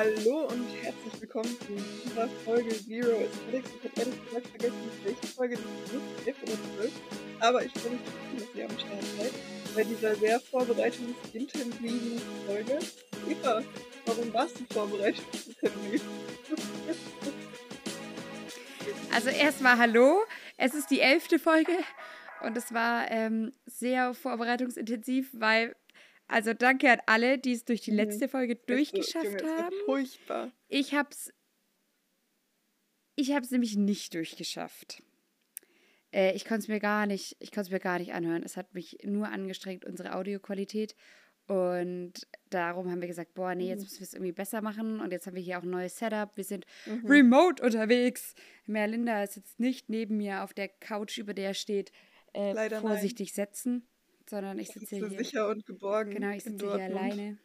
Hallo 0.00 0.46
und 0.46 0.66
herzlich 0.82 1.20
willkommen 1.20 1.54
zu 1.58 1.76
dieser 2.06 2.26
Folge 2.42 2.70
Zero 2.70 3.18
Aesthetics. 3.18 3.68
Ich 3.68 3.90
habe 3.90 4.00
ehrlich 4.00 4.24
gesagt 4.24 4.46
vergessen, 4.46 4.90
welche 5.04 5.26
Folge 5.26 5.56
das 5.56 5.92
ist, 5.92 6.26
11 6.26 6.36
oder 6.42 6.52
12. 6.78 6.92
Aber 7.40 7.64
ich 7.66 7.72
freue 7.72 7.90
mich 7.90 8.00
trotzdem, 8.06 8.38
dass 8.38 8.54
ihr 8.54 8.64
am 8.64 8.78
Start 8.78 9.04
seid 9.18 9.32
bei 9.74 9.84
dieser 9.84 10.14
sehr 10.14 10.40
vorbereitungsintensiven 10.40 12.22
Folge. 12.46 12.78
Eva, 13.28 13.62
warum 14.06 14.32
warst 14.32 14.58
du 14.60 14.64
vorbereitungsintensiv? 14.72 16.02
Also 19.12 19.28
erstmal 19.28 19.76
Hallo, 19.76 20.22
es 20.56 20.72
ist 20.72 20.90
die 20.90 21.00
elfte 21.00 21.38
Folge 21.38 21.76
und 22.40 22.56
es 22.56 22.72
war 22.72 23.10
ähm, 23.10 23.52
sehr 23.66 24.14
vorbereitungsintensiv, 24.14 25.28
weil 25.34 25.76
also 26.30 26.54
danke 26.54 26.90
an 26.90 27.00
alle, 27.06 27.38
die 27.38 27.52
es 27.52 27.64
durch 27.64 27.80
die 27.80 27.90
mhm. 27.90 27.98
letzte 27.98 28.28
Folge 28.28 28.54
durchgeschafft 28.56 29.24
Junge, 29.24 29.56
haben. 29.56 29.74
Furchtbar. 29.84 30.52
Ich 30.68 30.94
hab's. 30.94 31.32
Ich 33.16 33.32
hab's 33.32 33.50
nämlich 33.50 33.76
nicht 33.76 34.14
durchgeschafft. 34.14 35.02
Äh, 36.12 36.34
ich 36.34 36.44
konnte 36.44 36.62
es 36.62 36.68
mir 36.68 36.80
gar 36.80 37.06
nicht, 37.06 37.36
ich 37.40 37.50
konnte 37.50 37.68
es 37.68 37.70
mir 37.70 37.80
gar 37.80 37.98
nicht 37.98 38.12
anhören. 38.12 38.42
Es 38.44 38.56
hat 38.56 38.74
mich 38.74 38.98
nur 39.04 39.28
angestrengt, 39.28 39.84
unsere 39.84 40.14
Audioqualität. 40.14 40.94
Und 41.46 42.28
darum 42.48 42.88
haben 42.88 43.00
wir 43.00 43.08
gesagt, 43.08 43.34
boah, 43.34 43.56
nee, 43.56 43.68
jetzt 43.68 43.80
mhm. 43.80 43.84
müssen 43.84 43.98
wir 43.98 44.04
es 44.04 44.14
irgendwie 44.14 44.32
besser 44.32 44.62
machen. 44.62 45.00
Und 45.00 45.10
jetzt 45.10 45.26
haben 45.26 45.34
wir 45.34 45.42
hier 45.42 45.58
auch 45.58 45.64
ein 45.64 45.70
neues 45.70 45.98
Setup. 45.98 46.36
Wir 46.36 46.44
sind 46.44 46.64
mhm. 46.86 47.06
remote 47.06 47.62
unterwegs. 47.62 48.34
Merlinda 48.66 49.24
ist 49.24 49.34
jetzt 49.34 49.58
nicht 49.58 49.88
neben 49.88 50.16
mir 50.16 50.44
auf 50.44 50.54
der 50.54 50.68
Couch, 50.68 51.18
über 51.18 51.34
der 51.34 51.54
steht, 51.54 51.90
äh, 52.32 52.70
vorsichtig 52.80 53.30
nein. 53.30 53.46
setzen 53.46 53.89
sondern 54.30 54.58
ich 54.58 54.68
sitze 54.68 54.96
hier. 54.96 55.10
sicher 55.10 55.48
und 55.48 55.66
geborgen. 55.66 56.12
Genau, 56.12 56.30
ich 56.30 56.44
sitze 56.44 56.74
hier 56.74 56.84
alleine. 56.84 57.38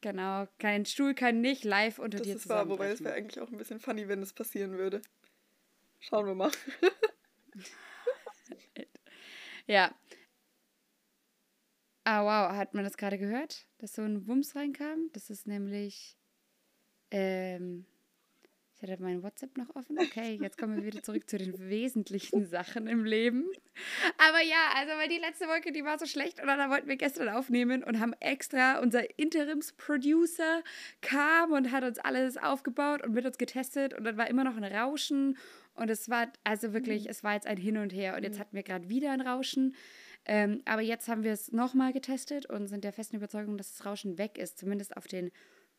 Genau, 0.00 0.46
kein 0.58 0.86
Stuhl, 0.86 1.14
kein 1.14 1.40
nicht, 1.40 1.64
live 1.64 1.98
unter 1.98 2.18
das 2.18 2.26
dir 2.26 2.36
ist 2.36 2.48
wahr, 2.48 2.68
wobei 2.68 2.90
es 2.90 3.02
wäre 3.02 3.14
eigentlich 3.14 3.40
auch 3.40 3.50
ein 3.50 3.58
bisschen 3.58 3.80
funny, 3.80 4.08
wenn 4.08 4.22
es 4.22 4.32
passieren 4.32 4.78
würde. 4.78 5.02
Schauen 5.98 6.26
wir 6.26 6.34
mal. 6.34 6.50
ja. 9.66 9.92
Ah, 12.04 12.22
wow, 12.22 12.56
hat 12.56 12.74
man 12.74 12.84
das 12.84 12.96
gerade 12.96 13.18
gehört, 13.18 13.66
dass 13.78 13.94
so 13.94 14.02
ein 14.02 14.28
Wumms 14.28 14.54
reinkam? 14.54 15.10
Das 15.12 15.28
ist 15.28 15.48
nämlich 15.48 16.16
ähm, 17.10 17.84
ich 18.80 18.90
hatte 18.90 19.02
mein 19.02 19.22
WhatsApp 19.22 19.56
noch 19.56 19.74
offen. 19.74 19.98
Okay, 19.98 20.38
jetzt 20.40 20.58
kommen 20.58 20.76
wir 20.76 20.84
wieder 20.84 21.02
zurück 21.02 21.28
zu 21.28 21.38
den 21.38 21.58
wesentlichen 21.68 22.46
Sachen 22.46 22.86
im 22.86 23.04
Leben. 23.04 23.44
Aber 24.18 24.42
ja, 24.42 24.72
also 24.74 24.92
weil 24.92 25.08
die 25.08 25.18
letzte 25.18 25.46
Wolke, 25.46 25.72
die 25.72 25.84
war 25.84 25.98
so 25.98 26.06
schlecht 26.06 26.40
und 26.40 26.46
dann 26.46 26.70
wollten 26.70 26.88
wir 26.88 26.96
gestern 26.96 27.28
aufnehmen 27.28 27.82
und 27.82 28.00
haben 28.00 28.12
extra, 28.20 28.80
unser 28.80 29.18
Interimsproducer 29.18 30.62
kam 31.00 31.52
und 31.52 31.72
hat 31.72 31.84
uns 31.84 31.98
alles 31.98 32.36
aufgebaut 32.36 33.02
und 33.04 33.12
mit 33.12 33.24
uns 33.24 33.38
getestet 33.38 33.94
und 33.94 34.04
dann 34.04 34.16
war 34.16 34.28
immer 34.28 34.44
noch 34.44 34.56
ein 34.56 34.64
Rauschen 34.64 35.36
und 35.74 35.90
es 35.90 36.08
war 36.08 36.28
also 36.44 36.72
wirklich, 36.72 37.04
mhm. 37.04 37.10
es 37.10 37.24
war 37.24 37.34
jetzt 37.34 37.46
ein 37.46 37.58
Hin 37.58 37.76
und 37.78 37.92
Her 37.92 38.16
und 38.16 38.24
jetzt 38.24 38.36
mhm. 38.36 38.40
hatten 38.40 38.56
wir 38.56 38.62
gerade 38.62 38.88
wieder 38.88 39.12
ein 39.12 39.20
Rauschen. 39.20 39.74
Ähm, 40.28 40.62
aber 40.64 40.82
jetzt 40.82 41.06
haben 41.06 41.22
wir 41.22 41.32
es 41.32 41.52
nochmal 41.52 41.92
getestet 41.92 42.46
und 42.46 42.66
sind 42.66 42.82
der 42.82 42.92
festen 42.92 43.16
Überzeugung, 43.16 43.56
dass 43.56 43.76
das 43.76 43.86
Rauschen 43.86 44.18
weg 44.18 44.38
ist, 44.38 44.58
zumindest 44.58 44.96
auf 44.96 45.06
den 45.06 45.30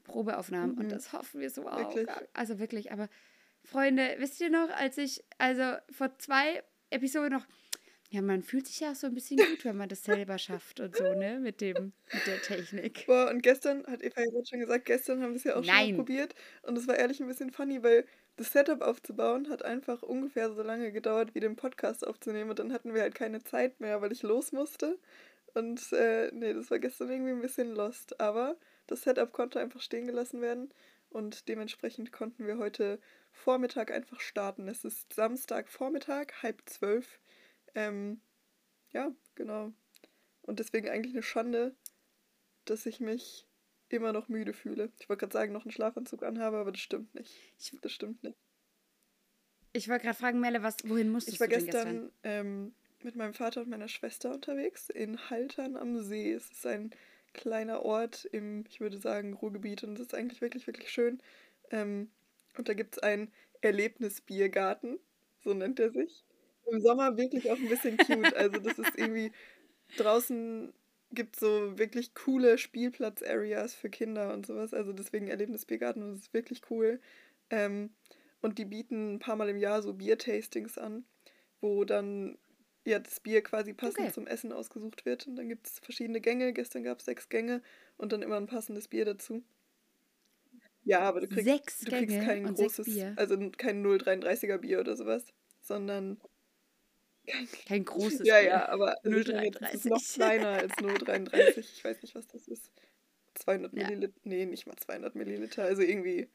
Probeaufnahmen 0.07 0.75
mhm. 0.75 0.81
und 0.81 0.91
das 0.91 1.13
hoffen 1.13 1.41
wir 1.41 1.49
so 1.49 1.63
wirklich? 1.65 2.09
auch. 2.09 2.21
Also 2.33 2.59
wirklich, 2.59 2.91
aber 2.91 3.09
Freunde, 3.63 4.15
wisst 4.19 4.39
ihr 4.39 4.49
noch, 4.49 4.69
als 4.69 4.97
ich, 4.97 5.23
also 5.37 5.75
vor 5.91 6.17
zwei 6.17 6.63
Episoden 6.89 7.33
noch, 7.33 7.45
ja, 8.09 8.21
man 8.21 8.41
fühlt 8.41 8.65
sich 8.65 8.79
ja 8.79 8.91
auch 8.91 8.95
so 8.95 9.07
ein 9.07 9.13
bisschen 9.13 9.37
gut, 9.37 9.65
wenn 9.65 9.75
man 9.75 9.89
das 9.89 10.05
selber 10.05 10.37
schafft 10.37 10.79
und 10.79 10.95
so, 10.95 11.13
ne, 11.13 11.39
mit 11.41 11.59
dem, 11.59 11.91
mit 12.13 12.25
der 12.25 12.41
Technik. 12.41 13.05
Boah, 13.05 13.29
und 13.29 13.43
gestern, 13.43 13.85
hat 13.85 14.01
Eva 14.01 14.21
ja 14.21 14.45
schon 14.49 14.59
gesagt, 14.59 14.85
gestern 14.85 15.21
haben 15.21 15.31
wir 15.31 15.37
es 15.37 15.43
ja 15.43 15.57
auch 15.57 15.65
Nein. 15.65 15.87
schon 15.87 15.97
probiert 15.97 16.33
und 16.61 16.77
es 16.77 16.87
war 16.87 16.95
ehrlich 16.95 17.19
ein 17.19 17.27
bisschen 17.27 17.51
funny, 17.51 17.83
weil 17.83 18.05
das 18.37 18.53
Setup 18.53 18.81
aufzubauen 18.81 19.49
hat 19.49 19.65
einfach 19.65 20.03
ungefähr 20.03 20.53
so 20.53 20.61
lange 20.61 20.93
gedauert, 20.93 21.35
wie 21.35 21.41
den 21.41 21.57
Podcast 21.57 22.07
aufzunehmen 22.07 22.49
und 22.49 22.59
dann 22.59 22.71
hatten 22.71 22.93
wir 22.93 23.01
halt 23.01 23.15
keine 23.15 23.43
Zeit 23.43 23.81
mehr, 23.81 24.01
weil 24.01 24.13
ich 24.13 24.23
los 24.23 24.53
musste 24.53 24.97
und 25.53 25.91
äh, 25.91 26.31
nee, 26.31 26.53
das 26.53 26.71
war 26.71 26.79
gestern 26.79 27.09
irgendwie 27.09 27.31
ein 27.31 27.41
bisschen 27.41 27.75
lost, 27.75 28.21
aber 28.21 28.55
das 28.87 29.03
Setup 29.03 29.31
konnte 29.31 29.59
einfach 29.59 29.81
stehen 29.81 30.07
gelassen 30.07 30.41
werden 30.41 30.73
und 31.09 31.47
dementsprechend 31.47 32.11
konnten 32.11 32.47
wir 32.47 32.57
heute 32.57 32.99
Vormittag 33.31 33.91
einfach 33.91 34.19
starten. 34.19 34.67
Es 34.67 34.83
ist 34.83 35.13
Samstag 35.13 35.69
Vormittag, 35.69 36.41
halb 36.41 36.61
zwölf. 36.65 37.19
Ähm, 37.75 38.19
ja, 38.91 39.11
genau. 39.35 39.71
Und 40.41 40.59
deswegen 40.59 40.89
eigentlich 40.89 41.13
eine 41.13 41.23
Schande, 41.23 41.75
dass 42.65 42.85
ich 42.85 42.99
mich 42.99 43.45
immer 43.89 44.11
noch 44.11 44.27
müde 44.27 44.53
fühle. 44.53 44.91
Ich 44.99 45.07
wollte 45.07 45.21
gerade 45.21 45.33
sagen, 45.33 45.53
noch 45.53 45.63
einen 45.63 45.71
Schlafanzug 45.71 46.23
anhabe, 46.23 46.57
aber 46.57 46.71
das 46.71 46.81
stimmt 46.81 47.13
nicht. 47.15 47.33
Das 47.81 47.91
stimmt 47.91 48.23
nicht. 48.23 48.37
Ich 49.73 49.87
wollte 49.89 50.05
gerade 50.05 50.17
fragen, 50.17 50.39
Melle, 50.39 50.63
was, 50.63 50.77
wohin 50.85 51.09
musstest 51.09 51.35
ich 51.35 51.39
war 51.39 51.47
du 51.47 51.55
gestern, 51.55 51.71
gestern? 51.83 52.11
Ähm, 52.23 52.75
mit 53.03 53.15
meinem 53.15 53.33
Vater 53.33 53.61
und 53.61 53.69
meiner 53.69 53.87
Schwester 53.87 54.33
unterwegs 54.33 54.89
in 54.89 55.29
Haltern 55.29 55.77
am 55.77 56.01
See. 56.01 56.33
Es 56.33 56.49
ist 56.49 56.65
ein 56.65 56.91
kleiner 57.33 57.83
Ort 57.83 58.25
im, 58.25 58.65
ich 58.69 58.79
würde 58.79 58.97
sagen, 58.97 59.33
Ruhrgebiet 59.33 59.83
und 59.83 59.95
das 59.95 60.07
ist 60.07 60.15
eigentlich 60.15 60.41
wirklich, 60.41 60.67
wirklich 60.67 60.91
schön. 60.91 61.21
Ähm, 61.71 62.09
und 62.57 62.69
da 62.69 62.73
gibt 62.73 62.95
es 62.95 62.99
einen 63.03 63.31
Erlebnisbiergarten, 63.61 64.99
so 65.43 65.53
nennt 65.53 65.79
er 65.79 65.91
sich. 65.91 66.23
Im 66.71 66.81
Sommer 66.81 67.17
wirklich 67.17 67.49
auch 67.51 67.57
ein 67.57 67.69
bisschen 67.69 67.97
cute. 67.97 68.35
Also 68.35 68.59
das 68.59 68.77
ist 68.77 68.97
irgendwie 68.97 69.31
draußen 69.97 70.73
gibt 71.11 71.37
so 71.37 71.77
wirklich 71.77 72.13
coole 72.13 72.57
Spielplatz-Areas 72.57 73.73
für 73.73 73.89
Kinder 73.89 74.33
und 74.33 74.45
sowas. 74.45 74.73
Also 74.73 74.93
deswegen 74.93 75.27
Erlebnisbiergarten 75.27 76.03
und 76.03 76.11
das 76.11 76.19
ist 76.19 76.33
wirklich 76.33 76.61
cool. 76.69 76.99
Ähm, 77.49 77.91
und 78.41 78.57
die 78.57 78.65
bieten 78.65 79.15
ein 79.15 79.19
paar 79.19 79.35
Mal 79.35 79.49
im 79.49 79.57
Jahr 79.57 79.81
so 79.81 79.93
Biertastings 79.93 80.77
an, 80.77 81.05
wo 81.61 81.85
dann 81.85 82.37
ja, 82.87 82.99
das 82.99 83.19
Bier 83.19 83.41
quasi 83.43 83.73
passend 83.73 83.99
okay. 83.99 84.13
zum 84.13 84.27
Essen 84.27 84.53
ausgesucht 84.53 85.05
wird. 85.05 85.27
Und 85.27 85.35
dann 85.35 85.49
gibt 85.49 85.67
es 85.67 85.79
verschiedene 85.79 86.21
Gänge. 86.21 86.53
Gestern 86.53 86.83
gab 86.83 86.99
es 86.99 87.05
sechs 87.05 87.27
Gänge 87.27 87.61
und 87.97 88.13
dann 88.13 88.21
immer 88.21 88.37
ein 88.37 88.47
passendes 88.47 88.87
Bier 88.87 89.03
dazu. 89.03 89.43
Ja, 90.83 91.01
aber 91.01 91.19
du 91.19 91.27
kriegst, 91.27 91.45
sechs 91.45 91.79
du 91.79 91.91
kriegst 91.91 92.17
kein 92.17 92.45
großes, 92.45 92.87
also 93.17 93.37
kein 93.57 93.85
0,33er 93.85 94.57
Bier 94.59 94.79
oder 94.79 94.95
sowas, 94.95 95.33
sondern 95.61 96.21
kein, 97.27 97.47
kein 97.67 97.83
großes 97.83 98.25
Ja, 98.25 98.39
Bier. 98.39 98.49
ja, 98.49 98.69
aber 98.69 98.95
0,33 99.03 99.73
ist 99.73 99.85
noch 99.85 100.01
kleiner 100.01 100.47
als 100.47 100.71
0,33. 100.75 101.59
Ich 101.59 101.83
weiß 101.83 102.01
nicht, 102.01 102.15
was 102.15 102.27
das 102.27 102.47
ist. 102.47 102.71
200 103.33 103.73
ja. 103.73 103.89
Milliliter, 103.89 104.19
nee, 104.23 104.45
nicht 104.45 104.65
mal 104.65 104.77
200 104.77 105.13
Milliliter, 105.13 105.63
also 105.65 105.81
irgendwie. 105.81 106.29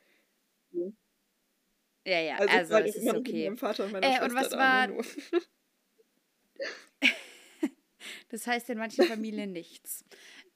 Ja, 2.05 2.21
ja, 2.21 2.37
also, 2.37 2.75
also 2.75 2.89
es 2.91 2.97
ist 2.97 3.09
okay. 3.09 3.49
Mit 3.49 3.59
Vater 3.59 3.87
und 3.87 3.93
meiner 3.93 4.07
äh, 4.07 4.23
und 4.23 4.35
was 4.35 4.53
war, 4.53 4.89
das 8.29 8.47
heißt 8.47 8.71
in 8.71 8.79
manchen 8.79 9.07
Familien 9.07 9.53
nichts. 9.53 10.05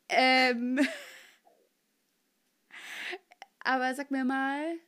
Ähm, 0.09 0.79
aber 3.61 3.95
sag 3.95 4.11
mir 4.11 4.25
mal. 4.25 4.79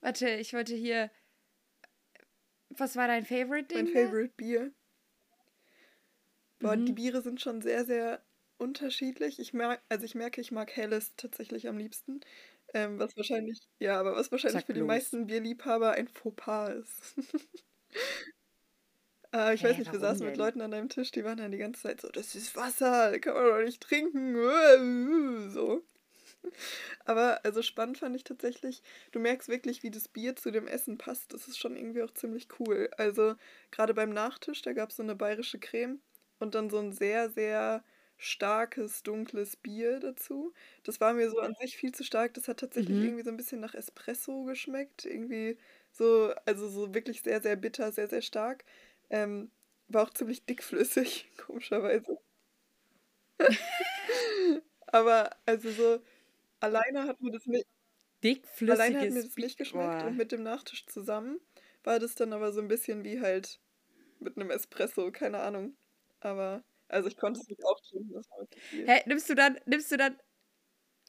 Warte, 0.00 0.30
ich 0.30 0.52
wollte 0.52 0.74
hier. 0.74 1.10
Was 2.70 2.96
war 2.96 3.08
dein 3.08 3.24
Favorite 3.24 3.74
Ding? 3.74 3.84
Mein 3.84 3.92
Favorite 3.92 4.34
Bier. 4.36 4.72
Boah, 6.58 6.76
mhm. 6.76 6.86
die 6.86 6.92
Biere 6.92 7.22
sind 7.22 7.40
schon 7.40 7.62
sehr, 7.62 7.84
sehr 7.84 8.22
unterschiedlich. 8.58 9.38
Ich 9.38 9.52
merke, 9.52 9.82
also 9.88 10.04
ich 10.04 10.14
merke, 10.14 10.40
ich 10.40 10.52
mag 10.52 10.74
Helles 10.74 11.14
tatsächlich 11.16 11.68
am 11.68 11.78
liebsten. 11.78 12.20
Ähm, 12.74 12.98
was 12.98 13.16
wahrscheinlich, 13.16 13.60
ja, 13.78 13.98
aber 13.98 14.16
was 14.16 14.32
wahrscheinlich 14.32 14.60
Sag 14.60 14.66
für 14.66 14.72
los. 14.72 14.80
die 14.80 14.86
meisten 14.86 15.26
Bierliebhaber 15.26 15.92
ein 15.92 16.08
Fauxpas 16.08 16.74
ist. 16.74 17.14
Äh, 19.36 19.54
ich 19.54 19.62
Hä, 19.62 19.68
weiß 19.68 19.78
nicht, 19.78 19.92
wir 19.92 20.00
saßen 20.00 20.20
denn? 20.20 20.26
mit 20.26 20.36
Leuten 20.38 20.60
an 20.62 20.72
einem 20.72 20.88
Tisch, 20.88 21.10
die 21.10 21.24
waren 21.24 21.36
dann 21.38 21.52
die 21.52 21.58
ganze 21.58 21.82
Zeit 21.82 22.00
so, 22.00 22.08
das 22.08 22.34
ist 22.34 22.56
Wasser, 22.56 23.18
kann 23.20 23.34
man 23.34 23.44
doch 23.44 23.62
nicht 23.62 23.82
trinken. 23.82 25.50
So. 25.50 25.82
Aber 27.04 27.44
also 27.44 27.62
spannend 27.62 27.98
fand 27.98 28.16
ich 28.16 28.24
tatsächlich, 28.24 28.82
du 29.12 29.18
merkst 29.20 29.48
wirklich, 29.48 29.82
wie 29.82 29.90
das 29.90 30.08
Bier 30.08 30.36
zu 30.36 30.50
dem 30.50 30.66
Essen 30.66 30.98
passt. 30.98 31.32
Das 31.32 31.48
ist 31.48 31.58
schon 31.58 31.76
irgendwie 31.76 32.02
auch 32.02 32.12
ziemlich 32.12 32.48
cool. 32.60 32.90
Also 32.96 33.34
gerade 33.70 33.94
beim 33.94 34.10
Nachtisch, 34.10 34.62
da 34.62 34.72
gab 34.72 34.90
es 34.90 34.96
so 34.96 35.02
eine 35.02 35.14
bayerische 35.14 35.58
Creme 35.58 36.00
und 36.38 36.54
dann 36.54 36.70
so 36.70 36.78
ein 36.78 36.92
sehr, 36.92 37.30
sehr 37.30 37.84
starkes, 38.18 39.02
dunkles 39.02 39.56
Bier 39.56 40.00
dazu. 40.00 40.52
Das 40.84 41.00
war 41.00 41.12
mir 41.14 41.30
so 41.30 41.38
an 41.40 41.54
sich 41.60 41.76
viel 41.76 41.92
zu 41.92 42.02
stark. 42.04 42.34
Das 42.34 42.48
hat 42.48 42.60
tatsächlich 42.60 42.98
mhm. 42.98 43.04
irgendwie 43.04 43.24
so 43.24 43.30
ein 43.30 43.36
bisschen 43.36 43.60
nach 43.60 43.74
Espresso 43.74 44.44
geschmeckt. 44.44 45.04
Irgendwie 45.04 45.58
so, 45.92 46.32
also 46.46 46.68
so 46.68 46.94
wirklich 46.94 47.22
sehr, 47.22 47.40
sehr 47.42 47.56
bitter, 47.56 47.92
sehr, 47.92 48.08
sehr 48.08 48.22
stark. 48.22 48.64
Ähm, 49.10 49.50
war 49.88 50.04
auch 50.04 50.10
ziemlich 50.14 50.44
dickflüssig, 50.46 51.30
komischerweise. 51.38 52.18
Aber 54.86 55.30
also 55.46 55.70
so 55.70 56.00
alleine 56.60 57.04
hat 57.04 57.20
mir 57.20 57.32
das 57.32 57.46
nicht. 57.46 57.66
Dickflüssiges 58.24 58.80
Alleine 58.80 59.00
hat 59.00 59.10
mir 59.10 59.22
das 59.24 59.36
nicht 59.36 59.58
geschmeckt 59.58 60.00
Boah. 60.00 60.08
und 60.08 60.16
mit 60.16 60.32
dem 60.32 60.42
Nachtisch 60.42 60.86
zusammen 60.86 61.40
war 61.84 62.00
das 62.00 62.14
dann 62.16 62.32
aber 62.32 62.52
so 62.52 62.60
ein 62.60 62.68
bisschen 62.68 63.04
wie 63.04 63.20
halt 63.20 63.60
mit 64.20 64.36
einem 64.36 64.50
Espresso, 64.50 65.12
keine 65.12 65.40
Ahnung. 65.40 65.76
Aber 66.20 66.64
also 66.88 67.08
ich 67.08 67.16
konnte 67.16 67.40
es 67.40 67.48
nicht 67.48 67.64
auch 67.64 67.80
trinken, 67.80 68.14
das 68.14 68.30
war 68.30 68.46
viel. 68.58 68.88
Hä, 68.88 69.02
nimmst 69.06 69.28
du 69.30 69.34
dann, 69.34 69.58
nimmst 69.66 69.92
du 69.92 69.96
dann, 69.98 70.18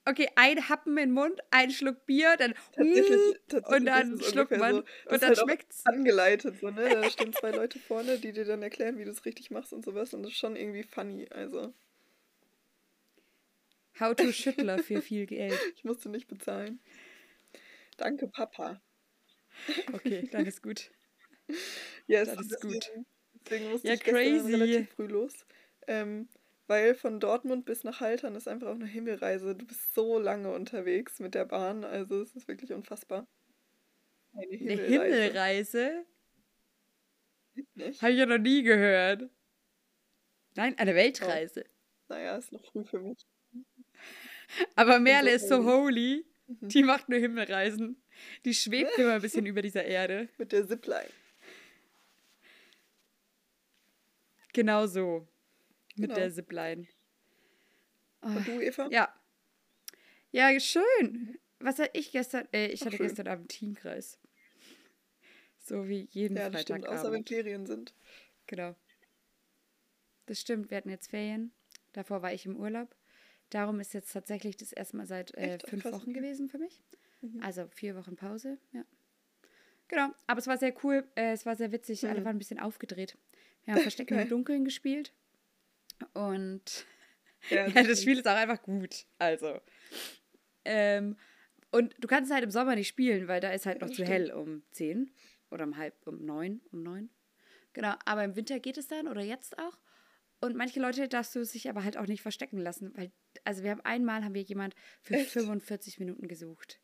okay, 0.08 0.30
ein 0.36 0.70
Happen 0.70 0.92
in 0.98 1.10
den 1.10 1.12
Mund, 1.12 1.40
ein 1.52 1.72
Schluck 1.72 2.06
Bier, 2.06 2.36
dann 2.38 2.54
Tatsächlich, 2.72 3.14
und 3.16 3.50
tatsächlich 3.50 3.86
dann 3.86 4.14
ist 4.14 4.22
es 4.22 4.32
schluckt 4.32 4.52
man 4.58 4.76
so. 4.76 5.12
und 5.12 5.22
dann 5.22 5.22
halt 5.30 5.38
schmeckt's. 5.40 5.86
angeleitet, 5.86 6.60
so, 6.60 6.70
ne? 6.70 6.90
Da 6.90 7.10
stehen 7.10 7.34
zwei 7.40 7.52
Leute 7.52 7.80
vorne, 7.80 8.18
die 8.20 8.32
dir 8.34 8.46
dann 8.46 8.62
erklären, 8.64 8.98
wie 8.98 9.06
du 9.06 9.12
es 9.12 9.26
richtig 9.26 9.52
machst 9.52 9.74
und 9.74 9.84
sowas. 9.86 10.14
Und 10.14 10.24
das 10.24 10.32
ist 10.32 10.38
schon 10.38 10.56
irgendwie 10.56 10.84
funny. 10.84 11.28
Also, 11.30 11.74
How 14.00 14.16
to 14.16 14.32
Schüttler 14.32 14.80
für 14.80 15.02
viel 15.02 15.26
Geld. 15.26 15.60
ich 15.76 15.84
musste 15.84 16.10
nicht 16.10 16.28
bezahlen. 16.28 16.80
Danke, 17.98 18.28
Papa. 18.28 18.82
Okay, 19.94 20.28
dann 20.32 20.46
ist 20.46 20.62
gut. 20.62 20.92
Yes, 22.06 22.30
Das 22.30 22.42
ist 22.42 22.52
deswegen, 22.52 22.74
gut. 22.74 22.92
deswegen 23.46 23.72
musste 23.72 23.88
Ja, 23.88 23.94
ich 23.96 24.04
gestern 24.04 24.14
crazy. 24.24 24.52
relativ 24.54 24.90
früh 24.92 25.08
los. 25.08 25.34
Ähm, 25.88 26.28
weil 26.68 26.96
von 26.96 27.20
Dortmund 27.20 27.66
bis 27.66 27.84
nach 27.84 28.00
Haltern 28.02 28.36
ist 28.36 28.48
einfach 28.48 28.68
auch 28.68 28.76
eine 28.76 28.86
Himmelreise. 28.86 29.56
Du 29.56 29.66
bist 29.66 29.94
so 29.94 30.20
lange 30.20 30.54
unterwegs 30.54 31.20
mit 31.20 31.34
der 31.34 31.46
Bahn, 31.46 31.84
also 31.84 32.22
es 32.22 32.36
ist 32.36 32.48
wirklich 32.48 32.74
unfassbar. 32.74 33.28
Eine 34.34 34.48
Eine 34.48 34.58
Himmelreise. 34.58 36.06
Himmelreise? 37.56 38.02
Habe 38.02 38.12
ich 38.12 38.20
ja 38.20 38.26
noch 38.26 38.38
nie 38.38 38.64
gehört. 38.64 39.30
Nein, 40.56 40.78
eine 40.78 40.96
Weltreise. 40.96 41.66
Naja, 42.08 42.38
ist 42.38 42.52
noch 42.52 42.64
früh 42.64 42.84
für 42.84 43.00
mich. 43.00 43.26
Aber 44.76 45.00
Merle 45.00 45.32
ist 45.32 45.50
so 45.50 45.66
holy. 45.66 46.26
Mhm. 46.48 46.70
Die 46.70 46.84
macht 46.84 47.10
nur 47.10 47.20
Himmelreisen. 47.20 48.02
Die 48.46 48.54
schwebt 48.54 48.98
immer 48.98 49.14
ein 49.14 49.22
bisschen 49.22 49.46
über 49.46 49.62
dieser 49.62 49.86
Erde. 49.86 50.30
Mit 50.38 50.52
der 50.52 50.68
Zipline. 50.68 51.10
Genau 54.54 54.88
so. 54.88 55.28
Mit 55.98 56.10
Genau. 56.10 56.16
der 56.16 56.32
Zipline. 56.32 56.88
Oh, 58.22 58.28
Und 58.28 58.48
du, 58.48 58.60
Eva? 58.62 58.88
ja. 58.92 59.14
Ja, 60.32 60.60
schön. 60.60 61.40
Was 61.60 61.80
hatte 61.80 61.98
ich 61.98 62.12
gestern? 62.12 62.48
Äh, 62.54 62.68
ich 62.68 62.82
Ach, 62.82 62.88
hatte 62.88 62.98
schön. 62.98 63.08
gestern 63.08 63.28
Abend 63.28 63.50
Teamkreis. 63.50 64.20
So 65.60 65.88
wie 65.88 66.08
jeden 66.12 66.38
Ja, 66.38 66.50
das 66.50 66.62
stimmt. 66.62 66.88
Außer 66.88 67.12
wenn. 67.12 67.26
Ferien 67.26 67.66
sind. 67.66 67.94
Genau. 68.46 68.76
Das 70.28 70.40
stimmt, 70.40 70.70
wir 70.70 70.78
hatten 70.78 70.90
jetzt 70.90 71.10
Ferien. 71.10 71.52
Davor 71.94 72.22
war 72.22 72.34
ich 72.34 72.46
im 72.46 72.58
Urlaub. 72.58 72.96
Darum 73.50 73.80
ist 73.80 73.94
jetzt 73.94 74.12
tatsächlich 74.12 74.58
das 74.58 74.74
erste 74.74 74.98
Mal 74.98 75.08
seit 75.08 75.34
äh, 75.36 75.58
fünf 75.66 75.86
Wochen 75.86 76.14
gewesen 76.14 76.50
für 76.50 76.58
mich. 76.58 76.82
Mhm. 77.22 77.42
Also 77.42 77.68
vier 77.70 77.96
Wochen 77.96 78.16
Pause, 78.16 78.58
ja. 78.74 78.84
Genau, 79.88 80.10
aber 80.28 80.40
es 80.40 80.48
war 80.48 80.58
sehr 80.58 80.74
cool, 80.84 81.08
äh, 81.16 81.32
es 81.32 81.46
war 81.46 81.56
sehr 81.56 81.72
witzig, 81.72 82.06
alle 82.06 82.20
Mhm. 82.20 82.26
waren 82.26 82.36
ein 82.36 82.40
bisschen 82.40 82.60
aufgedreht. 82.60 83.18
Wir 83.64 83.74
haben 83.74 83.82
Verstecken 83.82 84.16
im. 84.20 84.28
Dunkeln 84.30 84.66
gespielt 84.66 85.14
und 86.14 86.86
Ja, 87.50 87.68
ja, 87.68 87.84
das 87.84 88.02
Spiel 88.02 88.18
ist 88.20 88.28
auch 88.28 88.36
einfach 88.36 88.62
gut. 88.62 89.06
Also. 89.18 89.60
Ähm, 90.66 91.18
und 91.72 91.96
du 92.00 92.08
kannst 92.08 92.30
es 92.30 92.34
halt 92.34 92.44
im 92.44 92.52
Sommer 92.52 92.76
nicht 92.76 92.88
spielen, 92.88 93.28
weil 93.28 93.40
da 93.42 93.52
ist 93.52 93.66
halt 93.66 93.82
noch 93.82 93.90
zu 93.90 94.06
hell 94.06 94.32
um 94.32 94.64
10 94.72 95.12
oder 95.52 95.66
um 95.66 95.78
halb, 95.78 95.96
um 96.06 96.24
9, 96.26 96.62
um 96.72 96.84
9. 96.84 97.10
Genau, 97.74 97.94
aber 98.06 98.24
im 98.24 98.36
Winter 98.36 98.60
geht 98.60 98.78
es 98.78 98.88
dann 98.88 99.08
oder 99.08 99.22
jetzt 99.22 99.58
auch. 99.60 99.78
Und 100.40 100.56
manche 100.56 100.80
Leute 100.80 101.08
darfst 101.08 101.36
du 101.36 101.44
sich 101.44 101.70
aber 101.70 101.84
halt 101.84 101.98
auch 101.98 102.06
nicht 102.06 102.22
verstecken 102.22 102.60
lassen, 102.60 102.92
weil, 102.96 103.12
also 103.44 103.64
wir 103.64 103.72
haben 103.72 103.82
einmal, 103.82 104.24
haben 104.24 104.36
wir 104.36 104.44
jemand 104.44 104.76
für 105.02 105.16
Echt? 105.16 105.32
45 105.32 106.00
Minuten 106.00 106.28
gesucht. 106.28 106.80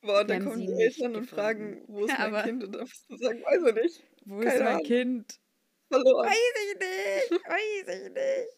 Boah, 0.00 0.20
und 0.20 0.28
Wir 0.28 0.34
dann 0.34 0.44
haben 0.44 0.50
kommen 0.52 0.66
die 0.66 0.72
Eltern 0.82 1.16
und 1.16 1.26
fragen, 1.26 1.84
wo 1.88 2.04
ist 2.06 2.18
mein 2.18 2.44
Kind? 2.44 2.64
Und 2.64 2.72
dann 2.72 2.82
musst 2.82 3.10
du 3.10 3.16
sagen, 3.16 3.42
weiß 3.42 3.62
ich 3.68 3.74
nicht. 3.82 4.04
Wo 4.24 4.40
ist 4.40 4.58
Keine 4.58 4.64
mein 4.64 4.74
Ahnung. 4.74 4.86
Kind? 4.86 5.40
Verloren. 5.88 6.26
Weiß 6.28 6.36
ich 6.36 6.78
nicht, 6.78 7.48
weiß 7.48 7.88
ich 8.06 8.12
nicht. 8.12 8.48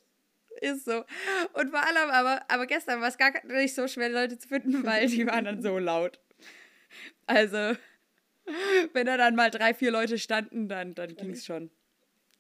Ist 0.60 0.84
so. 0.86 1.04
Und 1.52 1.70
vor 1.70 1.80
allem 1.86 2.10
aber, 2.10 2.42
aber 2.50 2.66
gestern 2.66 3.00
war 3.00 3.08
es 3.08 3.19
gar 3.19 3.32
nicht 3.46 3.75
so 3.75 3.86
schwer, 3.86 4.08
Leute 4.08 4.38
zu 4.38 4.48
finden, 4.48 4.82
weil 4.84 5.06
die 5.08 5.26
waren 5.26 5.44
dann 5.44 5.62
so 5.62 5.78
laut. 5.78 6.19
Also, 7.26 7.76
wenn 8.94 9.06
da 9.06 9.16
dann 9.16 9.36
mal 9.36 9.50
drei, 9.50 9.75
vier 9.75 9.90
Leute 9.90 10.19
standen, 10.19 10.69
dann, 10.69 10.94
dann 10.94 11.14
ging 11.14 11.30
es 11.30 11.44
schon. 11.44 11.70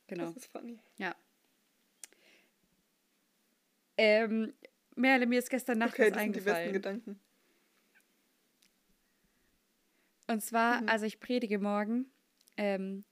Genau. 0.08 0.26
Das 0.26 0.36
ist 0.36 0.46
funny. 0.52 0.80
Ja. 0.96 1.14
Ähm, 3.96 4.54
Merle, 4.96 5.26
mir 5.26 5.38
ist 5.38 5.50
gestern 5.50 5.78
Nacht 5.78 5.94
Okay, 5.94 6.10
was 6.12 6.20
sind 6.22 6.34
die 6.34 6.38
eingefallen. 6.40 6.72
Gedanken. 6.72 7.20
Und 10.26 10.42
zwar, 10.42 10.82
Mhm. 10.82 10.88
also 10.88 11.06
ich 11.06 11.20
predige 11.20 11.58
morgen 11.58 12.10
ähm, 12.56 13.04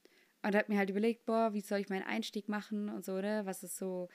und 0.46 0.54
habe 0.54 0.70
mir 0.70 0.78
halt 0.78 0.90
überlegt, 0.90 1.24
boah, 1.24 1.52
wie 1.54 1.60
soll 1.60 1.80
ich 1.80 1.88
meinen 1.88 2.04
Einstieg 2.04 2.48
machen 2.48 2.88
und 2.88 3.04
so, 3.04 3.20
ne? 3.20 3.42
Was 3.46 3.64
ist 3.64 3.76
so 3.76 4.08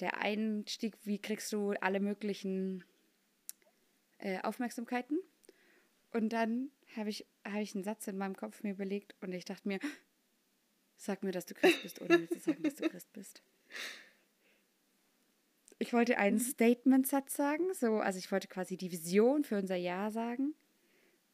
der 0.00 0.18
Einstieg, 0.18 0.96
wie 1.04 1.20
kriegst 1.20 1.52
du 1.52 1.70
alle 1.80 2.00
möglichen 2.00 2.84
äh, 4.18 4.40
Aufmerksamkeiten? 4.42 5.20
Und 6.12 6.30
dann 6.32 6.72
habe 6.96 7.10
ich, 7.10 7.26
hab 7.44 7.60
ich 7.60 7.76
einen 7.76 7.84
Satz 7.84 8.08
in 8.08 8.18
meinem 8.18 8.34
Kopf 8.34 8.64
mir 8.64 8.72
überlegt 8.72 9.14
und 9.20 9.32
ich 9.32 9.44
dachte 9.44 9.68
mir, 9.68 9.78
sag 10.96 11.22
mir, 11.22 11.30
dass 11.30 11.46
du 11.46 11.54
Christ 11.54 11.80
bist, 11.82 12.00
ohne 12.00 12.18
mir 12.18 12.28
zu 12.28 12.40
sagen, 12.40 12.60
dass 12.64 12.74
du 12.74 12.88
Christ 12.88 13.12
bist. 13.12 13.42
Ich 15.78 15.92
wollte 15.92 16.14
Mhm. 16.14 16.18
einen 16.18 16.38
Statement-Satz 16.40 17.36
sagen, 17.36 17.72
so, 17.72 17.98
also 17.98 18.18
ich 18.18 18.32
wollte 18.32 18.48
quasi 18.48 18.76
die 18.76 18.90
Vision 18.90 19.44
für 19.44 19.58
unser 19.58 19.76
Jahr 19.76 20.10
sagen. 20.10 20.54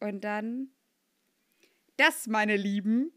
Und 0.01 0.23
dann, 0.23 0.69
das, 1.97 2.27
meine 2.27 2.59
Lieben. 2.59 3.11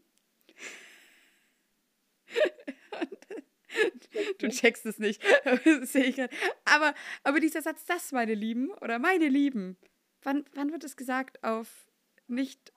Du 4.38 4.48
checkst 4.48 4.86
es 4.86 4.98
nicht. 4.98 5.22
Aber, 6.64 6.94
aber 7.22 7.40
dieser 7.40 7.62
Satz, 7.62 7.84
das, 7.86 8.12
meine 8.12 8.34
Lieben, 8.34 8.70
oder 8.80 8.98
meine 8.98 9.28
Lieben, 9.28 9.76
wann, 10.22 10.44
wann 10.54 10.72
wird 10.72 10.84
es 10.84 10.96
gesagt 10.96 11.42
auf 11.44 11.86
nicht, 12.26 12.72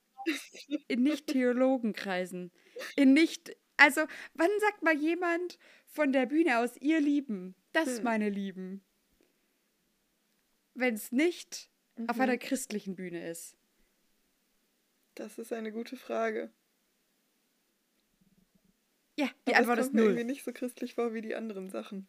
in 0.87 1.03
Nicht-Theologenkreisen? 1.03 2.51
In 2.95 3.13
nicht, 3.13 3.55
also, 3.77 4.01
wann 4.33 4.49
sagt 4.59 4.83
mal 4.83 4.95
jemand 4.95 5.57
von 5.87 6.13
der 6.13 6.25
Bühne 6.25 6.59
aus, 6.59 6.77
ihr 6.77 6.99
Lieben, 7.01 7.55
das, 7.73 7.97
Hm. 7.97 8.03
meine 8.03 8.29
Lieben? 8.29 8.83
Wenn 10.73 10.93
es 10.93 11.11
nicht 11.11 11.69
auf 12.07 12.15
Mhm. 12.15 12.21
einer 12.21 12.37
christlichen 12.37 12.95
Bühne 12.95 13.29
ist. 13.29 13.57
Das 15.15 15.37
ist 15.37 15.51
eine 15.51 15.71
gute 15.71 15.97
Frage. 15.97 16.51
Ja, 19.17 19.29
die 19.47 19.55
Aber 19.55 19.59
Antwort 19.59 19.79
ist 19.79 19.93
mir 19.93 20.01
null. 20.01 20.11
irgendwie 20.11 20.23
nicht 20.25 20.43
so 20.43 20.51
christlich 20.53 20.95
vor 20.95 21.13
wie 21.13 21.21
die 21.21 21.35
anderen 21.35 21.69
Sachen. 21.69 22.07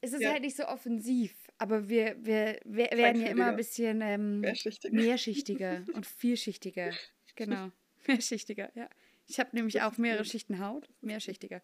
Es 0.00 0.12
ist 0.12 0.22
Ja. 0.22 0.30
halt 0.32 0.42
nicht 0.42 0.56
so 0.56 0.66
offensiv, 0.66 1.34
aber 1.58 1.88
wir, 1.88 2.16
wir, 2.24 2.58
wir 2.64 2.90
werden 2.90 3.20
ja 3.20 3.28
immer 3.28 3.46
ein 3.48 3.56
bisschen 3.56 4.00
ähm, 4.00 4.40
Mehrschichtig. 4.40 4.92
mehrschichtiger 4.92 5.84
und 5.92 6.06
vielschichtiger. 6.06 6.90
Genau, 7.36 7.70
mehrschichtiger, 8.06 8.70
ja. 8.74 8.88
Ich 9.26 9.38
habe 9.38 9.50
nämlich 9.52 9.82
auch 9.82 9.96
mehrere. 9.98 10.24
Schichten 10.24 10.58
Haut, 10.58 10.88
mehrschichtiger. 11.02 11.62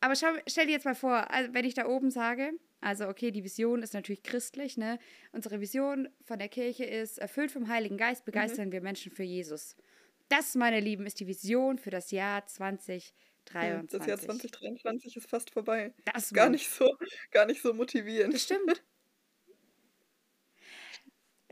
Aber 0.00 0.16
schau, 0.16 0.28
stell 0.46 0.66
dir 0.66 0.72
jetzt 0.72 0.84
mal 0.84 0.94
vor, 0.94 1.30
also 1.30 1.52
wenn 1.54 1.64
ich 1.64 1.74
da 1.74 1.86
oben 1.86 2.10
sage, 2.10 2.52
also 2.80 3.08
okay, 3.08 3.30
die 3.30 3.44
Vision 3.44 3.82
ist 3.82 3.94
natürlich 3.94 4.22
christlich, 4.22 4.76
ne? 4.76 4.98
Unsere 5.32 5.60
Vision 5.60 6.08
von 6.24 6.38
der 6.38 6.48
Kirche 6.48 6.84
ist, 6.84 7.18
erfüllt 7.18 7.50
vom 7.52 7.68
Heiligen 7.68 7.96
Geist 7.98 8.24
begeistern 8.24 8.72
wir 8.72 8.80
Menschen 8.80 9.12
für 9.12 9.22
Jesus. 9.22 9.76
Das, 10.28 10.54
meine 10.54 10.80
Lieben, 10.80 11.06
ist 11.06 11.20
die 11.20 11.26
Vision 11.26 11.78
für 11.78 11.90
das 11.90 12.10
Jahr 12.10 12.46
2023. 12.46 13.12
Hm, 13.52 13.86
Das 13.88 14.06
Jahr 14.06 14.18
2023 14.18 15.16
ist 15.16 15.28
fast 15.28 15.50
vorbei. 15.50 15.92
Das, 16.04 16.32
Gar 16.32 16.48
nicht 16.50 16.68
so, 16.70 16.96
gar 17.30 17.46
nicht 17.46 17.60
so 17.62 17.74
motivierend. 17.74 18.34
Das 18.34 18.42
stimmt. 18.42 18.82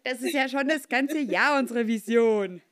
Das 0.02 0.22
ist 0.22 0.32
ja 0.32 0.48
schon 0.48 0.66
das 0.66 0.88
ganze 0.88 1.18
Jahr 1.18 1.58
unsere 1.58 1.86
Vision. 1.86 2.62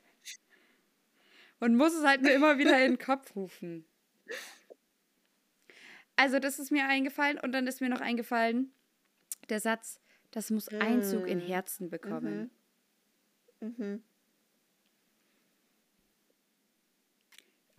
Und 1.59 1.75
muss 1.75 1.93
es 1.93 2.03
halt 2.03 2.23
nur 2.23 2.31
immer 2.31 2.57
wieder 2.57 2.83
in 2.83 2.93
den 2.93 2.97
Kopf 2.97 3.35
rufen. 3.35 3.85
Also, 6.15 6.39
das 6.39 6.57
ist 6.57 6.71
mir 6.71 6.87
eingefallen 6.87 7.37
und 7.39 7.51
dann 7.51 7.67
ist 7.67 7.81
mir 7.81 7.89
noch 7.89 8.01
eingefallen 8.01 8.73
der 9.49 9.59
Satz, 9.59 9.99
das 10.31 10.49
muss 10.49 10.67
Einzug 10.69 11.27
in 11.27 11.39
Mm. 11.39 11.41
Herzen 11.41 11.89
bekommen. 11.89 12.51
Mhm. 13.61 14.03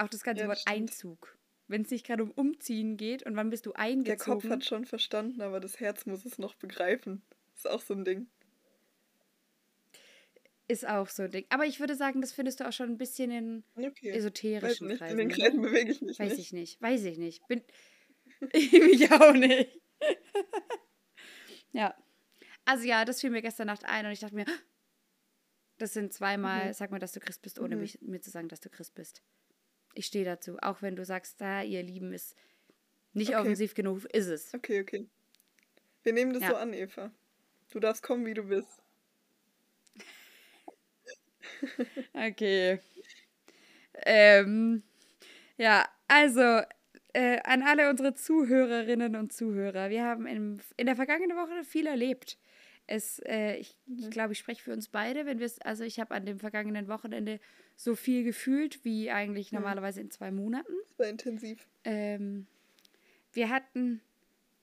Auch 0.00 0.08
das 0.08 0.22
ganze 0.22 0.42
Ja, 0.42 0.48
Wort 0.48 0.58
stimmt. 0.58 0.76
Einzug. 0.76 1.36
Wenn 1.68 1.82
es 1.82 1.90
nicht 1.90 2.06
gerade 2.06 2.22
um 2.22 2.30
Umziehen 2.32 2.96
geht 2.96 3.22
und 3.24 3.36
wann 3.36 3.50
bist 3.50 3.66
du 3.66 3.70
Der 3.72 3.80
eingezogen? 3.80 4.40
Kopf 4.40 4.50
hat 4.50 4.64
schon 4.64 4.84
verstanden, 4.86 5.40
aber 5.40 5.60
das 5.60 5.78
Herz 5.78 6.06
muss 6.06 6.24
es 6.24 6.38
noch 6.38 6.54
begreifen. 6.54 7.22
Ist 7.54 7.68
auch 7.68 7.80
so 7.80 7.94
ein 7.94 8.04
Ding. 8.04 8.28
ist 10.68 10.86
auch 10.88 11.08
so 11.08 11.24
ein 11.24 11.30
Ding. 11.30 11.46
Aber 11.48 11.64
ich 11.66 11.80
würde 11.80 11.94
sagen, 11.96 12.20
das 12.20 12.32
findest 12.32 12.60
du 12.60 12.68
auch 12.68 12.72
schon 12.72 12.90
ein 12.90 12.98
bisschen 12.98 13.30
in 13.30 13.64
Okay. 13.76 14.10
Weiß 14.10 14.16
esoterischen 14.18 14.86
nicht, 14.88 14.98
Kreisen. 14.98 15.18
in 15.18 15.28
den 15.28 15.36
oder? 15.36 15.44
Kreisen 15.44 15.62
bewege 15.62 15.90
ich 15.92 16.00
mich 16.00 16.18
Weiß 16.18 16.30
nicht. 16.30 16.40
ich 16.40 16.52
nicht. 16.52 16.80
Weiß 16.82 17.04
ich 17.04 17.18
nicht. 17.18 17.46
Bin 17.48 17.62
ich 18.52 18.72
mich 18.72 19.10
auch 19.12 19.32
nicht. 19.32 19.80
ja. 21.72 21.94
Also 22.64 22.84
ja, 22.84 23.04
das 23.04 23.20
fiel 23.20 23.30
mir 23.30 23.42
gestern 23.42 23.66
Nacht 23.66 23.84
ein 23.84 24.06
und 24.06 24.12
ich 24.12 24.20
dachte 24.20 24.34
mir, 24.36 24.46
das 25.78 25.92
sind 25.92 26.12
zweimal, 26.12 26.68
Mhm. 26.68 26.72
sag 26.72 26.90
mal, 26.90 26.98
dass 27.00 27.12
du 27.12 27.20
Christ 27.20 27.42
bist, 27.42 27.58
ohne 27.58 27.74
Mhm. 27.74 27.80
mich, 27.82 28.00
mir 28.02 28.20
zu 28.20 28.30
sagen, 28.30 28.48
dass 28.48 28.60
du 28.60 28.70
Christ 28.70 28.94
bist. 28.94 29.22
Ich 29.94 30.06
stehe 30.06 30.24
dazu. 30.24 30.58
Auch 30.60 30.82
wenn 30.82 30.96
du 30.96 31.04
sagst, 31.04 31.40
da, 31.40 31.62
ihr 31.62 31.82
Lieben 31.82 32.12
ist 32.12 32.36
nicht 33.12 33.30
Okay. 33.30 33.40
offensiv 33.40 33.74
genug, 33.74 34.04
ist 34.06 34.26
es. 34.28 34.54
Okay, 34.54 34.80
okay. 34.80 35.06
Wir 36.02 36.12
nehmen 36.12 36.32
das 36.32 36.42
Ja. 36.42 36.50
so 36.50 36.56
an, 36.56 36.72
Eva. 36.72 37.10
Du 37.70 37.80
darfst 37.80 38.02
kommen, 38.02 38.24
wie 38.26 38.34
du 38.34 38.44
bist. 38.44 38.82
Okay. 42.14 42.78
Ähm, 44.06 44.82
ja, 45.56 45.86
also 46.08 46.40
äh, 47.12 47.38
an 47.44 47.62
alle 47.62 47.90
unsere 47.90 48.14
Zuhörerinnen 48.14 49.16
und 49.16 49.32
Zuhörer. 49.32 49.90
Wir 49.90 50.04
haben 50.04 50.26
im, 50.26 50.58
in 50.76 50.86
der 50.86 50.96
vergangenen 50.96 51.36
Woche 51.36 51.64
viel 51.64 51.86
erlebt. 51.86 52.38
Es, 52.90 53.20
äh, 53.20 53.54
ich 53.54 53.76
ich 53.86 54.10
glaube, 54.10 54.32
ich 54.32 54.38
spreche 54.40 54.62
für 54.62 54.72
uns 54.72 54.88
beide, 54.88 55.24
wenn 55.24 55.38
wir 55.38 55.46
es, 55.46 55.60
also 55.60 55.84
ich 55.84 56.00
habe 56.00 56.12
an 56.12 56.26
dem 56.26 56.40
vergangenen 56.40 56.88
Wochenende 56.88 57.38
so 57.76 57.94
viel 57.94 58.24
gefühlt 58.24 58.84
wie 58.84 59.12
eigentlich 59.12 59.52
normalerweise 59.52 60.00
in 60.00 60.10
zwei 60.10 60.32
Monaten. 60.32 60.72
Das 60.88 60.98
war 60.98 61.06
intensiv. 61.06 61.68
Ähm, 61.84 62.48
wir 63.32 63.48
hatten, 63.48 64.00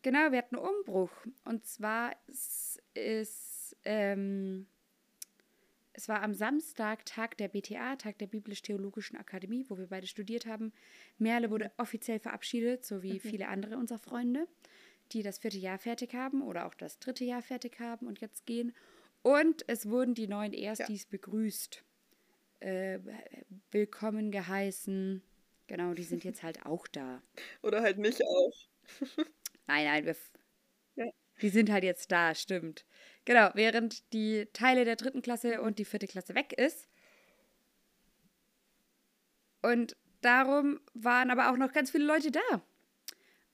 genau, 0.02 0.32
wir 0.32 0.40
hatten 0.40 0.58
Umbruch. 0.58 1.12
Und 1.46 1.66
zwar 1.66 2.18
ist, 2.28 2.84
ist 2.94 3.78
ähm, 3.86 4.68
es 5.98 6.08
war 6.08 6.22
am 6.22 6.36
Samstag 6.36 7.06
Tag 7.06 7.38
der 7.38 7.48
BTA, 7.48 7.96
Tag 7.96 8.20
der 8.20 8.28
Biblisch-Theologischen 8.28 9.18
Akademie, 9.18 9.66
wo 9.68 9.80
wir 9.80 9.88
beide 9.88 10.06
studiert 10.06 10.46
haben. 10.46 10.72
Merle 11.18 11.50
wurde 11.50 11.72
offiziell 11.78 12.20
verabschiedet, 12.20 12.86
so 12.86 13.02
wie 13.02 13.20
viele 13.20 13.48
andere 13.48 13.78
unserer 13.78 13.98
Freunde, 13.98 14.48
die 15.14 15.24
das 15.24 15.40
vierte 15.40 15.58
Jahr 15.58 15.78
fertig 15.78 16.14
haben 16.14 16.42
oder 16.42 16.66
auch 16.66 16.74
das 16.74 17.00
dritte 17.00 17.24
Jahr 17.26 17.42
fertig 17.42 17.80
haben 17.80 18.08
und 18.08 18.20
jetzt 18.20 18.46
gehen. 18.46 18.76
Und 19.22 19.68
es 19.68 19.90
wurden 19.90 20.14
die 20.14 20.28
neuen 20.28 20.54
Erstis 20.54 21.06
begrüßt, 21.06 21.84
äh, 22.60 23.00
willkommen 23.72 24.32
geheißen. 24.32 25.22
Genau, 25.68 25.94
die 25.94 26.04
sind 26.04 26.24
jetzt 26.24 26.44
halt 26.44 26.66
auch 26.66 26.88
da. 26.88 27.22
Oder 27.62 27.82
halt 27.82 27.98
nicht 27.98 28.22
auch. 28.24 28.54
Nein, 29.68 29.84
nein, 29.84 30.06
wir. 30.06 30.16
Ja. 30.96 31.12
Die 31.42 31.50
sind 31.50 31.70
halt 31.70 31.84
jetzt 31.84 32.10
da, 32.10 32.34
stimmt. 32.34 32.86
Genau, 33.26 33.50
während 33.54 34.14
die 34.14 34.48
Teile 34.54 34.86
der 34.86 34.96
dritten 34.96 35.22
Klasse 35.22 35.62
und 35.62 35.78
die 35.78 35.84
vierte 35.84 36.08
Klasse 36.08 36.36
weg 36.36 36.54
ist. 36.54 36.88
Und 39.62 39.98
darum 40.22 40.80
waren 40.94 41.30
aber 41.30 41.52
auch 41.52 41.58
noch 41.58 41.74
ganz 41.74 41.92
viele 41.92 42.06
Leute 42.06 42.32
da. 42.32 42.62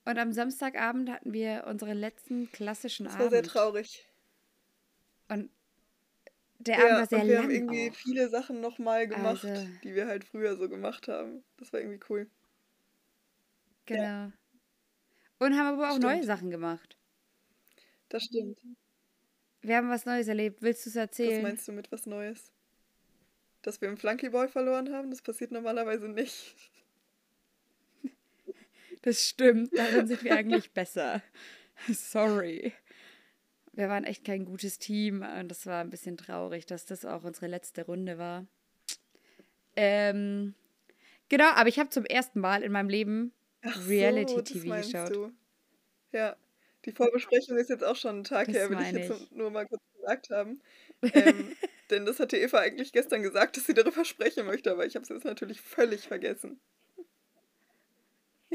Und 0.04 0.18
am 0.18 0.32
Samstagabend 0.32 1.10
hatten 1.10 1.32
wir 1.32 1.64
unseren 1.66 1.96
letzten 1.96 2.50
klassischen 2.52 3.04
Das 3.04 3.14
Abend. 3.14 3.24
war 3.24 3.30
sehr 3.30 3.42
traurig. 3.42 4.06
Und 5.28 5.50
der 6.58 6.76
Abend 6.76 6.88
Ja, 6.90 6.96
war 6.98 7.06
sehr 7.06 7.20
und 7.22 7.26
wir 7.28 7.34
lang 7.34 7.42
haben 7.44 7.50
irgendwie 7.50 7.90
auch. 7.90 7.94
viele 7.94 8.28
Sachen 8.28 8.60
nochmal 8.60 9.08
gemacht, 9.08 9.44
Also- 9.44 9.66
die 9.82 9.94
wir 9.94 10.06
halt 10.06 10.24
früher 10.24 10.56
so 10.56 10.68
gemacht 10.68 11.08
haben. 11.08 11.42
Das 11.56 11.72
war 11.72 11.80
irgendwie 11.80 12.00
cool. 12.10 12.28
Genau. 13.86 14.30
Und 15.38 15.58
haben 15.58 15.78
aber 15.78 15.90
auch 15.90 15.98
neue 15.98 16.16
Stimmt. 16.16 16.26
Sachen 16.26 16.50
gemacht. 16.50 16.96
Das 18.08 18.24
stimmt. 18.24 18.58
Wir 19.62 19.76
haben 19.76 19.88
was 19.90 20.04
Neues 20.06 20.28
erlebt. 20.28 20.62
Willst 20.62 20.84
du 20.84 20.90
es 20.90 20.96
Was 20.96 21.00
erzählen? 21.00 21.42
meinst 21.42 21.66
du 21.66 21.72
mit 21.72 21.90
was 21.90 22.06
Neues? 22.06 22.52
Dass 23.62 23.80
wir 23.80 23.88
im 23.88 23.96
Flunkyball 23.96 24.48
verloren 24.48 24.92
haben? 24.92 25.10
Das 25.10 25.22
passiert 25.22 25.50
normalerweise 25.50 26.08
nicht. 26.08 26.54
Das 29.04 29.20
stimmt, 29.28 29.76
darin 29.76 30.06
sind 30.06 30.24
wir 30.24 30.34
eigentlich 30.36 30.72
besser. 30.72 31.22
Sorry. 31.92 32.72
Wir 33.72 33.90
waren 33.90 34.04
echt 34.04 34.24
kein 34.24 34.46
gutes 34.46 34.78
Team 34.78 35.22
und 35.22 35.48
das 35.48 35.66
war 35.66 35.82
ein 35.82 35.90
bisschen 35.90 36.16
traurig, 36.16 36.64
dass 36.64 36.86
das 36.86 37.04
auch 37.04 37.22
unsere 37.24 37.46
letzte 37.48 37.84
Runde 37.84 38.16
war. 38.16 38.46
Ähm, 39.76 40.54
genau, 41.28 41.50
aber 41.50 41.68
ich 41.68 41.78
habe 41.78 41.90
zum 41.90 42.06
ersten 42.06 42.40
Mal 42.40 42.62
in 42.62 42.72
meinem 42.72 42.88
Leben 42.88 43.32
Ach 43.62 43.74
so, 43.74 43.80
das 43.80 43.88
Reality-TV 43.88 44.68
meinst 44.68 44.92
geschaut. 44.92 45.14
du. 45.14 45.32
Ja, 46.12 46.36
die 46.86 46.92
Vorbesprechung 46.92 47.58
ist 47.58 47.68
jetzt 47.68 47.84
auch 47.84 47.96
schon 47.96 48.14
einen 48.16 48.24
Tag 48.24 48.46
Das 48.46 48.56
her, 48.56 48.70
will 48.70 48.80
ich 48.80 48.92
jetzt 48.92 49.20
ich. 49.22 49.30
nur 49.32 49.50
mal 49.50 49.66
kurz 49.66 49.82
gesagt 49.96 50.30
haben. 50.30 50.62
Ähm, 51.02 51.54
denn 51.90 52.06
das 52.06 52.20
hatte 52.20 52.38
Eva 52.38 52.60
eigentlich 52.60 52.92
gestern 52.92 53.22
gesagt, 53.22 53.58
dass 53.58 53.66
sie 53.66 53.74
darüber 53.74 54.06
sprechen 54.06 54.46
möchte, 54.46 54.70
aber 54.70 54.86
ich 54.86 54.94
habe 54.94 55.02
es 55.02 55.10
jetzt 55.10 55.24
natürlich 55.24 55.60
völlig 55.60 56.06
vergessen. 56.08 56.58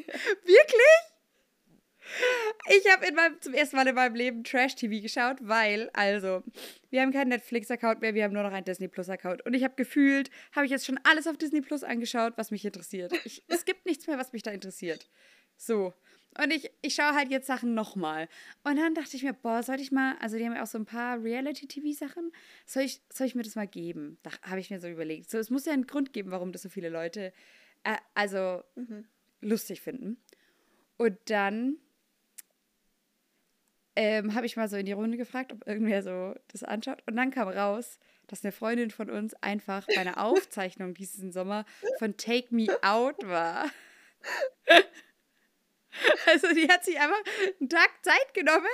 Wirklich? 0.45 1.09
Ich 2.69 2.91
habe 2.91 3.39
zum 3.39 3.53
ersten 3.53 3.75
Mal 3.75 3.87
in 3.87 3.95
meinem 3.95 4.15
Leben 4.15 4.43
Trash-TV 4.43 5.01
geschaut, 5.01 5.37
weil, 5.41 5.89
also, 5.93 6.43
wir 6.89 7.01
haben 7.01 7.11
keinen 7.11 7.29
Netflix-Account 7.29 8.01
mehr, 8.01 8.13
wir 8.13 8.23
haben 8.23 8.33
nur 8.33 8.43
noch 8.43 8.51
einen 8.51 8.65
Disney 8.65 8.87
Plus-Account. 8.87 9.45
Und 9.45 9.53
ich 9.53 9.63
habe 9.63 9.75
gefühlt, 9.75 10.29
habe 10.53 10.65
ich 10.65 10.71
jetzt 10.71 10.85
schon 10.85 10.99
alles 11.03 11.27
auf 11.27 11.37
Disney 11.37 11.61
Plus 11.61 11.83
angeschaut, 11.83 12.33
was 12.35 12.51
mich 12.51 12.65
interessiert. 12.65 13.13
Ich, 13.25 13.43
es 13.47 13.65
gibt 13.65 13.85
nichts 13.85 14.07
mehr, 14.07 14.17
was 14.17 14.33
mich 14.33 14.43
da 14.43 14.51
interessiert. 14.51 15.09
So. 15.57 15.93
Und 16.41 16.51
ich, 16.51 16.71
ich 16.81 16.95
schaue 16.95 17.15
halt 17.15 17.29
jetzt 17.29 17.47
Sachen 17.47 17.73
nochmal. 17.73 18.29
Und 18.63 18.77
dann 18.77 18.93
dachte 18.93 19.15
ich 19.15 19.23
mir, 19.23 19.33
boah, 19.33 19.63
sollte 19.63 19.81
ich 19.81 19.91
mal, 19.91 20.15
also 20.19 20.37
die 20.37 20.45
haben 20.45 20.55
ja 20.55 20.63
auch 20.63 20.67
so 20.67 20.77
ein 20.77 20.85
paar 20.85 21.21
Reality-TV-Sachen, 21.21 22.31
soll 22.65 22.83
ich, 22.83 23.01
soll 23.11 23.27
ich 23.27 23.35
mir 23.35 23.43
das 23.43 23.55
mal 23.55 23.67
geben? 23.67 24.19
Da 24.23 24.31
habe 24.43 24.59
ich 24.59 24.69
mir 24.69 24.79
so 24.79 24.87
überlegt. 24.87 25.29
So, 25.29 25.37
es 25.37 25.49
muss 25.49 25.65
ja 25.65 25.73
einen 25.73 25.87
Grund 25.87 26.13
geben, 26.13 26.31
warum 26.31 26.51
das 26.51 26.61
so 26.61 26.69
viele 26.69 26.89
Leute, 26.89 27.33
äh, 27.83 27.97
also, 28.13 28.63
lustig 29.41 29.81
finden. 29.81 30.21
Und 30.97 31.17
dann 31.25 31.77
ähm, 33.95 34.33
habe 34.33 34.45
ich 34.45 34.55
mal 34.55 34.69
so 34.69 34.77
in 34.77 34.85
die 34.85 34.93
Runde 34.93 35.17
gefragt, 35.17 35.51
ob 35.51 35.67
irgendwer 35.67 36.03
so 36.03 36.33
das 36.47 36.63
anschaut. 36.63 37.03
Und 37.05 37.15
dann 37.15 37.31
kam 37.31 37.47
raus, 37.47 37.99
dass 38.27 38.43
eine 38.43 38.51
Freundin 38.51 38.91
von 38.91 39.09
uns 39.09 39.33
einfach 39.41 39.85
bei 39.87 39.99
einer 39.99 40.23
Aufzeichnung 40.23 40.93
diesen 40.93 41.31
Sommer 41.31 41.65
von 41.97 42.15
Take 42.15 42.53
Me 42.55 42.67
Out 42.81 43.17
war. 43.27 43.65
Also 46.27 46.53
die 46.53 46.69
hat 46.69 46.85
sich 46.85 46.99
einfach 46.99 47.21
einen 47.59 47.67
Tag 47.67 47.89
Zeit 48.03 48.33
genommen, 48.33 48.67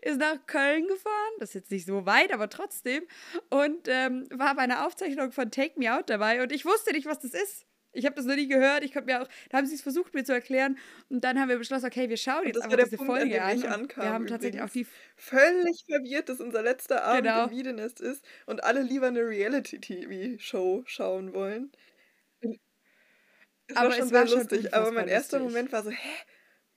ist 0.00 0.18
nach 0.18 0.46
Köln 0.46 0.88
gefahren, 0.88 1.32
das 1.38 1.50
ist 1.50 1.54
jetzt 1.54 1.70
nicht 1.70 1.86
so 1.86 2.06
weit, 2.06 2.32
aber 2.32 2.48
trotzdem, 2.48 3.04
und 3.50 3.86
ähm, 3.86 4.26
war 4.30 4.54
bei 4.54 4.62
einer 4.62 4.86
Aufzeichnung 4.86 5.30
von 5.30 5.50
Take 5.50 5.78
Me 5.78 5.94
Out 5.94 6.08
dabei 6.08 6.42
und 6.42 6.50
ich 6.52 6.64
wusste 6.64 6.92
nicht, 6.92 7.06
was 7.06 7.20
das 7.20 7.34
ist. 7.34 7.66
Ich 7.94 8.04
habe 8.06 8.14
das 8.16 8.24
noch 8.26 8.34
nie 8.36 8.48
gehört, 8.48 8.84
ich 8.84 8.92
konnte 8.92 9.06
mir 9.12 9.22
auch, 9.22 9.28
da 9.50 9.58
haben 9.58 9.66
sie 9.66 9.74
es 9.74 9.82
versucht 9.82 10.14
mir 10.14 10.24
zu 10.24 10.32
erklären 10.32 10.78
und 11.08 11.22
dann 11.24 11.38
haben 11.40 11.48
wir 11.48 11.58
beschlossen, 11.58 11.86
okay, 11.86 12.08
wir 12.08 12.16
schauen 12.16 12.46
jetzt 12.46 12.62
einfach 12.62 12.78
diese 12.78 12.98
Punkt, 12.98 13.18
an 13.18 13.30
Folge 13.30 13.42
an. 13.42 13.64
und 13.64 13.66
ankam 13.66 14.02
wir 14.02 14.12
haben 14.12 14.26
tatsächlich 14.26 14.62
auch 14.62 14.70
die, 14.70 14.86
Völlig 15.16 15.84
verwirrt, 15.86 16.28
dass 16.28 16.40
unser 16.40 16.62
letzter 16.62 17.04
Abend 17.04 17.34
Genau. 17.34 17.36
im 17.36 17.50
Wiedenest 17.50 18.00
ist 18.00 18.24
und 18.46 18.64
alle 18.64 18.82
lieber 18.82 19.08
eine 19.08 19.20
Reality-TV-Show 19.26 20.84
schauen 20.86 21.32
wollen. 21.34 21.72
Es 23.68 23.80
Aber 23.80 23.82
war 23.82 23.92
schon 23.92 24.08
es 24.08 24.12
war 24.12 24.26
sehr 24.26 24.28
schon 24.28 24.48
lustig, 24.48 24.74
aber 24.74 24.90
mein 24.92 25.08
erster 25.08 25.38
lustig. 25.38 25.40
Moment 25.40 25.72
war 25.72 25.82
so, 25.82 25.90
hä? 25.90 26.08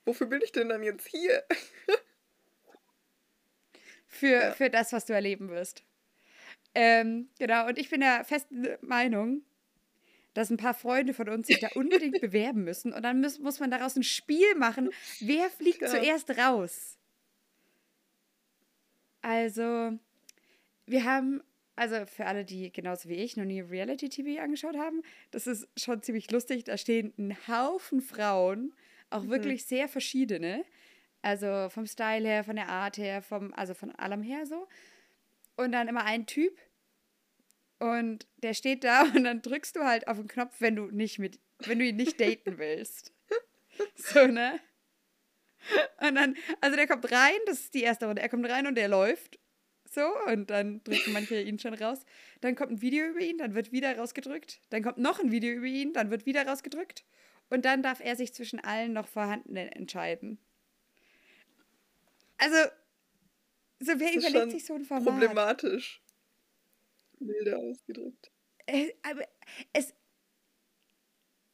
Wofür 0.04 0.26
bin 0.28 0.40
ich 0.42 0.52
denn 0.52 0.68
dann 0.68 0.82
jetzt 0.82 1.06
hier? 1.08 1.44
für, 4.06 4.40
Ja. 4.40 4.52
für 4.52 4.70
das, 4.70 4.92
was 4.92 5.06
du 5.06 5.12
erleben 5.12 5.48
wirst. 5.50 5.84
Ähm, 6.74 7.30
genau, 7.38 7.68
und 7.68 7.78
ich 7.78 7.90
bin 7.90 8.00
der 8.00 8.24
festen 8.24 8.68
Meinung, 8.82 9.42
dass 10.38 10.50
ein 10.50 10.56
paar 10.56 10.72
Freunde 10.74 11.14
von 11.14 11.28
uns 11.28 11.48
sich 11.48 11.58
da 11.58 11.66
unbedingt 11.74 12.20
bewerben 12.20 12.62
müssen 12.62 12.92
und 12.92 13.02
dann 13.02 13.20
muss, 13.20 13.40
muss 13.40 13.58
man 13.58 13.72
daraus 13.72 13.96
ein 13.96 14.04
Spiel 14.04 14.54
machen, 14.54 14.90
wer 15.18 15.50
fliegt 15.50 15.82
Ja. 15.82 15.88
zuerst 15.88 16.30
raus. 16.38 16.96
Also, 19.20 19.98
wir 20.86 21.04
haben, 21.04 21.42
also 21.74 22.06
für 22.06 22.26
alle, 22.26 22.44
die 22.44 22.70
genauso 22.72 23.08
wie 23.08 23.14
ich 23.14 23.36
noch 23.36 23.44
nie 23.44 23.60
Reality-TV 23.60 24.40
angeschaut 24.40 24.76
haben, 24.76 25.02
das 25.32 25.48
ist 25.48 25.68
schon 25.76 26.02
ziemlich 26.02 26.30
lustig. 26.30 26.62
Da 26.62 26.78
stehen 26.78 27.12
ein 27.18 27.36
Haufen 27.48 28.00
Frauen, 28.00 28.74
auch 29.10 29.26
wirklich 29.26 29.64
sehr 29.66 29.88
verschiedene. 29.88 30.64
Also 31.20 31.68
vom 31.70 31.86
Style 31.88 32.28
her, 32.28 32.44
von 32.44 32.54
der 32.54 32.68
Art 32.68 32.96
her, 32.96 33.22
vom, 33.22 33.52
also 33.54 33.74
von 33.74 33.90
allem 33.96 34.22
her 34.22 34.46
so. 34.46 34.68
Und 35.56 35.72
dann 35.72 35.88
immer 35.88 36.04
ein 36.04 36.26
Typ. 36.26 36.56
Und 37.78 38.26
der 38.42 38.54
steht 38.54 38.84
da 38.84 39.02
und 39.14 39.24
dann 39.24 39.42
drückst 39.42 39.76
du 39.76 39.84
halt 39.84 40.08
auf 40.08 40.16
den 40.16 40.28
Knopf, 40.28 40.56
wenn 40.60 40.76
du 40.76 40.86
nicht 40.86 41.18
mit, 41.18 41.38
wenn 41.60 41.78
du 41.78 41.84
ihn 41.84 41.96
nicht 41.96 42.20
daten 42.20 42.58
willst. 42.58 43.12
So, 43.94 44.26
ne? 44.26 44.58
Und 46.00 46.16
dann, 46.16 46.36
also 46.60 46.74
der 46.74 46.88
kommt 46.88 47.12
rein, 47.12 47.38
das 47.46 47.60
ist 47.60 47.74
die 47.74 47.82
erste 47.82 48.06
Runde. 48.06 48.20
Er 48.20 48.28
kommt 48.28 48.48
rein 48.48 48.66
und 48.66 48.76
er 48.76 48.88
läuft. 48.88 49.38
So, 49.88 50.02
und 50.26 50.50
dann 50.50 50.82
drücken 50.82 51.12
manche 51.12 51.40
ihn 51.40 51.58
schon 51.58 51.74
raus. 51.74 52.00
Dann 52.40 52.56
kommt 52.56 52.72
ein 52.72 52.82
Video 52.82 53.06
über 53.06 53.20
ihn, 53.20 53.38
dann 53.38 53.54
wird 53.54 53.70
wieder 53.70 53.96
rausgedrückt. 53.96 54.60
Dann 54.70 54.82
kommt 54.82 54.98
noch 54.98 55.20
ein 55.20 55.30
Video 55.30 55.52
über 55.52 55.66
ihn, 55.66 55.92
dann 55.92 56.10
wird 56.10 56.26
wieder 56.26 56.46
rausgedrückt. 56.46 57.04
Und 57.50 57.64
dann 57.64 57.82
darf 57.82 58.00
er 58.00 58.16
sich 58.16 58.34
zwischen 58.34 58.60
allen 58.60 58.92
noch 58.92 59.06
vorhandenen 59.06 59.68
entscheiden. 59.68 60.38
Also, 62.36 62.56
so 63.80 63.92
wer 63.98 64.14
überlegt 64.14 64.52
sich 64.52 64.66
so 64.66 64.74
ein 64.74 64.84
Format? 64.84 65.06
Problematisch. 65.06 66.02
Milder 67.20 67.58
ausgedrückt. 67.58 68.30
Äh, 68.66 68.92
aber 69.02 69.24
es. 69.72 69.94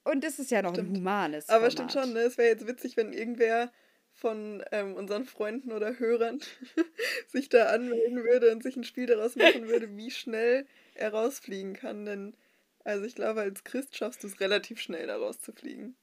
Und 0.04 0.22
das 0.22 0.38
ist 0.38 0.50
ja 0.50 0.62
noch 0.62 0.74
Stimmt. 0.74 0.90
ein 0.92 0.96
humanes. 0.96 1.48
Aber 1.48 1.70
Format. 1.70 1.72
stimmt 1.72 1.92
schon, 1.92 2.12
ne? 2.12 2.20
Es 2.20 2.36
wäre 2.36 2.48
jetzt 2.48 2.66
witzig, 2.66 2.96
wenn 2.96 3.12
irgendwer 3.12 3.72
von 4.12 4.62
ähm, 4.70 4.94
unseren 4.94 5.24
Freunden 5.24 5.72
oder 5.72 5.98
Hörern 5.98 6.40
sich 7.28 7.48
da 7.48 7.66
anmelden 7.66 8.22
würde 8.22 8.52
und 8.52 8.62
sich 8.62 8.76
ein 8.76 8.84
Spiel 8.84 9.06
daraus 9.06 9.34
machen 9.36 9.68
würde, 9.68 9.96
wie 9.96 10.10
schnell 10.10 10.66
er 10.94 11.12
rausfliegen 11.12 11.74
kann. 11.74 12.04
Denn, 12.04 12.36
also 12.84 13.04
ich 13.04 13.14
glaube, 13.14 13.40
als 13.40 13.64
Christ 13.64 13.96
schaffst 13.96 14.22
du 14.22 14.28
es 14.28 14.40
relativ 14.40 14.80
schnell, 14.80 15.06
da 15.06 15.16
rauszufliegen. 15.16 15.96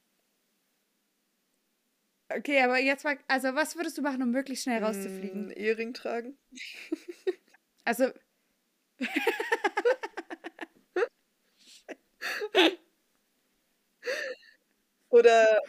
Okay, 2.28 2.60
aber 2.62 2.78
jetzt 2.78 3.04
mal, 3.04 3.18
also 3.28 3.54
was 3.54 3.76
würdest 3.76 3.98
du 3.98 4.02
machen, 4.02 4.22
um 4.22 4.30
möglichst 4.30 4.64
schnell 4.64 4.82
rauszufliegen? 4.82 5.42
Einen 5.44 5.50
Ehering 5.50 5.94
tragen. 5.94 6.38
Also. 7.84 8.12
Oder 15.10 15.60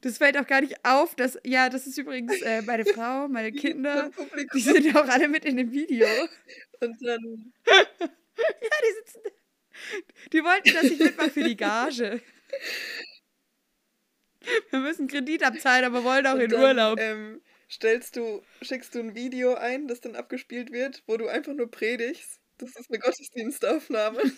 Das 0.00 0.18
fällt 0.18 0.38
auch 0.38 0.46
gar 0.46 0.60
nicht 0.60 0.84
auf, 0.84 1.14
dass, 1.16 1.38
ja, 1.44 1.68
das 1.68 1.86
ist 1.86 1.98
übrigens 1.98 2.40
äh, 2.42 2.62
meine 2.62 2.84
Frau, 2.84 3.28
meine 3.28 3.52
Kinder, 3.64 4.10
die 4.54 4.60
sind 4.60 4.94
auch 4.96 5.08
alle 5.08 5.28
mit 5.28 5.44
in 5.44 5.56
dem 5.56 5.72
Video. 5.72 6.06
Und 6.80 6.96
dann 7.04 7.52
Ja, 7.66 7.84
die 8.36 8.94
sitzen. 9.04 9.20
Die 10.32 10.44
wollten, 10.44 10.72
dass 10.74 10.84
ich 10.84 10.98
mitmache 10.98 11.30
für 11.30 11.44
die 11.44 11.56
Gage. 11.56 12.20
Wir 14.70 14.78
müssen 14.78 15.08
Kredit 15.08 15.44
abzahlen, 15.44 15.84
aber 15.84 16.04
wollen 16.04 16.26
auch 16.26 16.34
und 16.34 16.40
in 16.40 16.50
dann, 16.50 16.60
Urlaub. 16.60 17.00
Ähm, 17.00 17.40
stellst 17.70 18.16
du, 18.16 18.42
schickst 18.62 18.94
du 18.94 19.00
ein 19.00 19.14
Video 19.14 19.54
ein, 19.54 19.88
das 19.88 20.00
dann 20.00 20.16
abgespielt 20.16 20.72
wird, 20.72 21.02
wo 21.06 21.16
du 21.16 21.28
einfach 21.28 21.54
nur 21.54 21.70
predigst. 21.70 22.40
Das 22.58 22.74
ist 22.76 22.90
eine 22.90 22.98
Gottesdienstaufnahme. 22.98 24.20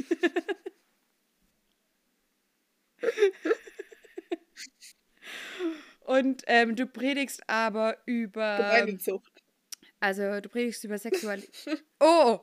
Und 6.00 6.42
ähm, 6.48 6.74
du 6.76 6.86
predigst 6.86 7.42
aber 7.46 7.96
über. 8.04 8.56
Gemeindezucht. 8.56 9.32
Also, 10.00 10.40
du 10.40 10.48
predigst 10.48 10.82
über 10.84 10.98
Sexualität. 10.98 11.84
Oh! 12.00 12.40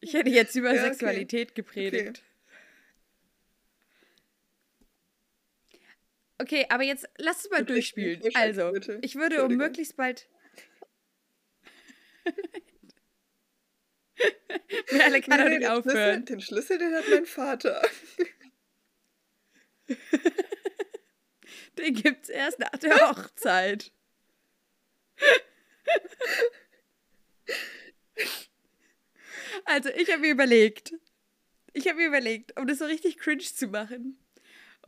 Ich 0.00 0.14
hätte 0.14 0.30
jetzt 0.30 0.54
über 0.54 0.74
Ja, 0.74 0.82
okay. 0.82 0.90
Sexualität 0.90 1.54
gepredigt. 1.54 2.18
Okay. 2.18 2.27
Aber 6.68 6.84
jetzt 6.84 7.08
lass 7.16 7.44
es 7.44 7.50
mal 7.50 7.64
durchspielen. 7.64 8.22
Also, 8.34 8.72
bitte. 8.72 8.98
ich 9.02 9.16
würde 9.16 9.44
um 9.44 9.56
möglichst 9.56 9.96
bald. 9.96 10.28
Merle 14.92 15.20
kann 15.20 15.38
doch 15.38 15.48
nicht 15.48 15.62
den, 15.62 15.68
Schlüssel, 15.68 15.78
aufhören. 15.78 16.24
den 16.24 16.40
Schlüssel, 16.40 16.78
den 16.78 16.94
hat 16.94 17.04
mein 17.10 17.26
Vater. 17.26 17.82
Den 21.78 21.94
gibt's 21.94 22.28
erst 22.28 22.58
nach 22.58 22.76
der 22.78 22.94
Hochzeit. 23.08 23.92
Also, 29.64 29.90
ich 29.90 30.10
habe 30.10 30.22
mir 30.22 30.30
überlegt. 30.32 30.94
Ich 31.72 31.86
habe 31.86 31.98
mir 31.98 32.08
überlegt, 32.08 32.58
um 32.58 32.66
das 32.66 32.78
so 32.78 32.86
richtig 32.86 33.18
cringe 33.18 33.42
zu 33.42 33.68
machen. 33.68 34.18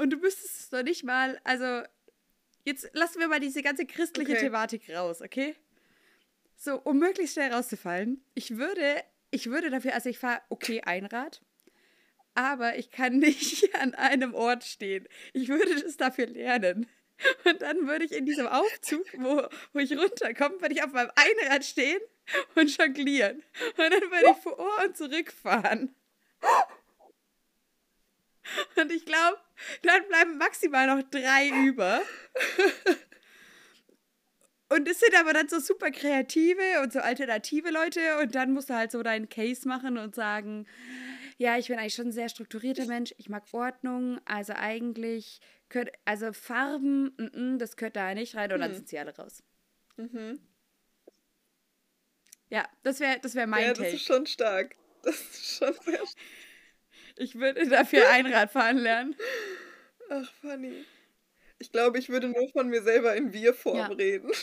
Und 0.01 0.09
du 0.09 0.17
müsstest 0.17 0.61
es 0.61 0.73
noch 0.73 0.83
nicht 0.83 1.05
mal, 1.05 1.39
also, 1.45 1.83
jetzt 2.65 2.89
lassen 2.95 3.21
wir 3.21 3.29
mal 3.29 3.39
diese 3.39 3.61
ganze 3.61 3.85
christliche 3.85 4.33
Okay. 4.33 4.41
Thematik 4.41 4.89
raus, 4.89 5.21
okay? 5.21 5.55
So, 6.57 6.77
um 6.77 6.99
möglichst 6.99 7.35
schnell 7.35 7.53
rauszufallen. 7.53 8.25
Ich 8.33 8.57
würde, 8.57 9.05
ich 9.31 9.51
würde 9.51 9.69
dafür, 9.69 9.93
also 9.93 10.09
ich 10.09 10.19
fahre 10.19 10.41
okay 10.49 10.81
Einrad, 10.81 11.43
aber 12.35 12.79
ich 12.79 12.91
kann 12.91 13.19
nicht 13.19 13.75
an 13.75 13.95
einem 13.95 14.33
Ort 14.33 14.65
stehen. 14.65 15.07
Ich 15.35 15.49
würde 15.49 15.83
das 15.83 15.99
dafür 15.99 16.29
lernen. 16.29 16.87
Und 17.45 17.61
dann 17.61 17.87
würde 17.87 18.07
ich 18.07 18.13
in 18.13 18.25
diesem 18.25 18.47
Aufzug, 18.47 19.05
wo, 19.19 19.43
wo 19.75 19.79
ich 19.81 19.95
runterkomme, 19.95 20.63
würde 20.63 20.77
ich 20.77 20.83
auf 20.83 20.93
meinem 20.93 21.11
Einrad 21.15 21.63
stehen 21.63 22.01
und 22.55 22.75
jonglieren. 22.75 23.43
Und 23.77 23.79
dann 23.79 24.11
würde 24.11 24.31
ich 24.31 24.43
vor 24.43 24.83
und 24.83 24.97
zurückfahren. 24.97 25.95
Und 28.77 28.91
ich 28.93 29.05
glaube, 29.05 29.39
dann 29.83 30.07
bleiben 30.09 30.39
maximal 30.39 30.87
noch 30.87 31.03
drei 31.11 31.49
über. 31.67 32.01
Und 34.69 34.89
es 34.89 35.01
sind 35.01 35.15
aber 35.19 35.33
dann 35.33 35.49
so 35.49 35.59
super 35.59 35.91
kreative 35.91 36.81
und 36.83 36.93
so 36.93 37.01
alternative 37.01 37.71
Leute. 37.71 38.19
Und 38.19 38.35
dann 38.37 38.53
musst 38.53 38.71
du 38.71 38.75
halt 38.75 38.93
so 38.93 39.03
deinen 39.03 39.29
Case 39.29 39.67
machen 39.67 39.99
und 39.99 40.15
sagen, 40.15 40.67
ja, 41.39 41.59
ich 41.59 41.69
bin 41.69 41.79
eigentlich 41.79 41.95
schon 41.95 42.09
ein 42.09 42.13
sehr 42.13 42.29
strukturierter 42.29 42.87
Mensch. 42.87 43.13
Ich 43.19 43.29
mag 43.29 43.43
Ordnung. 43.53 44.21
Also 44.27 44.53
eigentlich, 44.53 45.41
könnt, 45.69 45.91
also 46.05 46.33
Farben, 46.33 47.07
mm, 47.17 47.55
mm, 47.55 47.59
das 47.59 47.77
gehört 47.77 47.97
da 47.97 48.15
nicht 48.15 48.37
rein. 48.37 48.53
Und 48.53 48.61
dann 48.61 48.71
Hm. 48.71 48.77
sind 48.77 48.89
sie 48.89 48.99
alle 48.99 49.17
raus. 49.17 49.43
Mhm. 49.97 50.39
Ja, 52.49 52.69
das 52.83 53.01
wäre 53.01 53.19
das 53.21 53.35
wär 53.35 53.47
mein 53.47 53.63
Ja, 53.63 53.69
das 53.71 53.79
Take. 53.79 53.97
ist 53.97 54.05
schon 54.05 54.27
stark. 54.27 54.77
Das 55.03 55.15
ist 55.19 55.57
schon 55.57 55.73
sehr 55.85 55.95
stark. 55.97 56.17
Ich 57.17 57.35
würde 57.37 57.67
dafür 57.69 58.09
Einrad 58.11 58.51
fahren 58.51 58.79
lernen. 58.79 59.17
Ach, 60.09 60.31
funny. 60.41 60.85
Ich 61.59 61.71
glaube, 61.73 61.99
ich 61.99 62.09
würde 62.09 62.29
nur 62.29 62.49
von 62.51 62.69
mir 62.69 62.83
selber 62.83 63.15
in 63.15 63.33
Wir-Form 63.33 63.77
Ja. 63.77 63.87
reden. 63.89 64.31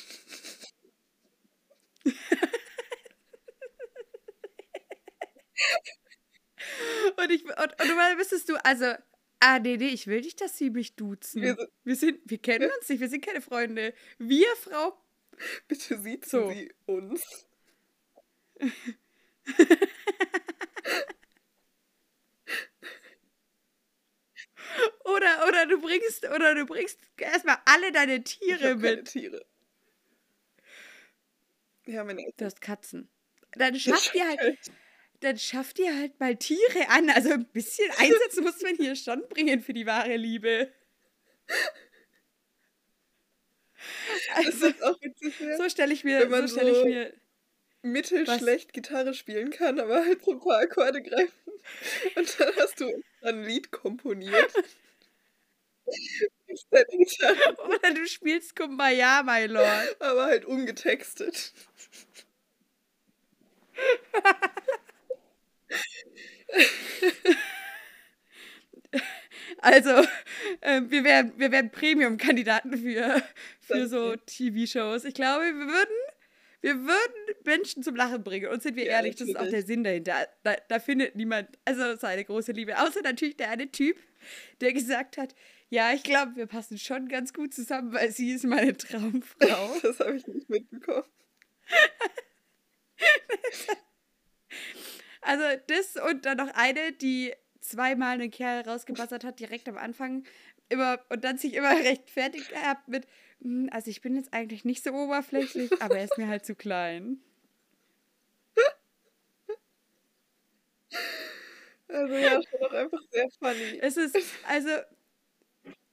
Und, 7.17 7.31
ich, 7.31 7.43
und, 7.45 7.55
und 7.57 7.79
du 7.87 7.95
wüsstest 8.19 8.49
du, 8.49 8.55
also, 8.63 8.93
ah, 9.39 9.59
nee, 9.59 9.77
nee, 9.77 9.87
ich 9.89 10.07
will 10.07 10.21
nicht, 10.21 10.41
dass 10.41 10.57
sie 10.57 10.69
mich 10.69 10.95
duzen. 10.95 11.41
Wir 11.41 11.57
Wir, 11.83 11.95
sind- 11.95 12.17
sind, 12.17 12.29
wir 12.29 12.37
kennen 12.39 12.69
uns 12.77 12.89
nicht, 12.89 12.99
wir 12.99 13.09
sind 13.09 13.25
keine 13.25 13.41
Freunde. 13.41 13.93
Wir, 14.17 14.47
Frau. 14.57 14.97
Bitte 15.67 15.99
sieht 15.99 16.25
So. 16.25 16.49
sie 16.49 16.73
uns. 16.85 17.45
Oder, 25.15 25.47
oder 25.47 25.65
du 25.67 25.79
bringst, 25.81 26.25
oder 26.29 26.53
du 26.55 26.65
bringst 26.65 26.99
erstmal 27.17 27.57
alle 27.65 27.91
deine 27.91 28.15
Ich 28.17 28.23
Tiere 28.23 28.75
keine 28.75 28.75
mit. 28.77 29.05
Tiere. 29.05 29.45
Ja, 31.85 32.03
meine 32.03 32.23
Du 32.37 32.45
hast 32.45 32.61
Katzen. 32.61 33.09
Dann 33.53 33.75
Eltern. 33.75 33.79
schafft 33.79 34.13
ihr 34.15 34.27
halt, 34.27 34.59
dann 35.21 35.37
schafft 35.37 35.79
ihr 35.79 35.95
halt 35.95 36.19
mal 36.19 36.35
Tiere 36.35 36.89
an. 36.89 37.09
Also 37.09 37.31
ein 37.31 37.45
bisschen 37.51 37.89
Einsatz 37.97 38.35
muss 38.41 38.61
man 38.61 38.75
hier 38.75 38.95
schon 38.95 39.27
bringen 39.29 39.61
für 39.61 39.73
die 39.73 39.85
wahre 39.85 40.15
Liebe. 40.17 40.71
Das 44.35 44.45
Also, 44.45 44.67
ist 44.67 44.83
auch 44.83 44.99
witzig, 45.01 45.39
ja. 45.39 45.57
so 45.57 45.69
stelle 45.69 45.93
ich 45.93 46.03
mir, 46.03 46.19
Wenn 46.21 46.29
man 46.29 46.47
so 46.47 46.55
stelle 46.55 46.71
ich 46.71 46.83
mir. 46.83 47.13
mittelschlecht 47.81 48.73
Gitarre 48.73 49.13
spielen 49.13 49.51
kann, 49.51 49.79
aber 49.79 50.05
halt 50.05 50.23
so 50.23 50.31
ein 50.33 50.39
paar 50.39 50.59
Akkorde 50.59 51.01
greifen. 51.01 51.33
Und 52.15 52.39
dann 52.39 52.55
hast 52.57 52.79
du 52.79 53.03
ein 53.21 53.43
Lied 53.43 53.71
komponiert. 53.71 54.53
Oder 57.67 57.93
du 57.93 58.05
spielst 58.07 58.55
Kumbaya, 58.55 59.23
my 59.23 59.45
Lord. 59.45 60.01
aber 60.01 60.25
halt 60.25 60.45
umgetextet. 60.45 61.53
Also, 69.59 70.05
ähm, 70.61 70.91
wir 70.91 71.03
wären, 71.03 71.33
wir 71.37 71.51
wären 71.51 71.71
Premium-Kandidaten 71.71 72.77
für, 72.77 73.21
für 73.59 73.87
so 73.87 74.15
TV-Shows. 74.15 75.05
Ich 75.05 75.13
glaube, 75.13 75.45
wir 75.45 75.67
würden, 75.67 75.95
wir 76.61 76.75
würden 76.75 77.35
Menschen 77.43 77.83
zum 77.83 77.95
Lachen 77.95 78.23
bringen. 78.23 78.49
Und 78.49 78.61
sind 78.61 78.75
wir 78.75 78.85
Ja, 78.85 78.91
ehrlich, 78.93 79.15
das 79.15 79.29
ist 79.29 79.37
auch 79.37 79.47
der. 79.47 79.63
Sinn 79.63 79.83
dahinter. 79.83 80.27
Da, 80.43 80.55
da 80.67 80.79
findet 80.79 81.15
niemand, 81.15 81.49
also 81.65 81.95
seine 81.95 82.23
große 82.23 82.51
Liebe. 82.51 82.79
Außer 82.79 83.01
natürlich 83.01 83.37
der 83.37 83.49
eine 83.49 83.71
Typ, 83.71 83.97
der 84.61 84.73
gesagt 84.73 85.17
hat, 85.17 85.33
ja, 85.69 85.93
ich 85.93 86.03
glaube, 86.03 86.35
wir 86.35 86.47
passen 86.47 86.77
schon 86.77 87.07
ganz 87.09 87.33
gut 87.33 87.53
zusammen, 87.53 87.93
weil 87.93 88.11
sie 88.11 88.31
ist 88.31 88.45
meine 88.45 88.75
Traumfrau. 88.75 89.69
Das 89.81 89.99
habe 89.99 90.15
ich 90.17 90.27
nicht 90.27 90.49
mitbekommen. 90.49 91.07
Also 95.21 95.43
das 95.67 95.95
und 96.09 96.25
dann 96.25 96.37
noch 96.37 96.53
eine, 96.53 96.91
die 96.93 97.33
zweimal 97.61 98.13
einen 98.13 98.31
Kerl 98.31 98.61
rausgebassert 98.67 99.23
hat, 99.23 99.39
direkt 99.39 99.67
am 99.67 99.77
Anfang. 99.77 100.23
Immer, 100.69 100.99
und 101.09 101.23
dann 101.23 101.37
sich 101.37 101.53
immer 101.53 101.71
rechtfertigt 101.77 102.49
gehabt 102.49 102.87
mit, 102.87 103.07
"Hm, 103.41 103.69
also 103.71 103.89
ich 103.89 104.01
bin 104.01 104.15
jetzt 104.15 104.33
eigentlich 104.33 104.65
nicht 104.65 104.83
so 104.83 104.91
oberflächlich, 104.93 105.81
aber 105.81 105.97
er 105.97 106.05
ist 106.05 106.17
mir 106.17 106.27
halt 106.27 106.45
zu 106.45 106.55
klein. 106.55 107.19
Also 111.89 112.13
ja, 112.15 112.39
schon 112.43 112.61
auch 112.63 112.73
einfach 112.73 112.99
sehr 113.11 113.27
funny. 113.39 113.79
Es 113.81 113.97
ist, 113.97 114.15
also, 114.47 114.69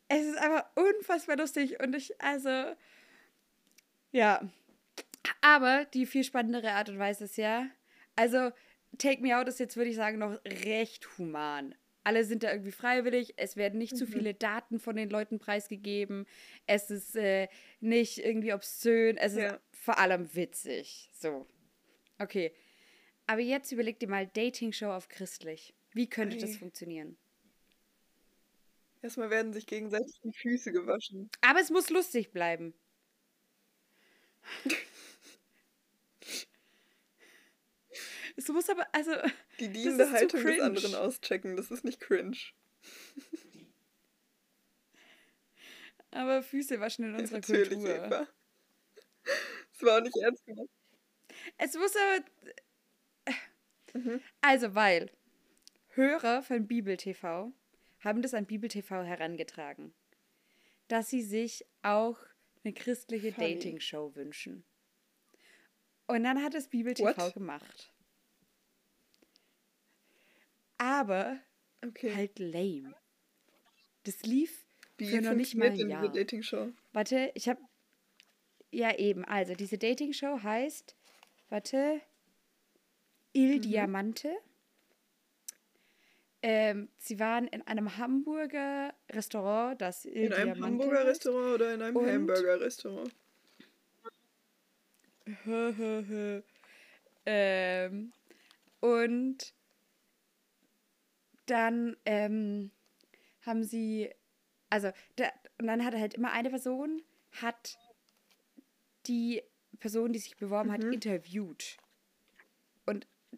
es 0.09 0.25
ist 0.25 0.37
einfach 0.39 0.67
unfassbar 0.77 1.37
lustig 1.37 1.81
und 1.83 1.95
ich, 1.95 2.21
also, 2.21 2.75
ja. 4.13 4.49
Aber 5.41 5.87
die 5.87 6.07
viel 6.07 6.25
spannendere 6.25 6.73
Art 6.73 6.89
und 6.89 6.99
Weise 6.99 7.25
ist 7.25 7.37
ja, 7.37 7.69
also, 8.17 8.51
Take 8.99 9.23
Me 9.23 9.37
Out 9.37 9.49
ist 9.49 9.59
jetzt, 9.59 9.77
würde 9.77 9.91
ich 9.91 9.97
sagen, 9.97 10.19
noch 10.19 10.39
recht 10.45 11.19
human. 11.19 11.75
Alle 12.05 12.25
sind 12.25 12.43
da 12.43 12.53
irgendwie 12.53 12.71
freiwillig, 12.71 13.35
es 13.39 13.57
werden 13.57 13.79
nicht 13.79 13.97
zu 13.97 14.05
Mhm. 14.05 14.11
viele 14.13 14.35
Daten 14.35 14.79
von 14.79 14.95
den 14.95 15.09
Leuten 15.09 15.39
preisgegeben, 15.39 16.27
es 16.67 16.91
ist 16.91 17.17
äh, 17.17 17.49
nicht 17.81 18.19
irgendwie 18.19 18.53
obszön, 18.53 19.17
es 19.17 19.33
ist 19.33 19.39
Ja. 19.39 19.61
vor 19.73 19.99
allem 19.99 20.35
witzig. 20.35 21.11
So. 21.15 21.47
Okay. 22.19 22.53
Aber 23.27 23.41
jetzt 23.41 23.73
überleg 23.73 23.99
dir 23.99 24.09
mal 24.09 24.27
Dating-Show 24.27 24.91
auf 24.91 25.09
christlich. 25.09 25.75
Wie 25.93 26.09
könnte 26.09 26.37
das 26.37 26.51
Ei. 26.57 26.59
funktionieren? 26.59 27.17
Erstmal 29.05 29.29
werden 29.29 29.53
sich 29.53 29.67
gegenseitig 29.67 30.19
die 30.23 30.33
Füße 30.33 30.73
gewaschen. 30.73 31.31
Aber 31.43 31.61
es 31.61 31.69
muss 31.69 31.91
lustig 31.91 32.33
bleiben. 32.33 32.73
es 38.37 38.49
muss 38.49 38.71
aber, 38.71 38.87
also. 38.95 39.13
Die 39.61 39.69
dienende 39.69 40.11
Haltung 40.11 40.43
des 40.43 40.59
anderen 40.59 40.95
auschecken, 40.95 41.55
das 41.55 41.71
ist 41.71 41.85
nicht 41.85 42.01
cringe. 42.01 42.39
aber 46.11 46.43
Füße 46.43 46.81
waschen 46.81 47.05
in 47.05 47.15
unserer 47.15 47.41
Natürlich, 47.41 47.75
Kultur. 47.75 48.07
Eva. 48.07 48.27
Das 49.25 49.83
war 49.83 49.99
auch 49.99 50.03
nicht 50.03 50.17
ernst 50.17 50.47
gemeint. 50.47 50.71
Es 51.59 51.75
muss 51.75 51.95
aber. 51.95 52.25
Mhm. 53.93 54.23
Also, 54.41 54.75
weil 54.75 55.11
Hörer 55.89 56.43
von 56.43 56.67
Bibel 56.67 56.97
TV 56.97 57.53
haben 58.05 58.23
das 58.23 58.35
an 58.35 58.47
Bibel 58.47 58.69
TV 58.69 59.03
herangetragen, 59.03 59.95
dass 60.89 61.09
sie 61.09 61.23
sich 61.23 61.65
auch 61.83 62.19
eine 62.63 62.75
christliche 62.75 63.33
Dating-Show 63.33 64.15
wünschen. 64.15 64.65
Und 66.07 66.25
dann 66.25 66.43
hat 66.43 66.55
es 66.55 66.69
Bibel 66.69 66.95
TV 66.95 67.17
What? 67.17 67.35
gemacht. 67.35 67.93
Aber 70.79 71.39
okay. 71.85 72.15
halt 72.15 72.39
lame. 72.39 72.95
Das 74.05 74.23
lief 74.23 74.67
Wie 74.99 75.09
für 75.09 75.23
noch 75.23 75.35
nicht 75.35 75.55
mal 75.55 75.71
ein 75.71 75.89
Jahr. 75.89 76.07
Dating-Show? 76.07 76.73
Warte, 76.93 77.33
ich 77.35 77.49
habe 77.49 77.61
ja 78.71 78.95
eben. 78.99 79.25
Also 79.25 79.55
diese 79.55 79.79
Dating-Show 79.79 80.43
heißt, 80.43 80.95
warte, 81.49 82.03
Il 83.33 83.57
mhm. 83.57 83.63
Diamante. 83.63 84.37
Ähm, 86.47 86.91
sie 86.99 87.19
waren 87.19 87.47
in 87.47 87.67
einem 87.67 87.97
Hamburger 87.97 88.93
Restaurant, 89.11 89.81
das 89.81 90.05
Il 90.05 90.25
In 90.25 90.33
einem 90.35 90.53
Diamante 90.53 90.85
Hamburger 90.85 91.07
Restaurant 91.07 91.55
oder 91.55 91.73
in 91.73 91.81
einem 91.81 92.07
Hamburger 92.07 92.61
Restaurant? 92.61 93.11
ähm, 97.25 98.13
und 98.81 99.55
dann 101.47 101.97
ähm, 102.05 102.71
haben 103.47 103.65
sie, 103.65 104.11
also, 104.69 104.91
da, 105.17 105.31
und 105.59 105.67
dann 105.67 105.83
hat 105.83 105.95
halt 105.95 106.13
immer 106.13 106.33
eine 106.33 106.51
Person, 106.51 107.01
hat 107.41 107.79
die 109.07 109.43
Person, 109.81 110.13
die 110.13 110.19
sich 110.19 110.37
beworben 110.37 110.69
mhm. 110.69 110.73
hat, 110.75 110.85
interviewt. 110.85 111.79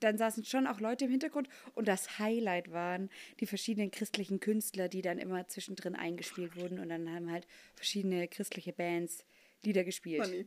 Dann 0.01 0.19
saßen 0.19 0.45
schon 0.45 0.67
auch 0.67 0.81
Leute 0.81 1.07
im 1.07 1.11
Hintergrund 1.11 1.49
und 1.75 1.89
das 1.89 2.19
Highlight 2.19 2.71
waren 2.71 3.11
die 3.41 3.47
verschiedenen 3.47 3.91
christlichen 3.91 4.41
Künstler, 4.41 4.89
die 4.89 5.03
dann 5.03 5.19
immer 5.19 5.47
zwischendrin 5.49 5.95
eingespielt 5.95 6.57
wurden 6.57 6.79
und 6.79 6.89
dann 6.89 7.11
haben 7.11 7.31
halt 7.31 7.47
verschiedene 7.75 8.29
christliche 8.29 8.73
Bands 8.73 9.25
Lieder 9.63 9.85
gespielt. 9.85 10.25
Funny. 10.25 10.47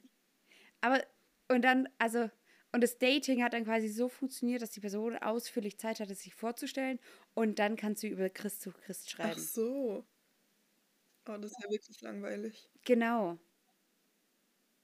Aber 0.81 1.03
und 1.49 1.63
dann, 1.63 1.89
also, 1.97 2.29
und 2.71 2.81
das 2.81 2.99
Dating 2.99 3.43
hat 3.43 3.53
dann 3.53 3.65
quasi 3.65 3.89
so 3.89 4.07
funktioniert, 4.07 4.61
dass 4.61 4.71
die 4.71 4.79
Person 4.79 5.17
ausführlich 5.17 5.77
Zeit 5.79 5.99
hatte, 5.99 6.13
sich 6.13 6.35
vorzustellen 6.35 6.99
und 7.33 7.59
dann 7.59 7.75
kannst 7.75 8.03
du 8.03 8.07
über 8.07 8.29
Christ 8.29 8.61
zu 8.61 8.71
Christ 8.71 9.09
schreiben. 9.09 9.33
Ach 9.35 9.39
so. 9.39 10.05
Oh, 11.27 11.37
das 11.37 11.51
ist 11.51 11.63
ja 11.63 11.69
wirklich 11.69 12.01
langweilig. 12.01 12.69
Genau. 12.85 13.37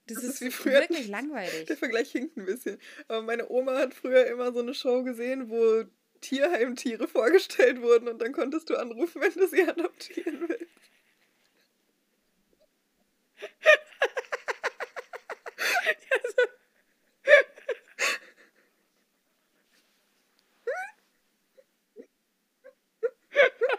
Das, 0.06 0.16
das 0.18 0.24
ist, 0.24 0.40
wie 0.40 0.50
früher. 0.50 0.80
Wirklich 0.80 1.08
langweilig. 1.08 1.66
Der 1.66 1.76
Vergleich 1.76 2.12
hinkt 2.12 2.36
ein 2.36 2.46
bisschen. 2.46 2.78
Aber 3.08 3.22
meine 3.22 3.48
Oma 3.48 3.76
hat 3.76 3.94
früher 3.94 4.26
immer 4.26 4.52
so 4.52 4.60
eine 4.60 4.74
Show 4.74 5.02
gesehen, 5.02 5.50
wo 5.50 5.84
Tierheimtiere 6.20 7.08
vorgestellt 7.08 7.82
wurden 7.82 8.08
und 8.08 8.20
dann 8.20 8.32
konntest 8.32 8.70
du 8.70 8.76
anrufen, 8.76 9.20
wenn 9.20 9.32
du 9.32 9.46
sie 9.48 9.62
adoptieren 9.68 10.48
willst. 10.48 10.66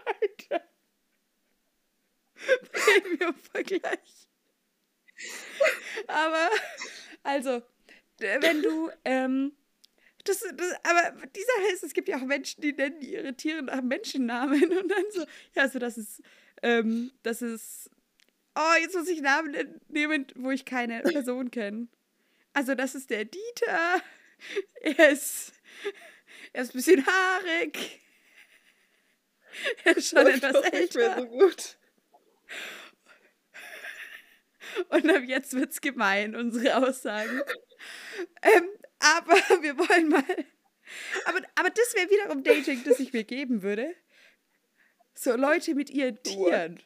Alter. 0.05 0.61
Premium 2.71 3.35
Vergleich. 3.51 4.27
Aber, 6.07 6.49
also, 7.47 7.65
wenn 8.19 8.61
du, 8.61 8.89
ähm, 9.05 9.53
das, 10.23 10.39
das, 10.39 10.73
aber 10.83 11.27
die 11.27 11.41
Sache 11.41 11.73
ist, 11.73 11.83
es 11.83 11.93
gibt 11.93 12.09
ja 12.09 12.17
auch 12.17 12.25
Menschen, 12.25 12.61
die 12.61 12.73
nennen 12.73 13.01
ihre 13.01 13.35
Tiere 13.35 13.61
nach 13.63 13.81
Menschennamen 13.81 14.63
und 14.77 14.89
dann 14.89 15.05
so, 15.11 15.21
ja, 15.55 15.63
also 15.63 15.79
das 15.79 15.97
ist, 15.97 16.21
ähm, 16.61 17.11
das 17.23 17.41
ist, 17.41 17.89
oh, 18.55 18.81
jetzt 18.81 18.95
muss 18.95 19.07
ich 19.07 19.21
Namen 19.21 19.79
nehmen, 19.87 20.27
wo 20.35 20.51
ich 20.51 20.65
keine 20.65 21.01
Person 21.01 21.51
kenne. 21.51 21.87
Also 22.53 22.75
das 22.75 22.95
ist 22.95 23.09
der 23.09 23.25
Dieter, 23.25 24.01
er 24.81 25.09
ist, 25.09 25.53
er 26.53 26.63
ist 26.63 26.73
ein 26.73 26.77
bisschen 26.77 27.05
haarig, 27.05 28.01
er 29.83 29.97
ist 29.97 30.09
schon 30.09 30.23
Läuft 30.23 30.43
etwas 30.43 30.65
älter. 30.65 30.79
Nicht 30.79 30.95
mehr 30.95 31.15
so 31.17 31.25
gut. 31.27 31.77
Und 34.89 35.09
ab 35.09 35.23
jetzt 35.25 35.53
wird's 35.53 35.81
gemein, 35.81 36.35
unsere 36.35 36.77
Aussagen. 36.77 37.41
ähm, 38.41 38.69
aber 38.99 39.33
wir 39.61 39.77
wollen 39.77 40.09
mal. 40.09 40.23
Aber, 41.25 41.39
aber 41.55 41.69
das 41.69 41.93
wäre 41.95 42.09
wiederum 42.09 42.43
Dating, 42.43 42.83
das 42.83 42.99
ich 42.99 43.13
mir 43.13 43.23
geben 43.23 43.61
würde. 43.61 43.93
So 45.13 45.35
Leute 45.35 45.75
mit 45.75 45.89
ihren 45.89 46.21
Tieren. 46.23 46.81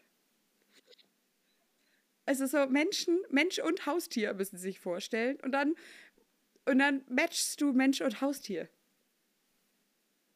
Also 2.25 2.45
so 2.45 2.65
Menschen, 2.67 3.19
Mensch 3.29 3.59
und 3.59 3.85
Haustier 3.85 4.33
müssen 4.33 4.57
sich 4.57 4.79
vorstellen. 4.79 5.39
Und 5.41 5.51
dann, 5.51 5.75
und 6.65 6.79
dann 6.79 7.03
matchst 7.09 7.59
du 7.61 7.73
Mensch 7.73 8.01
und 8.01 8.21
Haustier. 8.21 8.69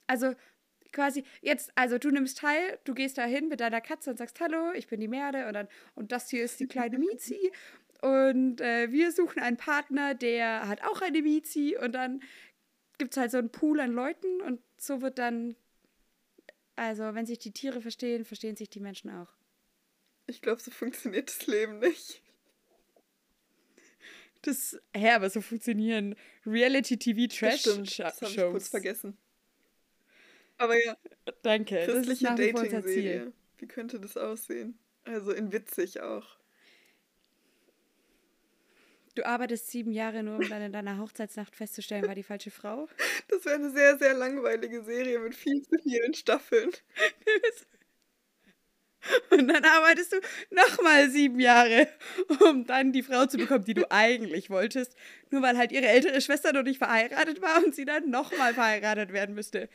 Also 0.08 0.36
quasi 0.96 1.24
jetzt, 1.42 1.72
also 1.76 2.00
du 2.00 2.10
nimmst 2.10 2.40
teil, 2.40 2.80
du 2.86 2.96
gehst 2.96 3.20
da 3.20 3.26
hin 3.26 3.48
mit 3.50 3.60
deiner 3.60 3.82
Katze 3.82 4.10
und 4.10 4.18
sagst, 4.18 4.40
hallo, 4.40 4.72
ich 4.74 4.88
bin 4.88 5.00
die 5.00 5.08
Merde 5.08 5.46
und 5.46 5.54
dann, 5.54 5.68
und 5.94 6.12
das 6.12 6.30
hier 6.30 6.44
ist 6.44 6.60
die 6.60 6.68
kleine 6.68 6.98
Mizi 6.98 7.52
und 8.02 8.62
äh, 8.62 8.92
wir 8.92 9.12
suchen 9.12 9.42
einen 9.42 9.58
Partner, 9.58 10.16
der 10.16 10.68
hat 10.68 10.84
auch 10.84 11.02
eine 11.02 11.22
Mizi 11.22 11.78
und 11.80 11.92
dann 11.92 12.24
gibt 12.98 13.12
es 13.12 13.18
halt 13.18 13.32
so 13.32 13.38
einen 13.38 13.52
Pool 13.52 13.80
an 13.80 13.92
Leuten 13.92 14.42
und 14.42 14.62
so 14.78 15.02
wird 15.02 15.20
dann, 15.20 15.56
also 16.76 17.14
wenn 17.14 17.26
sich 17.26 17.40
die 17.40 17.52
Tiere 17.52 17.82
verstehen, 17.82 18.26
verstehen 18.26 18.56
sich 18.56 18.70
die 18.70 18.80
Menschen 18.80 19.12
auch. 19.12 19.30
Ich 20.28 20.42
glaube, 20.42 20.62
so 20.62 20.72
funktioniert 20.72 21.30
das 21.30 21.46
Leben 21.46 21.80
nicht. 21.80 22.24
Das, 24.42 24.80
hä, 24.96 25.12
aber 25.12 25.30
so 25.30 25.42
funktionieren 25.42 26.16
Reality-TV-Trash-Shows. 26.46 27.98
Das, 27.98 28.20
das 28.20 28.22
habe 28.22 28.32
ich 28.32 28.52
kurz 28.52 28.70
vergessen. 28.70 29.18
Aber 30.58 30.84
ja. 30.84 30.98
Danke. 31.42 31.84
Christliche 31.86 32.26
Dating-Serie. 32.26 33.34
Wie 33.58 33.68
könnte 33.68 34.00
das 34.00 34.18
aussehen? 34.18 34.80
Also 35.04 35.32
in 35.32 35.52
witzig 35.52 36.02
auch. 36.02 36.38
Du 39.16 39.26
arbeitest 39.26 39.70
sieben 39.70 39.92
Jahre 39.92 40.24
nur, 40.24 40.36
um 40.36 40.50
dann 40.50 40.62
in 40.62 40.74
deiner 40.74 41.00
Hochzeitsnacht 41.00 41.56
festzustellen, 41.56 42.06
war 42.06 42.16
die 42.16 42.24
falsche 42.24 42.52
Frau? 42.52 42.90
Das 43.28 43.44
wäre 43.44 43.56
eine 43.56 43.72
sehr, 43.72 43.98
sehr 43.98 44.14
langweilige 44.14 44.84
Serie 44.84 45.20
mit 45.20 45.34
viel 45.36 45.62
zu 45.64 45.78
vielen 45.82 46.14
Staffeln. 46.14 46.70
Und 49.32 49.48
dann 49.48 49.64
arbeitest 49.64 50.14
du 50.14 50.18
nochmal 50.52 51.10
sieben 51.10 51.40
Jahre, 51.40 51.88
um 52.40 52.66
dann 52.66 52.92
die 52.92 53.04
Frau 53.04 53.26
zu 53.26 53.38
bekommen, 53.38 53.66
die 53.66 53.74
du 53.74 53.90
eigentlich 53.92 54.50
wolltest. 54.50 54.96
Nur 55.30 55.42
weil 55.42 55.58
halt 55.58 55.72
ihre 55.72 55.88
ältere 55.88 56.22
Schwester 56.22 56.54
noch 56.54 56.64
nicht 56.64 56.80
verheiratet 56.80 57.42
war 57.42 57.64
und 57.64 57.76
sie 57.76 57.86
dann 57.86 58.10
nochmal 58.10 58.54
verheiratet 58.54 59.14
werden 59.14 59.36
müsste. 59.36 59.70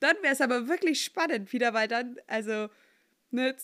Dann 0.00 0.16
wäre 0.22 0.32
es 0.32 0.40
aber 0.40 0.68
wirklich 0.68 1.04
spannend 1.04 1.52
wieder, 1.52 1.74
weil 1.74 1.88
dann, 1.88 2.18
also, 2.26 2.68
ne, 3.30 3.54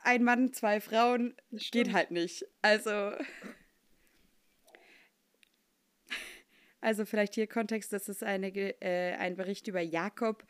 ein 0.00 0.22
Mann, 0.22 0.52
zwei 0.52 0.80
Frauen, 0.80 1.34
geht 1.50 1.92
halt 1.92 2.10
nicht. 2.10 2.46
Also. 2.62 3.12
Also 6.80 7.06
vielleicht 7.06 7.34
hier 7.34 7.46
Kontext, 7.46 7.92
das 7.94 8.10
ist 8.10 8.22
eine, 8.22 8.48
äh, 8.54 9.14
ein 9.14 9.36
Bericht 9.36 9.68
über 9.68 9.80
Jakob, 9.80 10.44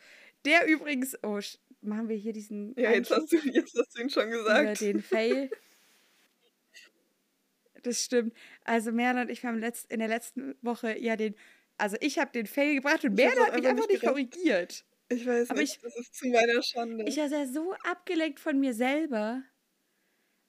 der 0.45 0.67
übrigens, 0.67 1.17
oh, 1.23 1.39
machen 1.81 2.09
wir 2.09 2.17
hier 2.17 2.33
diesen. 2.33 2.75
Ja, 2.77 2.91
jetzt 2.91 3.11
hast, 3.11 3.31
du, 3.33 3.37
jetzt 3.37 3.79
hast 3.79 3.97
du 3.97 4.03
ihn 4.03 4.11
schon 4.11 4.31
gesagt. 4.31 4.63
Über 4.63 4.93
den 4.93 5.03
Fail. 5.03 5.51
Das 7.85 8.03
stimmt. 8.03 8.35
Also 8.65 8.93
Merle 8.93 9.21
und 9.21 9.31
ich 9.31 9.45
haben 9.45 9.59
letzt, 9.59 9.93
in 9.93 9.99
der 9.99 10.09
letzten 10.09 10.57
Woche 10.63 10.99
ja 10.99 11.17
den, 11.17 11.37
also 11.77 11.97
ich 12.01 12.19
habe 12.19 12.33
den 12.33 12.47
Fail 12.47 12.75
gebracht 12.75 13.05
und 13.05 13.15
Merle 13.15 13.47
hat 13.47 13.55
mich 13.55 13.67
einfach 13.67 13.87
nicht 13.87 14.03
korrigiert. 14.03 14.85
Ich 15.09 15.27
weiß 15.27 15.51
Aber 15.51 15.63
nicht, 15.63 15.63
ich, 15.63 15.81
das 15.83 15.97
ist 15.97 16.15
zu 16.15 16.29
meiner 16.29 16.63
Schande. 16.63 17.07
Ich 17.07 17.17
war 17.19 17.29
ja 17.33 17.47
so 17.47 17.73
abgelenkt 17.83 18.41
von 18.41 18.61
mir 18.61 18.75
selber. 18.75 19.43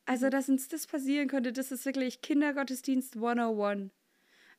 Also, 0.08 0.30
dass 0.30 0.50
uns 0.50 0.68
das 0.68 0.88
passieren 0.88 1.28
konnte, 1.28 1.52
das 1.54 1.72
ist 1.72 1.86
wirklich 1.86 2.22
Kindergottesdienst 2.22 3.18
101. 3.18 3.92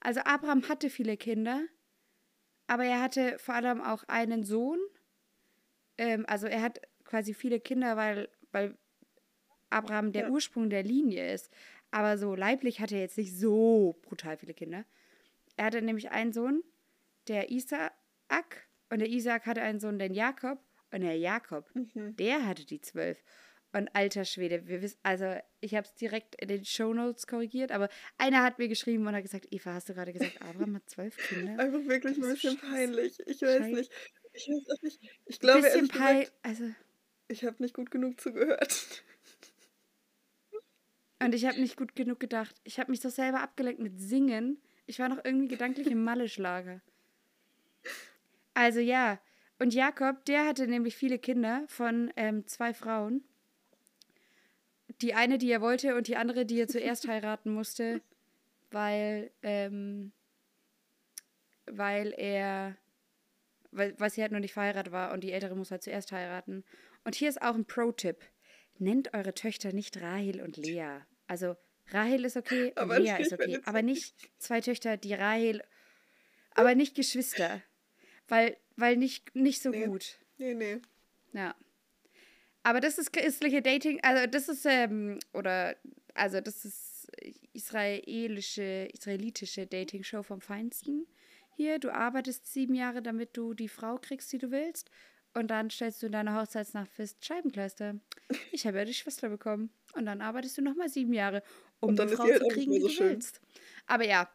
Also, 0.01 0.21
Abraham 0.21 0.69
hatte 0.69 0.91
viele 0.91 1.17
Kinder, 1.17 1.63
aber 2.69 2.85
er 2.85 3.01
hatte 3.03 3.39
vor 3.39 3.55
allem 3.57 3.81
auch 3.81 4.05
einen 4.09 4.45
Sohn. 4.45 4.79
Ähm, 5.99 6.25
also, 6.29 6.47
er 6.47 6.63
hat 6.63 6.81
quasi 7.05 7.35
viele 7.35 7.61
Kinder, 7.61 7.97
weil, 7.97 8.29
weil 8.53 8.77
Abraham 9.71 10.13
der 10.13 10.25
Ja. 10.25 10.29
Ursprung 10.29 10.71
der 10.71 10.83
Linie 10.85 11.33
ist. 11.35 11.51
Aber 11.93 12.19
so 12.19 12.35
leiblich 12.37 12.81
hat 12.81 12.93
er 12.93 13.01
jetzt 13.01 13.19
nicht 13.19 13.37
so 13.39 13.99
brutal 14.03 14.39
viele 14.39 14.55
Kinder. 14.55 14.87
Er 15.57 15.67
hatte 15.67 15.83
nämlich 15.83 16.11
einen 16.11 16.33
Sohn, 16.33 16.63
der 17.29 17.51
Isaak, 17.51 17.95
und 18.91 18.99
der 19.01 19.09
Isaak 19.09 19.47
hatte 19.47 19.63
einen 19.63 19.81
Sohn, 19.81 19.99
den 19.99 20.15
Jakob, 20.15 20.59
und 20.93 21.01
der 21.01 21.17
Jakob, 21.19 21.69
Mhm. 21.75 22.17
der 22.17 22.47
hatte 22.47 22.65
die 22.65 22.81
zwölf. 22.81 23.19
Und 23.73 23.89
alter 23.95 24.25
Schwede, 24.25 24.67
wir 24.69 24.81
wissen, 24.81 24.99
also 25.03 25.35
ich 25.61 25.75
habe 25.75 25.87
es 25.87 25.95
direkt 25.97 26.41
in 26.41 26.49
den 26.49 26.65
Shownotes 26.65 27.27
korrigiert, 27.27 27.73
aber 27.73 27.89
einer 28.17 28.43
hat 28.43 28.59
mir 28.59 28.69
geschrieben 28.69 29.07
und 29.07 29.15
hat 29.15 29.23
gesagt, 29.23 29.49
Eva, 29.51 29.75
hast 29.75 29.89
du 29.89 29.95
gerade 29.95 30.13
gesagt, 30.13 30.41
Abraham 30.41 30.77
hat 30.77 30.89
zwölf 30.89 31.17
Kinder? 31.17 31.59
Einfach 31.59 31.85
wirklich 31.87 32.17
ein 32.17 32.23
bisschen 32.23 32.57
scheiße. 32.59 32.67
peinlich. 32.73 33.19
Ich 33.27 33.43
weiß 33.43 33.59
Scheiße. 33.59 33.71
nicht. 33.75 33.93
Ich 34.33 34.49
weiß 34.49 34.71
auch 34.79 34.83
nicht. 34.83 35.01
Ich 35.27 35.41
glaube, 35.41 35.63
Bisschen 35.63 35.89
gesagt, 35.89 36.33
also 36.43 36.65
ich 37.29 37.45
habe 37.45 37.57
nicht 37.63 37.75
gut 37.75 37.91
genug 37.91 38.19
zugehört. 38.21 39.03
Und 41.23 41.35
ich 41.35 41.47
habe 41.47 41.61
nicht 41.61 41.77
gut 41.77 41.97
genug 41.97 42.21
gedacht. 42.21 42.55
Ich 42.65 42.79
habe 42.79 42.91
mich 42.91 43.01
so 43.01 43.09
selber 43.09 43.41
abgelenkt 43.41 43.81
mit 43.81 43.99
Singen. 44.01 44.61
Ich 44.87 44.99
war 44.99 45.09
noch 45.09 45.25
irgendwie 45.25 45.49
gedanklich 45.49 45.87
im 45.91 46.05
Malle-Schlager. 46.05 46.83
Also 48.57 48.81
ja, 48.81 49.21
und 49.59 49.75
Jakob, 49.75 50.25
der 50.25 50.47
hatte 50.47 50.67
nämlich 50.67 50.97
viele 50.97 51.19
Kinder 51.19 51.65
von 51.69 52.11
ähm, 52.17 52.47
zwei 52.47 52.73
Frauen. 52.73 53.23
Die 55.03 55.13
eine, 55.13 55.37
die 55.37 55.51
er 55.51 55.61
wollte, 55.61 55.95
und 55.95 56.09
die 56.09 56.17
andere, 56.17 56.47
die 56.47 56.59
er 56.59 56.67
zuerst 56.67 57.07
heiraten 57.09 57.53
musste, 57.53 58.01
weil, 58.71 59.31
ähm, 59.43 60.13
weil 61.67 62.15
er, 62.17 62.79
weil, 63.73 63.95
weil 64.01 64.09
sie 64.09 64.23
halt 64.23 64.33
noch 64.33 64.41
nicht 64.41 64.55
verheiratet 64.55 64.91
war 64.91 65.13
und 65.13 65.23
die 65.23 65.33
ältere 65.33 65.55
muss 65.55 65.71
halt 65.71 65.83
zuerst 65.83 66.11
heiraten. 66.11 66.65
Und 67.05 67.15
hier 67.15 67.29
ist 67.29 67.43
auch 67.43 67.55
ein 67.55 67.67
Pro-Tipp. 67.67 68.25
Nennt 68.79 69.13
eure 69.13 69.35
Töchter 69.35 69.75
nicht 69.75 70.01
Rahel 70.01 70.41
und 70.41 70.57
Lea. 70.57 71.01
Also 71.27 71.57
Rahel 71.89 72.25
ist 72.25 72.39
okay 72.39 72.73
Lea 72.75 73.21
ist 73.21 73.35
okay. 73.35 73.61
Aber 73.67 73.83
nicht 73.83 74.15
zwei 74.39 74.63
Töchter, 74.63 74.97
die 74.97 75.13
Rahel, 75.13 75.63
aber 76.53 76.75
nicht 76.75 76.95
Geschwister. 76.95 77.61
Weil, 78.29 78.57
weil 78.77 78.97
nicht, 78.97 79.35
nicht 79.35 79.63
so 79.63 79.71
Nee. 79.71 79.87
gut. 79.87 80.19
Nee, 80.39 80.55
nee. 80.55 80.79
Ja. 81.33 81.55
Aber 82.63 82.81
das 82.81 82.99
ist 82.99 83.13
christliche 83.13 83.63
Dating, 83.63 84.01
also 84.03 84.27
das 84.27 84.49
ist, 84.49 84.67
ähm, 84.67 85.19
oder, 85.33 85.77
also 86.15 86.41
das 86.41 86.65
ist 86.65 87.07
israelische, 87.53 88.89
israelitische 88.93 89.67
Dating-Show 89.67 90.23
vom 90.23 90.41
Feinsten. 90.41 91.07
Hier, 91.57 91.79
du 91.79 91.91
arbeitest 91.95 92.53
sieben 92.53 92.75
Jahre, 92.75 93.03
damit 93.03 93.37
du 93.37 93.55
die 93.55 93.69
Frau 93.69 93.97
kriegst, 93.99 94.33
die 94.33 94.39
du 94.39 94.51
willst. 94.51 94.91
Und 95.35 95.49
dann 95.49 95.71
stellst 95.71 96.03
du 96.03 96.07
in 96.07 96.13
deiner 96.13 96.41
Hochzeitsnacht 96.41 96.91
fest, 96.91 97.25
Scheibenkleister. 97.25 97.97
Ich 98.53 98.67
habe 98.67 98.79
ja 98.79 98.85
die 98.85 98.95
Schwester 98.95 99.29
bekommen. 99.29 99.71
Und 99.95 100.07
dann 100.07 100.21
arbeitest 100.21 100.59
du 100.59 100.63
nochmal 100.63 100.89
sieben 100.89 101.13
Jahre, 101.13 101.43
um 101.81 101.95
die 101.95 102.09
Frau 102.09 102.25
halt 102.25 102.39
zu 102.39 102.45
nicht 102.45 102.53
kriegen, 102.55 102.71
mehr 102.73 102.79
die 102.81 102.83
so 102.83 102.89
du 102.89 102.95
schön. 102.95 103.09
willst. 103.11 103.41
Aber 103.87 104.05
ja, 104.05 104.31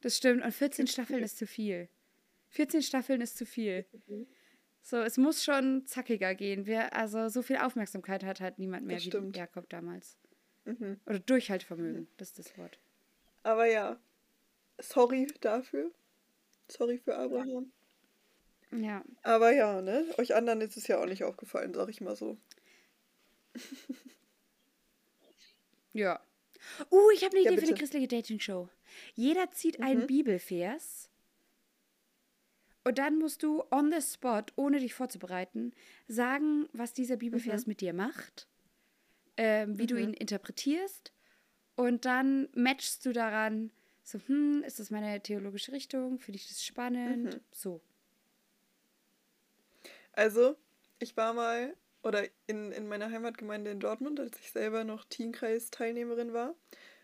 das 0.00 0.16
stimmt. 0.16 0.42
Und 0.44 0.52
14 0.52 0.86
Staffeln 0.88 1.22
ist 1.22 1.38
zu 1.38 1.46
viel. 1.46 1.88
14 2.50 2.82
Staffeln 2.82 3.20
ist 3.20 3.36
zu 3.36 3.46
viel. 3.46 3.84
So, 4.82 4.98
es 4.98 5.16
muss 5.18 5.44
schon 5.44 5.86
zackiger 5.86 6.34
gehen. 6.34 6.66
Wir, 6.66 6.94
also 6.94 7.28
so 7.28 7.42
viel 7.42 7.56
Aufmerksamkeit 7.56 8.24
hat 8.24 8.40
halt 8.40 8.58
niemand 8.58 8.86
mehr 8.86 8.98
wie. 8.98 9.10
Jakob 9.36 9.68
damals. 9.68 10.16
Mhm. 10.64 11.00
Oder 11.06 11.18
Durchhaltevermögen, 11.18 12.08
das 12.16 12.28
ist 12.28 12.38
das 12.38 12.58
Wort. 12.58 12.78
Aber 13.42 13.66
ja, 13.66 13.98
sorry 14.78 15.26
dafür. 15.40 15.90
Sorry 16.68 16.98
für 16.98 17.16
Abraham. 17.16 17.72
Ja. 18.70 19.04
Aber 19.22 19.52
ja, 19.52 19.82
ne? 19.82 20.04
Euch 20.18 20.34
anderen 20.34 20.60
ist 20.60 20.76
es 20.76 20.86
ja 20.86 21.00
auch 21.00 21.06
nicht 21.06 21.24
aufgefallen, 21.24 21.74
sag 21.74 21.88
ich 21.88 22.00
mal 22.00 22.14
so. 22.16 22.36
Ja. 25.92 26.20
Uh, 26.90 27.10
ich 27.14 27.24
habe 27.24 27.36
eine 27.36 27.44
Ja, 27.44 27.50
Idee 27.50 27.56
für 27.60 27.62
eine 27.66 27.72
bitte. 27.72 27.74
christliche 27.80 28.08
Dating-Show. 28.08 28.68
Jeder 29.14 29.50
zieht 29.50 29.80
einen 29.80 30.02
Mhm. 30.02 30.06
Bibelvers 30.06 31.09
und 32.90 32.98
dann 32.98 33.18
musst 33.20 33.44
du 33.44 33.62
on 33.70 33.92
the 33.92 34.00
spot, 34.02 34.46
ohne 34.56 34.80
dich 34.80 34.94
vorzubereiten, 34.94 35.72
sagen, 36.08 36.68
was 36.72 36.92
dieser 36.92 37.16
Bibelvers 37.16 37.68
mit 37.68 37.80
dir 37.80 37.92
macht, 37.92 38.48
ähm, 39.36 39.78
wie 39.78 39.86
du 39.86 39.94
Mhm. 39.94 40.00
ihn 40.00 40.12
interpretierst 40.14 41.12
und 41.76 42.04
dann 42.04 42.48
matchst 42.52 43.06
du 43.06 43.12
daran, 43.12 43.70
so, 44.02 44.18
hm, 44.26 44.64
ist 44.66 44.80
das 44.80 44.90
meine 44.90 45.20
theologische 45.22 45.70
Richtung? 45.70 46.18
Finde 46.18 46.38
ich 46.38 46.48
das 46.48 46.64
spannend? 46.64 47.36
Mhm. 47.36 47.40
So. 47.52 47.80
Also, 50.12 50.56
ich 50.98 51.16
war 51.16 51.32
mal, 51.32 51.76
oder 52.02 52.24
in, 52.48 52.72
in 52.72 52.88
meiner 52.88 53.12
Heimatgemeinde 53.12 53.70
in 53.70 53.78
Dortmund, 53.78 54.18
als 54.18 54.36
ich 54.40 54.50
selber 54.50 54.82
noch 54.82 55.04
Teamkreis-Teilnehmerin 55.04 56.32
war, 56.32 56.56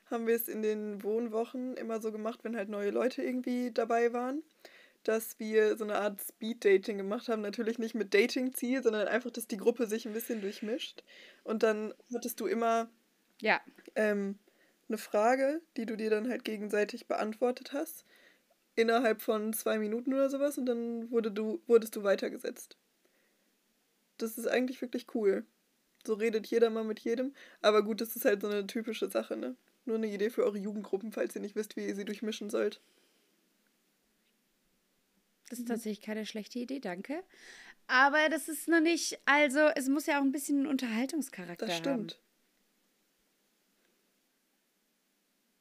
haben 0.06 0.26
wir 0.26 0.34
es 0.34 0.48
in 0.48 0.62
den 0.62 1.04
Wohnwochen 1.04 1.76
immer 1.76 2.00
so 2.00 2.10
gemacht, 2.10 2.40
wenn 2.42 2.56
halt 2.56 2.70
neue 2.70 2.90
Leute 2.90 3.22
irgendwie 3.22 3.70
dabei 3.70 4.12
waren, 4.12 4.42
dass 5.08 5.38
wir 5.38 5.76
so 5.76 5.84
eine 5.84 5.96
Art 5.96 6.20
Speed-Dating 6.20 6.98
gemacht 6.98 7.28
haben. 7.28 7.42
Natürlich 7.42 7.78
nicht 7.78 7.94
mit 7.94 8.12
Dating-Ziel, 8.14 8.82
sondern 8.82 9.06
einfach, 9.08 9.30
dass 9.30 9.46
die 9.46 9.56
Gruppe 9.56 9.86
sich 9.86 10.06
ein 10.06 10.12
bisschen 10.12 10.40
durchmischt. 10.40 11.04
Und 11.44 11.62
dann 11.62 11.94
hattest 12.12 12.40
du 12.40 12.46
immer 12.46 12.90
Ja. 13.40 13.60
ähm, 13.94 14.38
eine 14.88 14.98
Frage, 14.98 15.60
die 15.76 15.86
du 15.86 15.96
dir 15.96 16.10
dann 16.10 16.28
halt 16.28 16.44
gegenseitig 16.44 17.06
beantwortet 17.06 17.72
hast, 17.72 18.04
innerhalb 18.74 19.22
von 19.22 19.52
zwei 19.52 19.78
Minuten 19.78 20.12
oder 20.12 20.28
sowas, 20.30 20.58
und 20.58 20.66
dann 20.66 21.10
wurde 21.10 21.30
du, 21.30 21.62
wurdest 21.66 21.96
du 21.96 22.02
weitergesetzt. 22.02 22.76
Das 24.18 24.38
ist 24.38 24.46
eigentlich 24.48 24.80
wirklich 24.80 25.06
cool. 25.14 25.44
So 26.06 26.14
redet 26.14 26.46
jeder 26.46 26.70
mal 26.70 26.84
mit 26.84 27.00
jedem. 27.00 27.34
Aber 27.62 27.82
gut, 27.82 28.00
das 28.00 28.16
ist 28.16 28.24
halt 28.24 28.42
so 28.42 28.48
eine 28.48 28.66
typische 28.66 29.10
Sache, 29.10 29.36
ne? 29.36 29.56
Nur 29.84 29.96
eine 29.96 30.08
Idee 30.08 30.30
für 30.30 30.44
eure 30.44 30.58
Jugendgruppen, 30.58 31.12
falls 31.12 31.34
ihr 31.34 31.40
nicht 31.40 31.54
wisst, 31.56 31.76
wie 31.76 31.86
ihr 31.86 31.94
sie 31.94 32.04
durchmischen 32.04 32.50
sollt. 32.50 32.80
Das 35.48 35.58
ist 35.60 35.68
tatsächlich 35.68 36.00
keine 36.04 36.26
schlechte 36.26 36.58
Idee, 36.58 36.80
danke. 36.80 37.22
Aber 37.88 38.28
das 38.30 38.48
ist 38.48 38.68
noch 38.68 38.80
nicht, 38.80 39.18
also 39.26 39.60
es 39.76 39.88
muss 39.88 40.06
ja 40.06 40.18
auch 40.18 40.22
ein 40.24 40.32
bisschen 40.32 40.58
einen 40.58 40.66
Unterhaltungscharakter 40.66 41.66
Das 41.66 41.76
haben. 41.76 41.78
stimmt. 41.78 42.20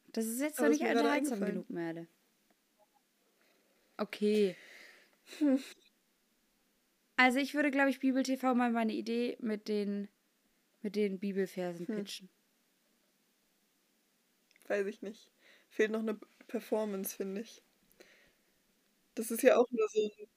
Das 0.07 0.25
ist 0.25 0.39
jetzt 0.41 0.59
Aber 0.59 0.69
noch 0.69 0.73
nicht 0.73 0.81
unterhaltsam 0.81 1.39
genug, 1.41 1.69
Merle. 1.69 2.07
Okay. 3.99 4.55
Also 7.17 7.39
ich 7.39 7.53
würde, 7.53 7.71
glaube 7.71 7.89
ich, 7.89 7.99
Bibel 7.99 8.23
TV 8.23 8.55
mal 8.55 8.71
meine 8.71 8.93
Idee 8.93 9.37
mit 9.41 9.67
den, 9.67 10.07
mit 10.81 10.95
den 10.95 11.19
Bibelversen 11.19 11.87
Hm. 11.87 11.95
pitchen. 11.97 12.29
Weiß 14.67 14.85
ich 14.87 15.01
nicht. 15.01 15.31
Fehlt 15.69 15.91
noch 15.91 16.01
eine 16.01 16.19
Performance, 16.47 17.15
finde 17.15 17.41
ich. 17.41 17.63
Das 19.15 19.31
ist 19.31 19.41
ja 19.43 19.57
auch 19.57 19.69
nur 19.71 19.87
so 19.89 19.99
ein 20.03 20.27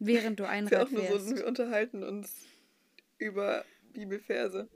Während 0.00 0.40
du 0.40 0.44
Ist 0.64 0.70
ja 0.70 0.82
auch 0.82 0.90
nur 0.90 1.04
so, 1.04 1.18
fährst. 1.18 1.36
wir 1.36 1.46
unterhalten 1.46 2.02
uns 2.02 2.34
über 3.18 3.64
Bibelverse. 3.92 4.68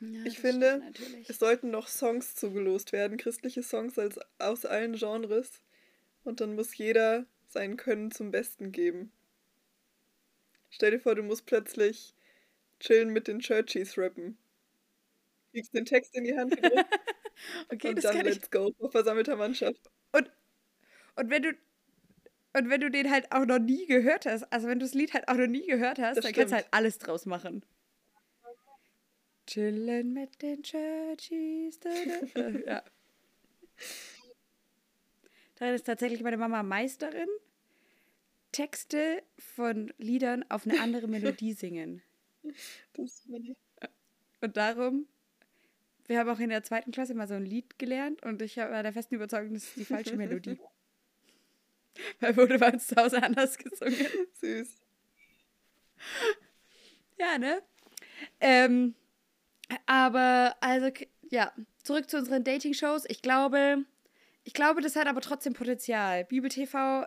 Ja, 0.00 0.24
Ich 0.24 0.38
finde. 0.38 0.82
Es 1.28 1.38
sollten 1.38 1.70
noch 1.70 1.88
Songs 1.88 2.34
zugelost 2.34 2.92
werden, 2.92 3.16
christliche 3.18 3.62
Songs 3.62 3.98
als, 3.98 4.18
aus 4.38 4.64
allen 4.64 4.94
Genres. 4.94 5.62
Und 6.24 6.40
dann 6.40 6.54
muss 6.56 6.76
jeder 6.76 7.26
sein 7.48 7.76
Können 7.76 8.10
zum 8.12 8.30
Besten 8.30 8.72
geben. 8.72 9.12
Stell 10.70 10.92
dir 10.92 11.00
vor, 11.00 11.16
du 11.16 11.24
musst 11.24 11.44
plötzlich 11.46 12.14
chillen 12.80 13.10
mit 13.12 13.28
den 13.28 13.40
Churchies 13.40 13.98
rappen. 13.98 14.38
Kriegst 15.52 15.74
den 15.74 15.84
Text 15.84 16.14
in 16.14 16.22
die 16.24 16.36
Hand 16.36 16.54
gedrückt 16.54 16.86
Okay, 17.72 17.94
und 17.94 18.04
dann 18.04 18.18
kann 18.18 18.26
ich. 18.26 18.40
let's 18.40 18.50
go 18.50 18.72
vor 18.78 18.90
versammelter 18.90 19.36
Mannschaft. 19.36 19.80
Und, 20.12 20.30
und 21.16 21.30
wenn 21.30 21.42
du 21.42 21.54
und 22.56 22.70
wenn 22.70 22.80
du 22.80 22.90
den 22.90 23.10
halt 23.10 23.30
auch 23.32 23.44
noch 23.44 23.58
nie 23.58 23.86
gehört 23.86 24.24
hast, 24.24 24.50
also 24.52 24.66
wenn 24.66 24.78
du 24.78 24.86
das 24.86 24.94
Lied 24.94 25.12
halt 25.12 25.28
auch 25.28 25.34
noch 25.34 25.46
nie 25.46 25.66
gehört 25.66 25.98
hast, 25.98 26.16
Das 26.16 26.24
dann 26.24 26.32
kannst 26.32 26.52
du 26.52 26.56
stimmt. 26.56 26.64
halt 26.64 26.66
alles 26.70 26.98
draus 26.98 27.26
machen. 27.26 27.62
Chillen 29.46 30.12
mit 30.12 30.40
den 30.42 30.62
Churchies. 30.62 31.78
Da, 31.80 31.90
da, 32.34 32.50
da. 32.50 32.58
ja. 32.58 32.82
Darin 35.56 35.74
ist 35.74 35.84
tatsächlich 35.86 36.22
meine 36.22 36.36
Mama 36.36 36.62
Meisterin, 36.62 37.28
Texte 38.52 39.22
von 39.38 39.92
Liedern 39.98 40.44
auf 40.48 40.66
eine 40.66 40.80
andere 40.80 41.08
Melodie 41.08 41.52
singen. 41.52 42.02
Und 44.40 44.56
darum, 44.56 45.06
wir 46.06 46.18
haben 46.18 46.30
auch 46.30 46.38
in 46.40 46.48
der 46.50 46.62
zweiten 46.62 46.90
Klasse 46.90 47.14
mal 47.14 47.28
so 47.28 47.34
ein 47.34 47.44
Lied 47.44 47.78
gelernt 47.78 48.22
und 48.22 48.40
ich 48.40 48.56
war 48.56 48.82
der 48.82 48.92
festen 48.92 49.14
Überzeugung, 49.14 49.54
das 49.54 49.64
ist 49.64 49.76
die 49.76 49.84
falsche 49.84 50.16
Melodie. 50.16 50.58
Weil 52.20 52.36
wurde 52.36 52.58
bei 52.58 52.72
uns 52.72 52.86
zu 52.86 52.96
Hause 52.96 53.22
anders 53.22 53.58
gesungen. 53.58 54.06
Süß. 54.40 54.82
Ja, 57.18 57.38
ne? 57.38 57.62
Ähm, 58.40 58.94
aber, 59.86 60.56
also, 60.60 60.90
ja, 61.30 61.52
zurück 61.82 62.10
zu 62.10 62.18
unseren 62.18 62.44
Dating-Shows. 62.44 63.04
Ich 63.08 63.22
glaube, 63.22 63.84
ich 64.44 64.52
glaube, 64.52 64.80
das 64.80 64.96
hat 64.96 65.06
aber 65.06 65.20
trotzdem 65.20 65.54
Potenzial. 65.54 66.24
Bibel 66.24 66.50
TV, 66.50 67.06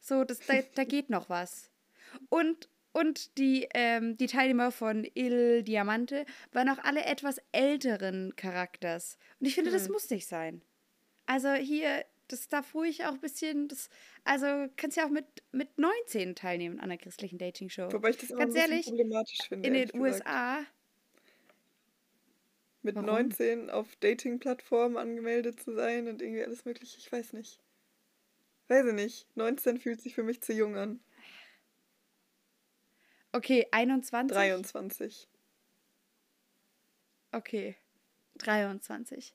so, 0.00 0.24
das, 0.24 0.40
da, 0.40 0.54
da 0.74 0.84
geht 0.84 1.10
noch 1.10 1.28
was. 1.28 1.70
Und, 2.28 2.68
und 2.92 3.38
die, 3.38 3.68
ähm, 3.74 4.16
die 4.16 4.26
Teilnehmer 4.26 4.70
von 4.70 5.06
Il 5.14 5.62
Diamante 5.62 6.24
waren 6.52 6.68
auch 6.68 6.78
alle 6.78 7.04
etwas 7.04 7.40
älteren 7.52 8.34
Charakters. 8.36 9.18
Und 9.40 9.46
ich 9.46 9.54
finde, 9.54 9.70
das 9.70 9.86
Hm. 9.86 9.92
muss 9.92 10.10
nicht 10.10 10.26
sein. 10.26 10.62
Also 11.26 11.52
hier, 11.54 12.04
das 12.28 12.48
darf 12.48 12.74
ruhig 12.74 13.04
auch 13.04 13.12
ein 13.12 13.20
bisschen, 13.20 13.68
das, 13.68 13.88
also 14.24 14.46
kannst 14.76 14.96
ja 14.96 15.06
auch 15.06 15.10
mit, 15.10 15.26
mit 15.52 15.78
19 15.78 16.34
teilnehmen 16.34 16.78
an 16.78 16.84
einer 16.90 16.98
christlichen 16.98 17.38
Dating-Show. 17.38 17.92
Wobei 17.92 18.10
ich 18.10 18.16
das 18.18 18.30
immer 18.30 18.40
Ganz 18.40 18.54
ein 18.54 18.60
ehrlich, 18.62 18.86
problematisch 18.86 19.38
finde. 19.48 19.68
In 19.68 19.74
den 19.74 19.88
gesagt. 19.88 20.00
USA, 20.00 20.66
Mit 22.82 22.94
Warum? 22.94 23.06
19 23.06 23.68
auf 23.68 23.96
Dating-Plattformen 23.96 24.96
angemeldet 24.96 25.60
zu 25.60 25.74
sein 25.74 26.08
und 26.08 26.22
irgendwie 26.22 26.44
alles 26.44 26.64
mögliche, 26.64 26.98
ich 26.98 27.10
weiß 27.10 27.32
nicht. 27.32 27.60
Weiß 28.68 28.86
ich 28.86 28.94
nicht. 28.94 29.26
19 29.36 29.78
fühlt 29.78 30.00
sich 30.00 30.14
für 30.14 30.22
mich 30.22 30.40
zu 30.40 30.52
jung 30.52 30.76
an. 30.76 31.00
okay, 33.32 33.66
21. 33.70 34.34
23. 34.34 35.28
Okay, 37.32 37.76
23. 38.38 39.34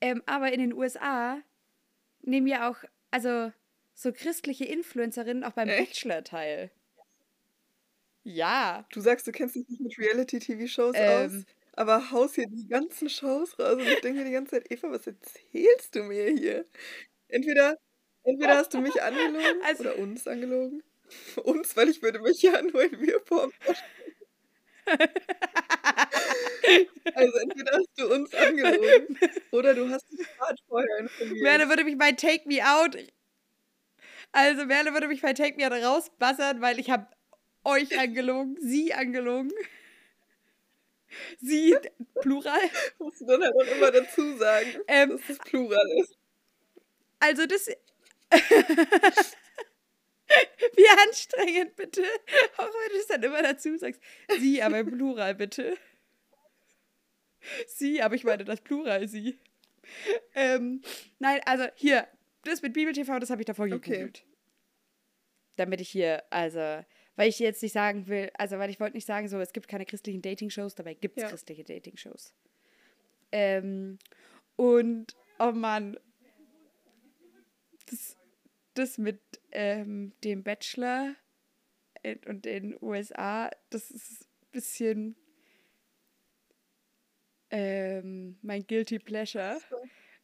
Ähm, 0.00 0.22
aber 0.26 0.52
in 0.52 0.60
den 0.60 0.72
USA 0.72 1.42
nehmen 2.26 2.46
ja 2.46 2.70
auch, 2.70 2.76
also 3.10 3.52
so 3.94 4.12
christliche 4.12 4.64
Influencerinnen 4.66 5.44
auch 5.44 5.52
beim 5.52 5.68
Echt? 5.68 5.90
Bachelor 5.92 6.24
teil. 6.24 6.70
Ja. 8.24 8.84
Du 8.92 9.00
sagst, 9.00 9.26
du 9.26 9.32
kennst 9.32 9.54
dich 9.54 9.68
nicht 9.68 9.80
mit 9.80 9.98
Reality-TV-Shows 9.98 10.94
Ähm. 10.96 11.26
aus, 11.38 11.44
aber 11.74 12.10
haust 12.10 12.34
hier 12.34 12.46
die 12.48 12.66
ganzen 12.66 13.08
Shows 13.08 13.58
raus 13.58 13.74
und 13.74 13.82
ich 13.86 14.00
denke 14.00 14.18
mir 14.20 14.24
die 14.24 14.32
ganze 14.32 14.52
Zeit, 14.52 14.70
Eva, 14.72 14.90
was 14.90 15.06
erzählst 15.06 15.94
du 15.94 16.02
mir 16.02 16.30
hier? 16.30 16.66
Entweder, 17.28 17.76
entweder 18.24 18.56
hast 18.58 18.74
du 18.74 18.80
mich 18.80 19.02
angelogen 19.02 19.62
Also- 19.64 19.84
oder 19.84 19.98
uns 19.98 20.26
angelogen. 20.26 20.82
Uns, 21.44 21.76
weil 21.76 21.88
ich 21.88 22.02
würde 22.02 22.18
mich 22.20 22.42
ja 22.42 22.60
nur 22.62 22.82
in 22.82 23.00
Wir-Form 23.00 23.52
Also 27.14 27.38
entweder 27.38 27.72
hast 27.72 27.90
du 27.96 28.12
uns 28.12 28.34
angelogen 28.34 29.18
oder 29.52 29.74
du 29.74 29.88
hast 29.88 30.10
dich 30.10 30.26
hart 30.40 30.58
vorher 30.68 30.98
informiert. 30.98 31.42
Merle 31.42 31.68
würde 31.68 31.84
mich 31.84 31.96
bei 31.98 32.12
Take 32.12 32.48
Me 32.48 32.60
Out. 32.62 32.96
Also 34.32 34.64
Merle 34.66 34.92
würde 34.92 35.08
mich 35.08 35.22
bei 35.22 35.32
Take 35.32 35.56
Me 35.56 35.66
Out 35.66 35.72
rausbassern, 35.82 36.60
weil 36.60 36.78
ich 36.78 36.90
habe 36.90 37.06
euch 37.64 37.98
angelogen, 37.98 38.56
sie 38.60 38.92
angelogen. 38.92 39.52
Sie, 41.40 41.74
Plural. 42.20 42.58
musst 42.98 43.20
du 43.20 43.26
dann 43.26 43.42
halt 43.42 43.54
auch 43.54 43.76
immer 43.76 43.90
dazu 43.90 44.36
sagen, 44.36 44.68
Ähm, 44.86 45.10
dass 45.10 45.20
das 45.28 45.38
Plural 45.38 45.86
ist. 46.00 46.16
Also 47.20 47.46
das. 47.46 47.68
Wie 50.76 50.88
anstrengend, 51.06 51.76
bitte. 51.76 52.02
Auch 52.56 52.66
wenn 52.66 52.92
du 52.92 52.98
es 52.98 53.06
dann 53.06 53.22
immer 53.22 53.42
dazu 53.42 53.76
sagst. 53.78 54.00
Sie, 54.38 54.60
aber 54.60 54.80
im 54.80 54.90
Plural, 54.90 55.34
bitte. 55.34 55.78
Sie, 57.66 58.02
aber 58.02 58.14
ich 58.14 58.24
meine 58.24 58.44
das 58.44 58.60
Plural, 58.60 59.08
sie. 59.08 59.38
Ähm, 60.34 60.82
nein, 61.18 61.40
also 61.46 61.64
hier, 61.74 62.08
das 62.42 62.62
mit 62.62 62.72
Bibel 62.72 62.92
TV, 62.92 63.18
das 63.18 63.30
habe 63.30 63.42
ich 63.42 63.46
davor 63.46 63.66
Okay. 63.66 63.78
gegoogelt. 63.78 64.24
Damit 65.56 65.80
ich 65.80 65.88
hier, 65.88 66.22
also, 66.30 66.84
weil 67.14 67.28
ich 67.28 67.38
jetzt 67.38 67.62
nicht 67.62 67.72
sagen 67.72 68.06
will, 68.08 68.30
also, 68.34 68.58
weil 68.58 68.70
ich 68.70 68.80
wollte 68.80 68.96
nicht 68.96 69.06
sagen, 69.06 69.28
so, 69.28 69.38
es 69.40 69.52
gibt 69.52 69.68
keine 69.68 69.86
christlichen 69.86 70.22
Dating-Shows, 70.22 70.74
dabei 70.74 70.94
gibt 70.94 71.16
es 71.16 71.22
Ja. 71.22 71.28
christliche 71.28 71.64
Dating-Shows. 71.64 72.34
Ähm, 73.32 73.98
und, 74.56 75.16
oh 75.38 75.52
Mann, 75.52 75.98
das, 77.90 78.16
das 78.74 78.98
mit 78.98 79.20
ähm, 79.52 80.12
dem 80.24 80.42
Bachelor 80.42 81.14
in, 82.02 82.18
und 82.26 82.44
den 82.44 82.76
USA, 82.82 83.50
das 83.70 83.90
ist 83.90 84.22
ein 84.22 84.50
bisschen 84.52 85.16
ähm, 87.56 88.38
mein 88.42 88.66
Guilty 88.66 88.98
Pleasure, 88.98 89.58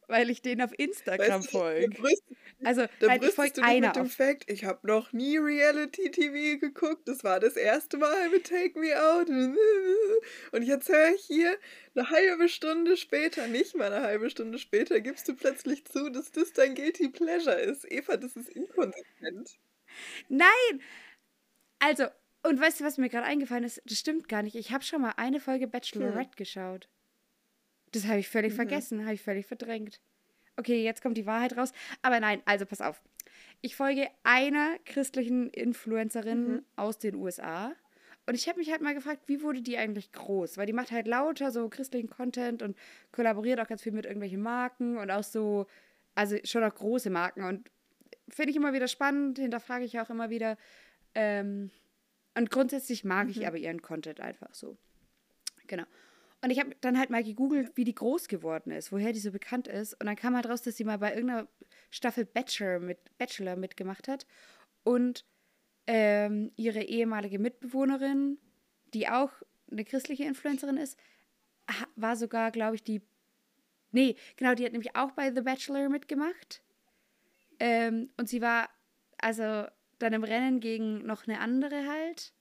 weil 0.07 0.29
ich 0.29 0.43
den 0.43 0.61
auf 0.61 0.71
Instagram 0.77 1.41
Weißt 1.41 1.53
du, 1.53 1.57
folge. 1.57 1.97
Also, 2.63 2.85
da 2.99 3.07
nein, 3.07 3.15
ich 3.15 3.35
brüstest 3.35 3.55
folge 3.55 3.63
einer 3.63 3.87
mit 3.87 3.95
dem. 3.95 4.05
Fact, 4.07 4.51
ich 4.51 4.65
habe 4.65 4.85
noch 4.85 5.11
nie 5.13 5.37
Reality-TV 5.37 6.59
geguckt. 6.59 7.07
Das 7.07 7.23
war 7.23 7.39
das 7.39 7.55
erste 7.55 7.97
Mal 7.97 8.29
mit 8.29 8.45
Take 8.45 8.77
Me 8.77 8.93
Out. 8.95 9.29
Und 10.51 10.61
jetzt 10.61 10.89
höre 10.89 11.15
ich 11.15 11.23
hier, 11.23 11.57
eine 11.95 12.09
halbe 12.09 12.49
Stunde 12.49 12.97
später, 12.97 13.47
nicht 13.47 13.75
mal 13.75 13.91
eine 13.91 14.05
halbe 14.05 14.29
Stunde 14.29 14.59
später, 14.59 15.01
gibst 15.01 15.27
du 15.27 15.35
plötzlich 15.35 15.85
zu, 15.85 16.09
dass 16.09 16.31
das 16.31 16.53
dein 16.53 16.75
Guilty 16.75 17.09
Pleasure 17.09 17.59
ist. 17.59 17.91
Eva, 17.91 18.17
das 18.17 18.35
ist 18.35 18.49
inkonsequent. 18.49 19.57
Nein! 20.29 20.81
Also, 21.79 22.05
und 22.43 22.59
weißt 22.59 22.81
du, 22.81 22.83
was 22.83 22.97
mir 22.97 23.09
gerade 23.09 23.25
eingefallen 23.25 23.63
ist? 23.63 23.81
Das 23.85 23.97
stimmt 23.97 24.29
gar 24.29 24.43
nicht. 24.43 24.55
Ich 24.55 24.71
habe 24.71 24.83
schon 24.83 25.01
mal 25.01 25.13
eine 25.17 25.39
Folge 25.39 25.67
Bachelorette 25.67 26.35
geschaut. 26.35 26.89
Das 27.93 28.05
habe 28.07 28.19
ich 28.19 28.27
völlig 28.27 28.51
Mhm. 28.53 28.57
vergessen, 28.57 29.03
habe 29.05 29.13
ich 29.13 29.21
völlig 29.21 29.45
verdrängt. 29.45 30.01
Okay, 30.57 30.83
jetzt 30.83 31.01
kommt 31.01 31.17
die 31.17 31.25
Wahrheit 31.25 31.55
raus. 31.57 31.71
Aber 32.01 32.19
nein, 32.19 32.41
also 32.45 32.65
pass 32.65 32.81
auf. 32.81 33.01
Ich 33.61 33.75
folge 33.75 34.07
einer 34.23 34.77
christlichen 34.85 35.49
Influencerin 35.49 36.55
Mhm. 36.55 36.65
aus 36.75 36.99
den 36.99 37.15
USA. 37.15 37.73
Und 38.25 38.35
ich 38.35 38.47
habe 38.47 38.59
mich 38.59 38.71
halt 38.71 38.81
mal 38.81 38.93
gefragt, 38.93 39.23
wie 39.27 39.41
wurde 39.41 39.61
die 39.61 39.77
eigentlich 39.77 40.11
groß? 40.11 40.57
Weil 40.57 40.65
die 40.65 40.73
macht 40.73 40.91
halt 40.91 41.07
lauter 41.07 41.51
so 41.51 41.69
christlichen 41.69 42.09
Content 42.09 42.61
und 42.61 42.77
kollaboriert 43.11 43.59
auch 43.59 43.67
ganz 43.67 43.81
viel 43.81 43.91
mit 43.91 44.05
irgendwelchen 44.05 44.41
Marken 44.41 44.97
und 44.97 45.11
auch 45.11 45.23
so, 45.23 45.65
also 46.15 46.37
schon 46.43 46.63
auch 46.63 46.73
große 46.73 47.09
Marken. 47.09 47.43
Und 47.43 47.69
finde 48.29 48.51
ich 48.51 48.55
immer 48.55 48.73
wieder 48.73 48.87
spannend, 48.87 49.39
hinterfrage 49.39 49.83
ich 49.85 49.99
auch 49.99 50.09
immer 50.09 50.29
wieder. 50.29 50.57
Ähm, 51.15 51.71
und 52.35 52.49
grundsätzlich 52.49 53.03
mag 53.03 53.29
ich 53.29 53.39
Mhm. 53.39 53.45
aber 53.45 53.57
ihren 53.57 53.81
Content 53.81 54.21
einfach 54.21 54.53
so. 54.53 54.77
Genau. 55.67 55.83
Und 56.43 56.49
ich 56.51 56.59
habe 56.59 56.75
dann 56.81 56.99
halt 56.99 57.09
mal 57.09 57.23
gegoogelt, 57.23 57.71
wie 57.75 57.85
die 57.85 57.95
groß 57.95 58.27
geworden 58.27 58.71
ist, 58.71 58.91
woher 58.91 59.13
die 59.13 59.19
so 59.19 59.31
bekannt 59.31 59.69
ist. 59.69 59.93
Und 59.93 60.07
dann 60.07 60.17
kam 60.17 60.35
halt 60.35 60.45
raus, 60.45 60.61
dass 60.61 60.75
sie 60.75 60.83
mal 60.83 60.97
bei 60.97 61.13
irgendeiner 61.13 61.47
Staffel 61.89 62.25
Bachelor, 62.25 62.79
mit, 62.79 63.17
Bachelor 63.17 63.55
mitgemacht 63.55 64.09
hat. 64.09 64.27
Und 64.83 65.23
ähm, 65.87 66.51
ihre 66.57 66.83
ehemalige 66.83 67.39
Mitbewohnerin, 67.39 68.39
die 68.93 69.07
auch 69.07 69.31
eine 69.71 69.85
christliche 69.85 70.25
Influencerin 70.25 70.75
ist, 70.75 70.99
war 71.95 72.17
sogar, 72.17 72.51
glaube 72.51 72.75
ich, 72.75 72.83
die. 72.83 73.01
Nee, 73.91 74.17
genau, 74.35 74.53
die 74.53 74.65
hat 74.65 74.73
nämlich 74.73 74.97
auch 74.97 75.11
bei 75.11 75.33
The 75.33 75.41
Bachelor 75.41 75.87
mitgemacht. 75.87 76.61
Ähm, 77.57 78.09
und 78.17 78.27
sie 78.27 78.41
war 78.41 78.69
also 79.17 79.65
dann 79.99 80.11
im 80.11 80.25
Rennen 80.25 80.59
gegen 80.59 81.05
noch 81.05 81.25
eine 81.25 81.39
andere 81.39 81.87
halt, 81.87 82.33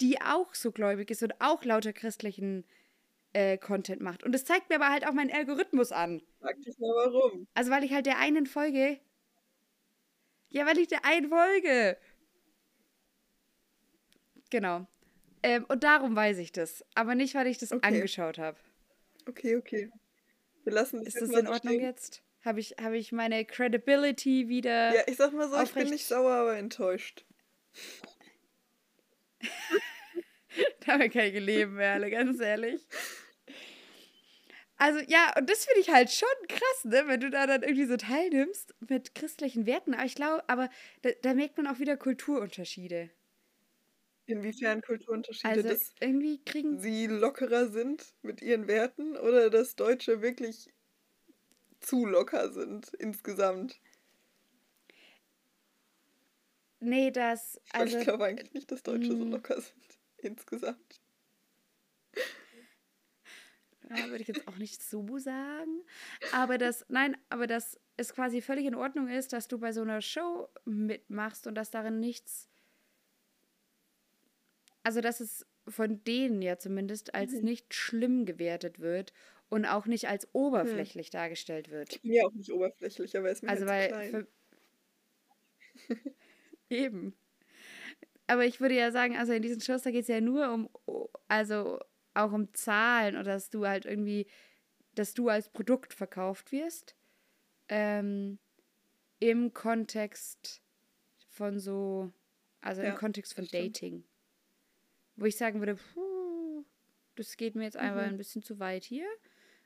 die 0.00 0.20
auch 0.20 0.52
so 0.52 0.72
gläubig 0.72 1.12
ist 1.12 1.22
und 1.22 1.40
auch 1.40 1.64
lauter 1.64 1.92
christlichen 1.92 2.64
äh, 3.34 3.58
Content 3.58 4.00
macht. 4.00 4.22
Und 4.24 4.32
das 4.32 4.44
zeigt 4.44 4.70
mir 4.70 4.76
aber 4.76 4.90
halt 4.90 5.06
auch 5.06 5.12
meinen 5.12 5.30
Algorithmus 5.32 5.92
an. 5.92 6.22
Frag 6.40 6.60
dich 6.62 6.78
mal 6.78 6.88
warum. 6.94 7.46
Also 7.54 7.70
weil 7.70 7.84
ich 7.84 7.92
halt 7.92 8.06
der 8.06 8.18
einen 8.18 8.46
folge. 8.46 8.98
Ja, 10.48 10.64
weil 10.66 10.78
ich 10.78 10.88
der 10.88 11.04
einen 11.04 11.28
folge. 11.28 11.96
Genau. 14.50 14.86
Ähm, 15.42 15.64
und 15.68 15.84
darum 15.84 16.14
weiß 16.16 16.38
ich 16.38 16.52
das. 16.52 16.84
Aber 16.94 17.14
nicht, 17.14 17.34
weil 17.34 17.46
ich 17.48 17.58
das 17.58 17.72
Okay. 17.72 17.86
angeschaut 17.86 18.38
habe. 18.38 18.56
Okay, 19.28 19.56
okay. 19.56 19.90
Wir 20.62 20.72
lassen 20.72 21.04
das 21.04 21.14
Ist 21.14 21.22
das 21.22 21.30
in 21.30 21.46
Ordnung 21.48 21.74
stehen. 21.74 21.82
jetzt? 21.84 22.22
Habe 22.44 22.60
ich, 22.60 22.76
hab 22.80 22.92
ich 22.92 23.10
meine 23.12 23.44
Credibility 23.44 24.48
wieder? 24.48 24.94
Ja, 24.94 25.02
ich 25.06 25.16
sag 25.16 25.32
mal 25.32 25.48
so, 25.48 25.56
ich 25.56 25.62
aufrecht- 25.62 25.84
bin 25.86 25.90
nicht 25.90 26.06
sauer, 26.06 26.32
aber 26.32 26.56
enttäuscht. 26.56 27.24
Damit 30.86 31.12
kann 31.12 31.22
ich 31.24 31.40
leben, 31.40 31.74
Merle, 31.74 32.10
ganz 32.10 32.38
ehrlich. 32.40 32.80
Also 34.84 35.00
ja, 35.08 35.32
und 35.38 35.48
das 35.48 35.64
finde 35.64 35.80
ich 35.80 35.88
halt 35.88 36.12
schon 36.12 36.28
krass, 36.46 36.84
ne, 36.84 37.04
wenn 37.06 37.18
du 37.18 37.30
da 37.30 37.46
dann 37.46 37.62
irgendwie 37.62 37.86
so 37.86 37.96
teilnimmst 37.96 38.74
mit 38.86 39.14
christlichen 39.14 39.64
Werten. 39.64 39.94
Aber 39.94 40.04
ich 40.04 40.14
glaube, 40.14 40.46
aber 40.46 40.68
da, 41.00 41.08
da 41.22 41.32
merkt 41.32 41.56
man 41.56 41.66
auch 41.68 41.78
wieder 41.78 41.96
Kulturunterschiede. 41.96 43.08
Inwiefern 44.26 44.82
Kulturunterschiede, 44.82 45.48
Also 45.48 45.66
dass 45.66 45.94
irgendwie 46.00 46.38
kriegen 46.44 46.80
sie 46.80 47.06
lockerer 47.06 47.68
sind 47.68 48.12
mit 48.20 48.42
ihren 48.42 48.68
Werten 48.68 49.16
oder 49.16 49.48
dass 49.48 49.74
Deutsche 49.74 50.20
wirklich 50.20 50.68
zu 51.80 52.04
locker 52.04 52.52
sind 52.52 52.92
insgesamt. 52.98 53.80
Nee, 56.80 57.10
das. 57.10 57.58
Also, 57.72 57.96
ich 57.96 58.04
glaube 58.04 58.26
eigentlich 58.26 58.52
nicht, 58.52 58.70
dass 58.70 58.82
Deutsche 58.82 59.16
so 59.16 59.24
mm. 59.24 59.30
locker 59.30 59.58
sind 59.58 59.98
insgesamt. 60.18 61.00
Ja, 63.90 64.08
würde 64.08 64.22
ich 64.22 64.28
jetzt 64.28 64.46
auch 64.48 64.56
nicht 64.56 64.82
so 64.82 65.18
sagen. 65.18 65.82
Aber 66.30 66.58
das, 66.58 66.84
nein, 66.88 67.16
aber 67.28 67.46
dass 67.46 67.78
es 67.96 68.14
quasi 68.14 68.40
völlig 68.40 68.66
in 68.66 68.74
Ordnung 68.74 69.08
ist, 69.08 69.32
dass 69.32 69.48
du 69.48 69.58
bei 69.58 69.72
so 69.72 69.82
einer 69.82 70.00
Show 70.00 70.48
mitmachst 70.64 71.46
und 71.46 71.54
dass 71.54 71.70
darin 71.70 72.00
nichts. 72.00 72.48
Also, 74.82 75.00
dass 75.00 75.20
es 75.20 75.46
von 75.68 76.04
denen 76.04 76.42
ja 76.42 76.58
zumindest 76.58 77.14
als 77.14 77.32
Mhm. 77.34 77.44
nicht 77.44 77.74
schlimm 77.74 78.26
gewertet 78.26 78.78
wird 78.80 79.12
und 79.48 79.64
auch 79.64 79.86
nicht 79.86 80.08
als 80.08 80.28
oberflächlich 80.34 81.10
dargestellt 81.10 81.70
wird. 81.70 81.92
Ich 81.94 82.02
bin 82.02 82.12
ja 82.12 82.24
auch 82.26 82.32
nicht 82.34 82.52
oberflächlich, 82.52 83.16
aber 83.16 83.28
er 83.28 83.32
ist 83.32 83.42
mir 83.42 83.48
Also, 83.50 83.66
weil. 83.66 84.26
eben. 86.70 87.14
aber 88.26 88.44
ich 88.46 88.60
würde 88.60 88.74
ja 88.74 88.90
sagen, 88.90 89.16
also 89.16 89.32
in 89.32 89.42
diesen 89.42 89.60
Shows, 89.60 89.82
da 89.82 89.90
geht 89.90 90.02
es 90.02 90.08
ja 90.08 90.20
nur 90.20 90.52
um, 90.52 90.68
also 91.28 91.78
auch 92.14 92.32
um 92.32 92.52
Zahlen 92.54 93.16
oder 93.16 93.32
dass 93.32 93.50
du 93.50 93.66
halt 93.66 93.84
irgendwie, 93.84 94.26
dass 94.94 95.14
du 95.14 95.28
als 95.28 95.48
Produkt 95.48 95.92
verkauft 95.94 96.52
wirst. 96.52 96.94
Ähm, 97.68 98.38
Im 99.18 99.52
Kontext 99.52 100.62
von 101.28 101.58
so, 101.58 102.12
also 102.60 102.82
ja, 102.82 102.90
im 102.90 102.96
Kontext 102.96 103.34
von 103.34 103.46
Dating. 103.46 104.04
Wo 105.16 105.24
ich 105.26 105.36
sagen 105.36 105.60
würde, 105.60 105.76
puh, 105.76 106.64
das 107.16 107.36
geht 107.36 107.54
mir 107.54 107.64
jetzt 107.64 107.76
mhm. 107.76 107.82
einfach 107.82 108.02
ein 108.02 108.16
bisschen 108.16 108.42
zu 108.42 108.58
weit 108.58 108.84
hier. 108.84 109.06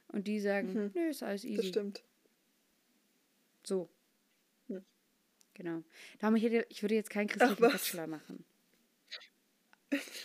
Und 0.09 0.27
die 0.27 0.41
sagen, 0.41 0.73
mhm. 0.73 0.91
nö, 0.95 1.09
ist 1.09 1.23
alles 1.23 1.45
easy. 1.45 1.57
Das 1.57 1.67
stimmt. 1.67 2.03
So. 3.63 3.91
Hm. 4.69 4.85
Genau. 5.55 5.83
Darum, 6.19 6.37
ich, 6.37 6.43
hätte, 6.43 6.67
ich 6.71 6.83
würde 6.83 6.95
jetzt 6.95 7.11
keinen 7.11 7.27
christlichen 7.27 7.65
Ach, 7.65 7.73
Bachelor 7.73 8.07
machen. 8.07 8.45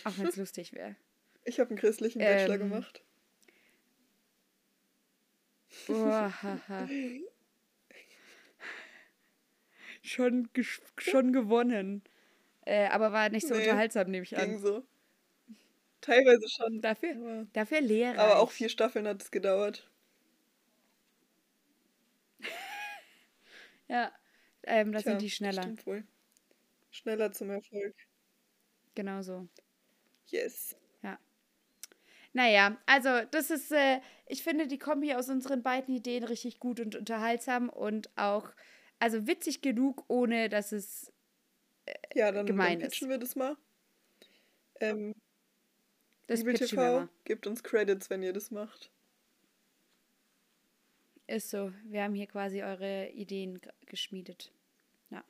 Auch 0.04 0.16
wenn 0.18 0.26
es 0.26 0.36
lustig 0.36 0.72
wäre. 0.72 0.96
Ich 1.44 1.60
habe 1.60 1.70
einen 1.70 1.78
christlichen 1.78 2.18
Bachelor 2.20 2.54
ähm, 2.54 2.70
gemacht. 2.70 3.02
Boah, 5.86 6.32
haha. 6.42 6.88
schon, 10.02 10.48
schon 10.98 11.32
gewonnen. 11.32 12.02
Äh, 12.64 12.86
aber 12.88 13.12
war 13.12 13.28
nicht 13.28 13.46
so 13.46 13.54
nee, 13.54 13.60
unterhaltsam, 13.60 14.10
nehme 14.10 14.24
ich 14.24 14.36
an. 14.36 14.48
Ging 14.48 14.58
so. 14.58 14.84
Teilweise 16.00 16.48
schon. 16.48 16.80
Dafür, 16.80 17.16
aber, 17.16 17.46
dafür 17.52 17.80
lehrreich. 17.80 18.18
Aber 18.18 18.38
auch 18.38 18.50
vier 18.50 18.68
Staffeln 18.68 19.06
hat 19.06 19.22
es 19.22 19.30
gedauert. 19.30 19.90
ja, 23.88 24.12
ähm, 24.62 24.92
da 24.92 25.00
sind 25.00 25.20
die 25.20 25.30
schneller. 25.30 25.62
Stimmt 25.62 25.86
wohl. 25.86 26.04
Schneller 26.90 27.32
zum 27.32 27.50
Erfolg. 27.50 27.94
Genau 28.94 29.22
so. 29.22 29.48
Yes. 30.28 30.76
Ja. 32.34 32.42
Naja, 32.42 32.76
also 32.86 33.08
das 33.30 33.50
ist, 33.50 33.72
äh, 33.72 34.00
ich 34.26 34.42
finde 34.42 34.66
die 34.66 34.78
Kombi 34.78 35.14
aus 35.14 35.28
unseren 35.28 35.62
beiden 35.62 35.94
Ideen 35.94 36.24
richtig 36.24 36.58
gut 36.58 36.80
und 36.80 36.96
unterhaltsam 36.96 37.68
und 37.68 38.10
auch, 38.16 38.50
also 38.98 39.26
witzig 39.26 39.62
genug, 39.62 40.04
ohne 40.08 40.48
dass 40.48 40.72
es 40.72 41.12
äh, 41.86 41.94
ja, 42.14 42.32
dann, 42.32 42.46
gemein 42.46 42.80
dann 42.80 42.88
pitchen 42.88 43.08
ist. 43.08 43.10
wir 43.10 43.18
das 43.18 43.36
mal. 43.36 43.56
Ähm, 44.80 45.14
das 46.26 46.40
Liebe 46.40 46.54
TV, 46.54 47.08
gebt 47.24 47.46
uns 47.46 47.62
Credits, 47.62 48.10
wenn 48.10 48.22
ihr 48.22 48.32
das 48.32 48.50
macht. 48.50 48.90
Ist 51.26 51.50
so. 51.50 51.72
Wir 51.84 52.02
haben 52.02 52.14
hier 52.14 52.26
quasi 52.26 52.62
eure 52.62 53.10
Ideen 53.10 53.60
geschmiedet. 53.86 54.52
Ja. 55.10 55.22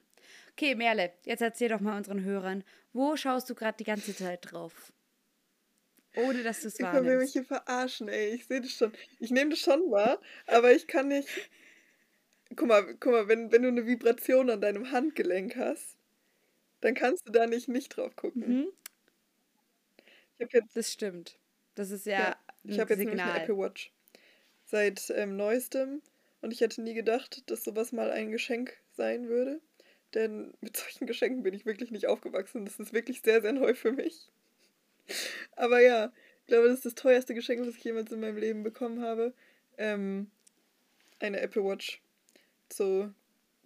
Okay, 0.52 0.74
Merle, 0.74 1.12
jetzt 1.24 1.42
erzähl 1.42 1.68
doch 1.68 1.80
mal 1.80 1.96
unseren 1.96 2.24
Hörern, 2.24 2.64
wo 2.92 3.16
schaust 3.16 3.50
du 3.50 3.54
gerade 3.54 3.76
die 3.76 3.84
ganze 3.84 4.14
Zeit 4.16 4.52
drauf? 4.52 4.92
Ohne 6.16 6.42
dass 6.42 6.60
du 6.60 6.68
es 6.68 6.80
wahrnimmst. 6.80 7.04
Ich 7.04 7.10
will 7.10 7.18
mich 7.18 7.32
hier 7.32 7.44
verarschen, 7.44 8.08
ey. 8.08 8.34
Ich 8.34 8.46
sehe 8.46 8.60
das 8.60 8.70
schon. 8.70 8.92
Ich 9.18 9.30
nehme 9.30 9.50
das 9.50 9.60
schon 9.60 9.90
wahr, 9.90 10.20
aber 10.46 10.72
ich 10.72 10.86
kann 10.86 11.08
nicht. 11.08 11.28
Guck 12.56 12.68
mal, 12.68 12.94
guck 13.00 13.12
mal, 13.12 13.28
wenn, 13.28 13.50
wenn 13.50 13.62
du 13.62 13.68
eine 13.68 13.86
Vibration 13.86 14.50
an 14.50 14.60
deinem 14.60 14.90
Handgelenk 14.92 15.56
hast, 15.56 15.96
dann 16.80 16.94
kannst 16.94 17.26
du 17.26 17.32
da 17.32 17.46
nicht 17.46 17.68
nicht 17.68 17.96
drauf 17.96 18.14
gucken. 18.16 18.46
Mhm. 18.46 18.68
Jetzt, 20.38 20.76
das 20.76 20.92
stimmt. 20.92 21.38
Das 21.74 21.90
ist 21.90 22.06
ja, 22.06 22.18
ja 22.18 22.36
Ich 22.64 22.78
habe 22.78 22.90
jetzt 22.90 22.98
nämlich 22.98 23.20
eine 23.20 23.40
Apple 23.40 23.56
Watch. 23.56 23.92
Seit 24.64 25.10
ähm, 25.10 25.36
neuestem. 25.36 26.02
Und 26.42 26.52
ich 26.52 26.60
hätte 26.60 26.82
nie 26.82 26.94
gedacht, 26.94 27.50
dass 27.50 27.64
sowas 27.64 27.92
mal 27.92 28.10
ein 28.10 28.30
Geschenk 28.30 28.76
sein 28.92 29.28
würde. 29.28 29.60
Denn 30.12 30.54
mit 30.60 30.76
solchen 30.76 31.06
Geschenken 31.06 31.42
bin 31.42 31.54
ich 31.54 31.66
wirklich 31.66 31.90
nicht 31.90 32.06
aufgewachsen. 32.06 32.64
Das 32.64 32.78
ist 32.78 32.92
wirklich 32.92 33.22
sehr, 33.22 33.42
sehr 33.42 33.52
neu 33.52 33.74
für 33.74 33.92
mich. 33.92 34.30
Aber 35.56 35.80
ja, 35.80 36.12
ich 36.40 36.46
glaube, 36.46 36.68
das 36.68 36.76
ist 36.78 36.86
das 36.86 36.94
teuerste 36.94 37.34
Geschenk, 37.34 37.66
was 37.66 37.76
ich 37.76 37.84
jemals 37.84 38.12
in 38.12 38.20
meinem 38.20 38.36
Leben 38.36 38.62
bekommen 38.62 39.02
habe. 39.02 39.32
Ähm, 39.78 40.30
eine 41.20 41.40
Apple 41.40 41.64
Watch. 41.64 42.00
Zu 42.68 43.14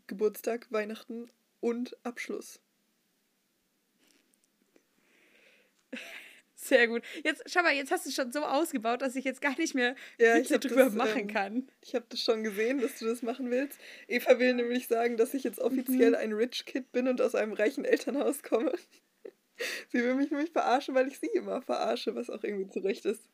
Geburtstag, 0.06 0.66
Weihnachten 0.70 1.30
und 1.60 1.96
Abschluss. 2.04 2.60
Sehr 6.54 6.88
gut. 6.88 7.02
Jetzt, 7.22 7.44
schau 7.46 7.62
mal, 7.62 7.72
jetzt 7.72 7.90
hast 7.90 8.04
du 8.04 8.10
es 8.10 8.16
schon 8.16 8.32
so 8.32 8.44
ausgebaut, 8.44 9.00
dass 9.00 9.16
ich 9.16 9.24
jetzt 9.24 9.40
gar 9.40 9.56
nicht 9.56 9.74
mehr 9.74 9.94
ja, 10.18 10.36
Witze 10.36 10.58
drüber 10.58 10.84
das, 10.84 10.94
machen 10.94 11.20
ähm, 11.20 11.26
kann. 11.28 11.68
Ich 11.80 11.94
habe 11.94 12.04
das 12.08 12.20
schon 12.20 12.42
gesehen, 12.42 12.80
dass 12.80 12.98
du 12.98 13.06
das 13.06 13.22
machen 13.22 13.50
willst. 13.50 13.78
Eva 14.06 14.38
will 14.38 14.54
nämlich 14.54 14.88
sagen, 14.88 15.16
dass 15.16 15.34
ich 15.34 15.44
jetzt 15.44 15.60
offiziell 15.60 16.10
mhm. 16.10 16.16
ein 16.16 16.32
Rich 16.32 16.66
Kid 16.66 16.92
bin 16.92 17.08
und 17.08 17.20
aus 17.20 17.34
einem 17.34 17.52
reichen 17.52 17.84
Elternhaus 17.84 18.42
komme. 18.42 18.72
sie 19.88 20.02
will 20.02 20.14
mich 20.14 20.30
nämlich 20.30 20.50
verarschen, 20.50 20.94
weil 20.94 21.08
ich 21.08 21.18
sie 21.18 21.30
immer 21.34 21.62
verarsche, 21.62 22.14
was 22.14 22.30
auch 22.30 22.42
irgendwie 22.42 22.70
zurecht 22.70 23.04
ist. 23.04 23.28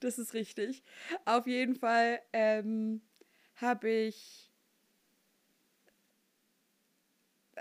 Das 0.00 0.18
ist 0.18 0.34
richtig. 0.34 0.82
Auf 1.24 1.46
jeden 1.46 1.74
Fall 1.74 2.20
ähm, 2.32 3.00
habe 3.56 3.88
ich 3.88 4.46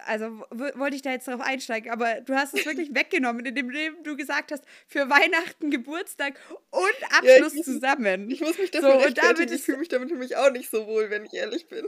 also 0.05 0.45
wollte 0.51 0.95
ich 0.95 1.01
da 1.01 1.11
jetzt 1.11 1.27
drauf 1.27 1.41
einsteigen, 1.41 1.91
aber 1.91 2.21
du 2.21 2.35
hast 2.35 2.53
es 2.53 2.65
wirklich 2.65 2.89
weggenommen, 2.93 3.45
indem 3.45 3.71
du 4.03 4.17
gesagt 4.17 4.51
hast, 4.51 4.63
für 4.87 5.09
Weihnachten, 5.09 5.71
Geburtstag 5.71 6.39
und 6.71 7.17
Abschluss 7.17 7.53
ja, 7.53 7.59
ich 7.59 7.63
zusammen. 7.63 8.29
Ich 8.29 8.41
muss 8.41 8.57
mich 8.57 8.71
dafür 8.71 8.99
so, 8.99 9.07
und 9.07 9.17
damit 9.17 9.51
ich 9.51 9.61
fühle 9.61 9.77
mich 9.77 9.87
damit 9.87 10.09
nämlich 10.09 10.35
auch 10.35 10.51
nicht 10.51 10.69
so 10.69 10.85
wohl, 10.87 11.09
wenn 11.09 11.25
ich 11.25 11.33
ehrlich 11.33 11.67
bin. 11.67 11.85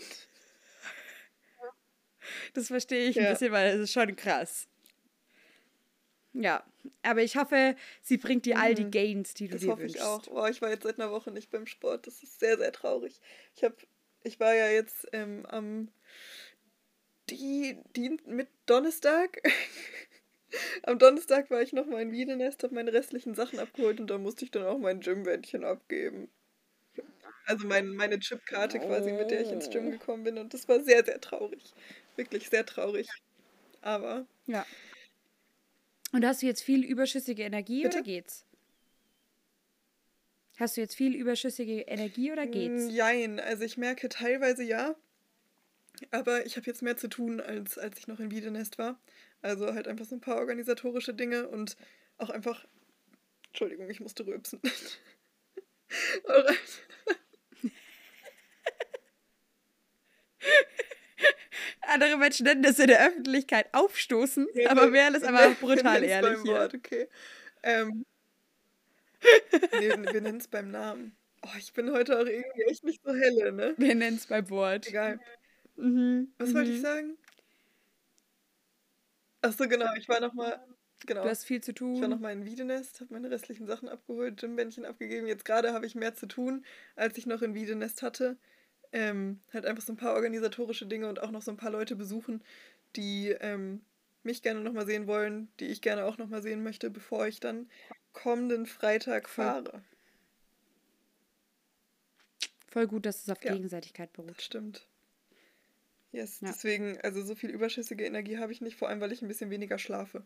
Das 2.54 2.68
verstehe 2.68 3.10
ich 3.10 3.16
ja. 3.16 3.24
ein 3.24 3.32
bisschen, 3.32 3.52
weil 3.52 3.76
es 3.76 3.82
ist 3.82 3.94
schon 3.94 4.16
krass. 4.16 4.68
Ja, 6.34 6.64
aber 7.02 7.24
ich 7.24 7.36
hoffe, 7.36 7.76
sie 8.02 8.18
bringt 8.18 8.46
dir 8.46 8.60
all 8.60 8.76
die 8.76 8.86
mhm. 8.86 8.92
Gains, 8.92 9.34
die 9.34 9.48
du 9.48 9.54
das 9.54 9.62
dir 9.62 9.72
hoffe 9.72 9.82
wünschst. 9.84 9.98
Ich 9.98 10.04
auch. 10.04 10.28
Oh, 10.30 10.46
ich 10.46 10.62
war 10.62 10.70
jetzt 10.70 10.84
seit 10.84 11.00
einer 11.00 11.12
Woche 11.12 11.32
nicht 11.32 11.50
beim 11.50 11.66
Sport. 11.66 12.06
Das 12.06 12.22
ist 12.22 12.40
sehr, 12.40 12.58
sehr 12.58 12.72
traurig. 12.72 13.20
Ich 13.56 13.64
habe, 13.64 13.76
ich 14.24 14.40
war 14.40 14.54
ja 14.54 14.70
jetzt 14.70 15.08
ähm, 15.14 15.46
am 15.48 15.90
die, 17.30 17.78
die 17.96 18.18
mit 18.26 18.48
Donnerstag. 18.66 19.42
Am 20.84 20.98
Donnerstag 20.98 21.52
war 21.52 21.62
ich 21.62 21.74
noch 21.74 21.86
mal 21.88 22.02
in 22.02 22.14
Wiedenest, 22.14 22.64
habe 22.64 22.74
meine 22.74 22.94
restlichen 22.94 23.36
Sachen 23.36 23.60
abgeholt 23.60 24.00
und 24.00 24.08
da 24.10 24.18
musste 24.18 24.46
ich 24.46 24.52
dann 24.52 24.64
auch 24.64 24.78
mein 24.78 25.02
Gymbändchen 25.02 25.66
abgeben. 25.66 26.30
Also 27.46 27.68
mein, 27.68 27.90
meine 27.90 28.18
Chipkarte 28.20 28.80
quasi, 28.80 29.12
mit 29.12 29.30
der 29.30 29.42
ich 29.42 29.52
ins 29.52 29.70
Gym 29.70 29.88
oh. 29.88 29.92
gekommen 29.92 30.24
bin. 30.24 30.38
Und 30.38 30.54
das 30.54 30.68
war 30.70 30.82
sehr, 30.82 31.04
sehr 31.04 31.20
traurig. 31.20 31.74
Wirklich 32.18 32.50
sehr 32.50 32.66
traurig. 32.66 33.08
Aber. 33.82 34.28
Ja. 34.48 34.66
Und 36.12 36.26
hast 36.26 36.42
du 36.42 36.46
jetzt 36.46 36.64
viel 36.64 36.84
überschüssige 36.84 37.44
Energie 37.44 37.84
Bitte? 37.84 37.98
oder 37.98 38.04
geht's? 38.04 38.46
Hast 40.58 40.76
du 40.76 40.82
jetzt 40.82 40.96
viel 40.96 41.16
überschüssige 41.16 41.82
Energie 41.82 42.32
oder 42.32 42.48
geht's? 42.48 42.90
Jein, 42.90 43.40
also 43.40 43.64
ich 43.64 43.78
merke 43.78 44.10
teilweise 44.10 44.64
ja, 44.64 44.96
aber 46.12 46.46
ich 46.46 46.58
habe 46.58 46.66
jetzt 46.66 46.82
mehr 46.82 46.98
zu 46.98 47.08
tun, 47.08 47.40
als, 47.40 47.78
als 47.78 48.00
ich 48.00 48.08
noch 48.08 48.20
in 48.20 48.32
Wiedenest 48.32 48.78
war. 48.78 49.00
Also 49.42 49.74
halt 49.74 49.88
einfach 49.88 50.06
so 50.06 50.16
ein 50.16 50.22
paar 50.22 50.38
organisatorische 50.38 51.14
Dinge 51.14 51.48
und 51.48 51.78
auch 52.18 52.32
einfach. 52.32 52.66
Entschuldigung, 53.50 53.90
ich 53.90 54.00
musste 54.00 54.26
rülpsen. 54.26 54.60
Andere 61.88 62.18
Menschen 62.18 62.46
nennen 62.46 62.64
das 62.64 62.80
in 62.80 62.88
der 62.88 63.08
Öffentlichkeit 63.08 63.68
aufstoßen, 63.74 64.48
ja, 64.54 64.70
aber 64.70 64.92
wäre 64.92 65.14
das 65.14 65.24
aber 65.24 65.50
brutal 65.52 66.04
ehrlich. 66.04 66.44
Beim 66.44 66.48
Wort, 66.48 66.74
okay. 66.74 67.08
Ähm, 67.64 68.06
nee, 69.80 69.90
wir 70.14 70.22
nennen 70.22 70.38
es 70.38 70.48
beim 70.48 70.70
Namen. 70.72 71.16
Oh, 71.44 71.58
ich 71.58 71.74
bin 71.74 71.92
heute 71.92 72.20
auch 72.20 72.26
irgendwie 72.26 72.64
echt 72.64 72.84
nicht 72.84 73.02
so 73.04 73.14
helle, 73.14 73.52
ne? 73.52 73.74
Wir 73.78 73.96
nennen 73.96 74.18
es 74.18 74.28
beim 74.28 74.50
Wort. 74.50 74.88
Egal. 74.88 75.20
Mhm. 75.76 76.32
Was 76.38 76.50
mhm. 76.50 76.54
wollte 76.56 76.72
ich 76.72 76.78
mhm. 76.78 76.84
sagen? 76.84 77.18
Achso, 79.42 79.68
genau, 79.68 79.94
ich 79.98 80.10
war 80.10 80.20
nochmal. 80.20 80.60
Genau. 81.06 81.24
Du 81.24 81.30
hast 81.30 81.46
viel 81.46 81.62
zu 81.62 81.74
tun. 81.74 81.96
Ich 81.96 82.02
war 82.02 82.08
nochmal 82.08 82.34
in 82.34 82.46
Wiedenest, 82.46 83.02
habe 83.02 83.14
meine 83.14 83.30
restlichen 83.30 83.68
Sachen 83.68 83.88
abgeholt, 83.88 84.38
Gymbändchen 84.42 84.84
abgegeben. 84.84 85.28
Jetzt 85.28 85.46
gerade 85.46 85.72
habe 85.74 85.86
ich 85.86 85.94
mehr 85.94 86.16
zu 86.16 86.26
tun, 86.26 86.66
als 86.96 87.18
ich 87.18 87.28
noch 87.28 87.44
in 87.44 87.54
Wiedenest 87.54 88.02
hatte. 88.02 88.38
Ähm, 88.92 89.42
halt 89.54 89.66
einfach 89.66 89.84
so 89.84 89.94
ein 89.94 89.98
paar 89.98 90.14
organisatorische 90.14 90.86
Dinge 90.86 91.10
und 91.10 91.22
auch 91.22 91.32
noch 91.32 91.42
so 91.42 91.52
ein 91.52 91.58
paar 91.58 91.72
Leute 91.72 91.96
besuchen, 91.96 92.44
die 92.96 93.30
ähm, 93.42 93.82
mich 94.24 94.42
gerne 94.42 94.62
nochmal 94.62 94.86
sehen 94.86 95.08
wollen, 95.08 95.50
die 95.60 95.68
ich 95.68 95.82
gerne 95.82 96.06
auch 96.06 96.18
nochmal 96.18 96.42
sehen 96.42 96.64
möchte, 96.64 96.90
bevor 96.90 97.28
ich 97.28 97.40
dann 97.40 97.70
kommenden 98.14 98.66
Freitag 98.66 99.30
fahre. 99.30 99.84
Voll 102.68 102.88
gut, 102.88 103.06
dass 103.06 103.24
es 103.24 103.30
auf 103.30 103.44
ja, 103.44 103.54
Gegenseitigkeit 103.54 104.14
beruht. 104.14 104.38
Das 104.38 104.44
stimmt. 104.44 104.88
Yes, 106.12 106.42
ja. 106.42 106.50
deswegen, 106.50 107.00
also 107.02 107.22
so 107.24 107.36
viel 107.36 107.50
überschüssige 107.50 108.06
Energie 108.06 108.38
habe 108.38 108.52
ich 108.52 108.62
nicht, 108.62 108.78
vor 108.78 108.90
allem 108.90 109.02
weil 109.02 109.12
ich 109.12 109.22
ein 109.22 109.28
bisschen 109.28 109.50
weniger 109.50 109.78
schlafe. 109.78 110.26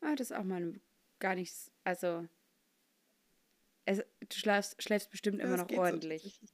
Ah, 0.00 0.14
das 0.16 0.30
ist 0.30 0.36
auch 0.36 0.44
mal 0.44 0.80
gar 1.18 1.34
nichts, 1.34 1.70
also 1.84 2.26
es, 3.90 4.04
du 4.20 4.36
schläfst, 4.36 4.82
schläfst 4.82 5.10
bestimmt 5.10 5.38
ja, 5.38 5.44
immer 5.44 5.56
noch 5.56 5.70
ordentlich. 5.70 6.40
So. 6.42 6.46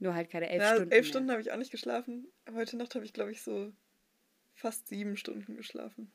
Nur 0.00 0.14
halt 0.14 0.30
keine 0.30 0.48
elf 0.48 0.62
ja, 0.62 0.74
Stunden. 0.74 0.92
elf 0.92 1.04
mehr. 1.04 1.10
Stunden 1.10 1.30
habe 1.30 1.40
ich 1.40 1.52
auch 1.52 1.56
nicht 1.56 1.70
geschlafen. 1.70 2.28
Heute 2.52 2.76
Nacht 2.76 2.94
habe 2.94 3.04
ich, 3.04 3.12
glaube 3.12 3.32
ich, 3.32 3.42
so 3.42 3.72
fast 4.54 4.88
sieben 4.88 5.16
Stunden 5.16 5.56
geschlafen. 5.56 6.12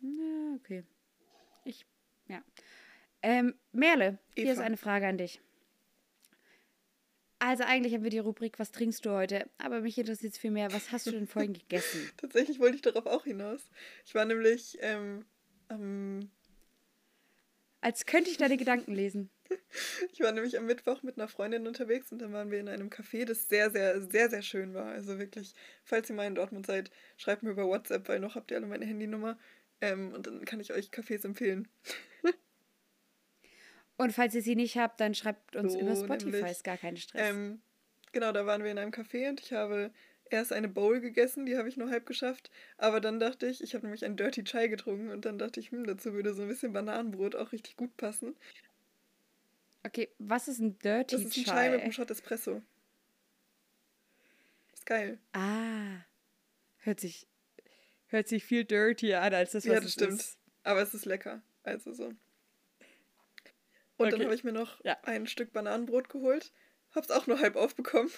Ja, 0.00 0.54
okay. 0.56 0.84
Ich, 1.64 1.84
ja. 2.28 2.42
Ähm, 3.22 3.54
Merle, 3.72 4.18
hier 4.34 4.52
ist 4.52 4.58
Eva. 4.58 4.66
eine 4.66 4.76
Frage 4.76 5.06
an 5.06 5.18
dich. 5.18 5.40
Also 7.40 7.64
eigentlich 7.64 7.94
haben 7.94 8.02
wir 8.02 8.10
die 8.10 8.18
Rubrik, 8.18 8.58
was 8.58 8.72
trinkst 8.72 9.04
du 9.06 9.10
heute? 9.10 9.48
Aber 9.58 9.80
mich 9.80 9.96
interessiert 9.96 10.32
es 10.32 10.38
viel 10.38 10.50
mehr, 10.50 10.72
was 10.72 10.90
hast 10.90 11.06
du 11.06 11.12
denn 11.12 11.26
vorhin 11.26 11.52
gegessen? 11.68 12.10
Tatsächlich 12.16 12.58
wollte 12.58 12.76
ich 12.76 12.82
darauf 12.82 13.06
auch 13.06 13.24
hinaus. 13.24 13.68
Ich 14.04 14.14
war 14.14 14.24
nämlich 14.24 14.78
ähm, 14.80 15.24
am 15.68 16.30
Als 17.80 18.06
könnte 18.06 18.30
ich 18.30 18.38
deine 18.38 18.56
Gedanken 18.56 18.94
lesen. 18.94 19.30
Ich 20.12 20.20
war 20.20 20.32
nämlich 20.32 20.58
am 20.58 20.66
Mittwoch 20.66 21.02
mit 21.02 21.16
einer 21.16 21.28
Freundin 21.28 21.66
unterwegs 21.66 22.10
und 22.12 22.20
dann 22.20 22.32
waren 22.32 22.50
wir 22.50 22.58
in 22.58 22.68
einem 22.68 22.88
Café, 22.88 23.24
das 23.24 23.48
sehr, 23.48 23.70
sehr, 23.70 24.00
sehr, 24.02 24.28
sehr 24.28 24.42
schön 24.42 24.74
war. 24.74 24.86
Also 24.86 25.18
wirklich, 25.18 25.54
falls 25.84 26.10
ihr 26.10 26.16
mal 26.16 26.26
in 26.26 26.34
Dortmund 26.34 26.66
seid, 26.66 26.90
schreibt 27.16 27.42
mir 27.42 27.50
über 27.50 27.66
WhatsApp, 27.66 28.08
weil 28.08 28.18
noch 28.18 28.34
habt 28.34 28.50
ihr 28.50 28.56
alle 28.56 28.66
meine 28.66 28.84
Handynummer. 28.84 29.38
Ähm, 29.80 30.12
und 30.12 30.26
dann 30.26 30.44
kann 30.44 30.60
ich 30.60 30.72
euch 30.72 30.88
Cafés 30.88 31.24
empfehlen. 31.24 31.68
Und 33.96 34.12
falls 34.12 34.34
ihr 34.34 34.42
sie 34.42 34.54
nicht 34.54 34.76
habt, 34.76 35.00
dann 35.00 35.14
schreibt 35.14 35.56
uns 35.56 35.72
So, 35.72 35.80
über 35.80 35.96
Spotify, 35.96 36.30
nämlich, 36.30 36.52
ist 36.52 36.64
gar 36.64 36.76
kein 36.78 36.96
Stress. 36.96 37.30
Ähm, 37.30 37.60
genau, 38.12 38.32
da 38.32 38.46
waren 38.46 38.62
wir 38.62 38.70
in 38.70 38.78
einem 38.78 38.92
Café 38.92 39.28
und 39.28 39.40
ich 39.40 39.52
habe 39.52 39.90
erst 40.30 40.52
eine 40.52 40.68
Bowl 40.68 41.00
gegessen, 41.00 41.46
die 41.46 41.56
habe 41.56 41.68
ich 41.68 41.76
nur 41.76 41.90
halb 41.90 42.06
geschafft. 42.06 42.50
Aber 42.78 43.00
dann 43.00 43.20
dachte 43.20 43.46
ich, 43.46 43.62
ich 43.62 43.74
habe 43.74 43.84
nämlich 43.86 44.04
einen 44.04 44.16
Dirty 44.16 44.44
Chai 44.44 44.68
getrunken 44.68 45.10
und 45.10 45.24
dann 45.24 45.38
dachte 45.38 45.60
ich, 45.60 45.70
hm, 45.70 45.84
dazu 45.86 46.12
würde 46.14 46.34
so 46.34 46.42
ein 46.42 46.48
bisschen 46.48 46.72
Bananenbrot 46.72 47.34
auch 47.36 47.52
richtig 47.52 47.76
gut 47.76 47.96
passen. 47.96 48.36
okay, 49.84 50.08
was 50.18 50.48
ist 50.48 50.58
ein 50.60 50.78
Dirty 50.78 51.16
Das 51.16 51.24
ist 51.24 51.36
ein 51.36 51.44
Chai? 51.44 51.52
Chai 51.52 51.70
mit 51.70 51.80
einem 51.82 51.92
Shot 51.92 52.10
Espresso. 52.10 52.62
Ist 54.72 54.86
geil. 54.86 55.18
Ah, 55.32 56.04
hört 56.78 57.00
sich, 57.00 57.28
hört 58.08 58.28
sich 58.28 58.44
viel 58.44 58.64
dirtier 58.64 59.22
an, 59.22 59.34
als 59.34 59.52
das, 59.52 59.68
was 59.68 59.74
Ja, 59.74 59.80
das 59.80 59.92
es 59.92 59.92
stimmt. 59.92 60.20
ist. 60.20 60.38
Aber 60.64 60.82
es 60.82 60.94
ist 60.94 61.04
lecker. 61.04 61.42
Also 61.62 61.92
so. 61.92 62.12
Und 63.98 64.12
dann 64.14 64.22
Okay. 64.22 64.24
habe 64.24 64.34
ich 64.34 64.44
mir 64.44 64.52
noch 64.52 64.80
Ja. 64.82 64.98
ein 65.02 65.26
Stück 65.26 65.52
Bananenbrot 65.52 66.08
geholt. 66.08 66.52
Hab's 66.94 67.10
auch 67.10 67.26
nur 67.26 67.38
halb 67.40 67.54
aufbekommen. 67.56 68.10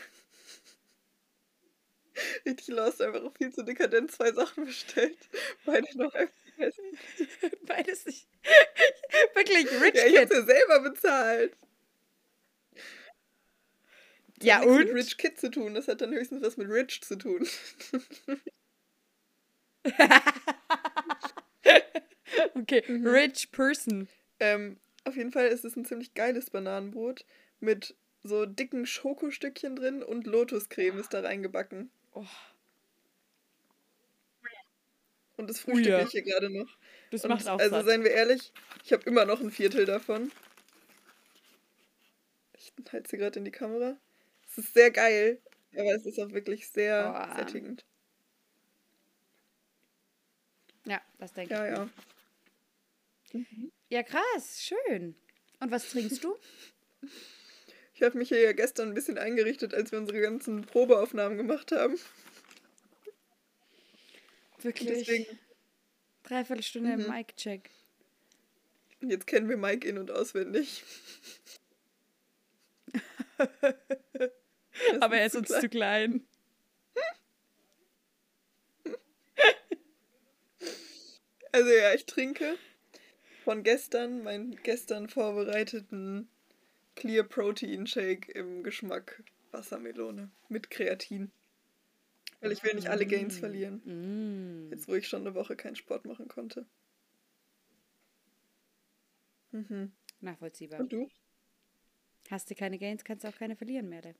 Richtig 2.46 2.68
lost, 2.68 3.00
einfach 3.02 3.20
viel 3.36 3.52
zu 3.52 3.62
dekadent 3.62 4.10
zwei 4.12 4.32
Sachen 4.32 4.64
bestellt. 4.66 5.18
Beide 5.64 5.86
noch 5.98 6.12
gegessen. 6.12 6.84
Beides 7.66 8.06
nicht. 8.06 8.26
Wirklich, 9.34 9.66
Rich 9.80 9.94
Ja, 9.94 10.06
ich 10.06 10.18
hab's 10.18 10.34
ja 10.34 10.42
selber 10.44 10.80
bezahlt. 10.80 11.52
Das 14.38 14.46
Ja, 14.46 14.58
hat 14.60 14.66
und? 14.68 14.78
mit 14.78 14.94
Rich 14.94 15.18
Kid 15.18 15.38
zu 15.38 15.50
tun. 15.50 15.74
Das 15.74 15.88
hat 15.88 16.00
dann 16.00 16.12
höchstens 16.12 16.42
was 16.42 16.56
mit 16.56 16.68
Rich 16.68 17.02
zu 17.02 17.16
tun. 17.16 17.46
okay, 22.54 22.82
Mhm. 22.86 23.06
Rich 23.06 23.50
Person. 23.52 24.08
Ähm, 24.38 24.78
auf 25.04 25.16
jeden 25.16 25.32
Fall 25.32 25.48
ist 25.48 25.64
es 25.64 25.76
ein 25.76 25.84
ziemlich 25.84 26.14
geiles 26.14 26.50
Bananenbrot 26.50 27.24
mit 27.60 27.94
so 28.22 28.46
dicken 28.46 28.86
Schokostückchen 28.86 29.76
drin 29.76 30.02
und 30.02 30.26
Lotuscreme 30.26 30.98
ist 30.98 31.14
da 31.14 31.20
reingebacken. 31.20 31.90
Oh, 32.12 32.26
Und 35.36 35.48
das 35.48 35.60
Oh 35.66 35.72
frühstücke 35.72 35.88
ja. 35.88 36.04
ich 36.04 36.10
hier 36.10 36.22
gerade 36.22 36.50
noch. 36.50 36.68
das 37.10 37.24
Und 37.24 37.30
macht 37.30 37.48
auch 37.48 37.58
also 37.58 37.76
satt. 37.76 37.86
seien 37.86 38.04
wir 38.04 38.10
ehrlich, 38.10 38.52
ich 38.84 38.92
habe 38.92 39.02
immer 39.04 39.24
noch 39.24 39.40
ein 39.40 39.50
Viertel 39.50 39.86
davon. 39.86 40.30
Ich 42.56 42.72
halte 42.92 43.08
sie 43.10 43.16
gerade 43.16 43.38
in 43.38 43.44
die 43.44 43.50
Kamera. 43.50 43.96
Es 44.46 44.58
ist 44.58 44.74
sehr 44.74 44.90
geil, 44.90 45.40
aber 45.74 45.94
es 45.94 46.04
ist 46.04 46.18
auch 46.18 46.30
wirklich 46.32 46.68
sehr 46.68 47.10
Boah. 47.12 47.34
sättigend. 47.36 47.84
Ja, 50.86 51.00
das 51.18 51.32
denke 51.32 51.54
Ja, 51.54 51.66
ich. 51.66 51.72
ja. 51.76 51.84
mir. 53.32 53.70
Ja, 53.88 54.02
krass, 54.02 54.62
schön. 54.62 55.14
Und 55.60 55.70
was 55.70 55.88
trinkst 55.90 56.22
du? 56.24 56.36
Ich 58.00 58.06
habe 58.06 58.16
mich 58.16 58.30
hier 58.30 58.40
ja 58.40 58.52
gestern 58.52 58.88
ein 58.88 58.94
bisschen 58.94 59.18
eingerichtet, 59.18 59.74
als 59.74 59.92
wir 59.92 59.98
unsere 59.98 60.22
ganzen 60.22 60.62
Probeaufnahmen 60.62 61.36
gemacht 61.36 61.70
haben. 61.70 61.98
Wirklich. 64.62 65.04
Deswegen, 65.06 65.38
Dreiviertelstunde 66.22 66.96
Mhm. 66.96 67.10
Mic-Check. 67.10 67.68
jetzt 69.02 69.26
kennen 69.26 69.50
wir 69.50 69.58
Mike 69.58 69.86
in- 69.86 69.98
und 69.98 70.10
auswendig. 70.10 70.82
Aber 75.00 75.18
er 75.18 75.26
ist 75.26 75.36
uns 75.36 75.48
klein. 75.48 75.60
zu 75.60 75.68
klein. 75.68 76.26
Also 81.52 81.68
ja, 81.70 81.92
ich 81.92 82.06
trinke 82.06 82.56
von 83.44 83.62
gestern 83.62 84.22
meinen 84.22 84.56
gestern 84.62 85.10
vorbereiteten 85.10 86.30
Clear 87.00 87.24
Protein 87.24 87.86
Shake 87.86 88.28
im 88.28 88.62
Geschmack 88.62 89.22
Wassermelone 89.52 90.30
mit 90.50 90.68
Kreatin. 90.70 91.32
Weil 92.40 92.52
ich 92.52 92.62
will 92.62 92.74
nicht 92.74 92.88
alle 92.88 93.06
Gains 93.06 93.38
verlieren, 93.38 93.80
Mm. 94.66 94.70
jetzt 94.70 94.86
wo 94.86 94.94
ich 94.94 95.08
schon 95.08 95.22
eine 95.22 95.34
Woche 95.34 95.56
keinen 95.56 95.76
Sport 95.76 96.04
machen 96.04 96.28
konnte. 96.28 96.66
Mhm. 99.52 99.92
Nachvollziehbar. 100.20 100.80
Und 100.80 100.92
du? 100.92 101.08
Hast 102.30 102.50
du 102.50 102.54
keine 102.54 102.78
Gains, 102.78 103.02
kannst 103.02 103.24
du 103.24 103.28
auch 103.28 103.34
keine 103.36 103.56
verlieren 103.56 103.88
mehr. 103.88 104.04
ey. 104.04 104.14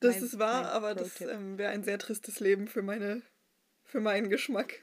Das 0.00 0.16
Mein- 0.16 0.24
ist 0.24 0.38
wahr, 0.38 0.72
aber 0.72 0.94
das 0.94 1.20
ähm, 1.20 1.58
wäre 1.58 1.72
ein 1.72 1.84
sehr 1.84 1.98
tristes 1.98 2.40
Leben 2.40 2.68
für 2.68 2.82
meine 2.82 3.20
für 3.84 4.00
meinen 4.00 4.30
Geschmack. 4.30 4.80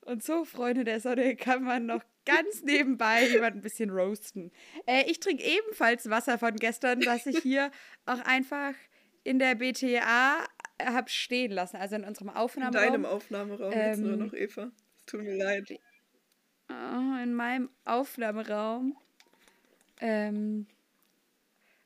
Und 0.00 0.22
so, 0.24 0.44
Freunde 0.44 0.84
der 0.84 1.00
Sonne, 1.00 1.36
kann 1.36 1.62
man 1.62 1.86
noch 1.86 2.02
ganz 2.24 2.62
nebenbei 2.62 3.26
jemand 3.28 3.56
ein 3.56 3.60
bisschen 3.62 3.90
roasten. 3.90 4.50
Äh, 4.86 5.10
ich 5.10 5.20
trinke 5.20 5.42
ebenfalls 5.42 6.08
Wasser 6.10 6.38
von 6.38 6.56
gestern, 6.56 7.00
das 7.00 7.26
ich 7.26 7.38
hier 7.38 7.70
auch 8.06 8.20
einfach 8.20 8.74
in 9.22 9.38
der 9.38 9.54
BTA 9.54 10.44
habe 10.82 11.08
stehen 11.08 11.52
lassen. 11.52 11.76
Also 11.76 11.96
in 11.96 12.04
unserem 12.04 12.28
In 12.28 12.34
Aufnahmeraum. 12.34 12.86
deinem 12.92 13.04
Aufnahmeraum 13.06 13.72
jetzt 13.72 14.00
nur 14.00 14.12
Ähm, 14.14 14.18
noch, 14.18 14.32
Eva. 14.34 14.70
Es 14.98 15.06
tut 15.06 15.22
mir 15.22 15.36
leid. 15.36 15.78
Oh, 16.68 17.22
in 17.22 17.34
meinem 17.34 17.70
Aufnahmeraum. 17.84 18.96
Ähm, 20.00 20.66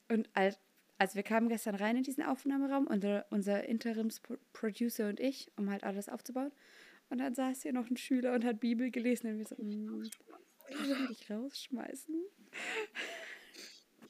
und 0.09 0.29
als, 0.33 0.59
also 0.99 1.17
wir 1.17 1.23
kamen 1.23 1.49
gestern 1.49 1.75
rein 1.75 1.97
in 1.97 2.03
diesen 2.03 2.25
Aufnahmeraum, 2.25 2.87
unser, 2.87 3.27
unser 3.31 3.65
Interims-Producer 3.65 5.09
und 5.09 5.21
ich, 5.21 5.51
um 5.57 5.71
halt 5.71 5.85
alles 5.85 6.09
aufzubauen. 6.09 6.53
Und 7.11 7.19
dann 7.19 7.35
saß 7.35 7.63
hier 7.63 7.73
noch 7.73 7.89
ein 7.89 7.97
Schüler 7.97 8.35
und 8.35 8.45
hat 8.45 8.61
Bibel 8.61 8.91
gelesen 8.91 9.31
und 9.33 9.39
wir 9.39 9.47
so, 9.47 9.55
mm, 9.57 10.11
kann 10.71 11.09
ich 11.11 11.19
dich 11.19 11.31
rausschmeißen? 11.31 12.15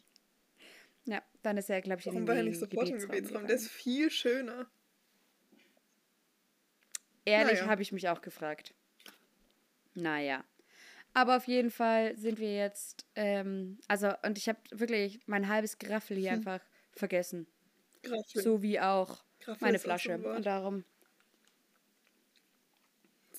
ja, 1.04 1.22
dann 1.42 1.56
ist 1.56 1.70
er, 1.70 1.80
glaube 1.80 2.00
ich, 2.00 2.06
in 2.06 2.14
Warum 2.14 2.28
war 2.28 2.36
er 2.36 2.42
nicht 2.42 2.58
sofort 2.58 2.88
im 2.88 2.98
Gebetsraum? 2.98 3.46
Der 3.46 3.56
ist 3.56 3.68
viel 3.70 4.10
schöner. 4.10 4.70
Ehrlich, 7.24 7.60
Naja. 7.60 7.70
habe 7.70 7.82
ich 7.82 7.92
mich 7.92 8.08
auch 8.08 8.22
gefragt. 8.22 8.74
Naja. 9.94 10.44
Aber 11.14 11.36
auf 11.36 11.46
jeden 11.46 11.70
Fall 11.70 12.16
sind 12.16 12.38
wir 12.38 12.54
jetzt, 12.54 13.06
ähm, 13.14 13.78
also, 13.88 14.12
und 14.22 14.38
ich 14.38 14.48
habe 14.48 14.58
wirklich 14.70 15.20
mein 15.26 15.48
halbes 15.48 15.78
Graffel 15.78 16.16
hier 16.16 16.32
Hm. 16.32 16.38
einfach 16.38 16.60
vergessen. 16.92 17.46
Graffel. 18.02 18.42
So 18.42 18.62
wie 18.62 18.78
auch 18.80 19.24
Graffel 19.40 19.64
meine 19.64 19.78
auch 19.78 19.82
Flasche. 19.82 20.22
Wort. 20.22 20.36
Und 20.36 20.46
darum, 20.46 20.84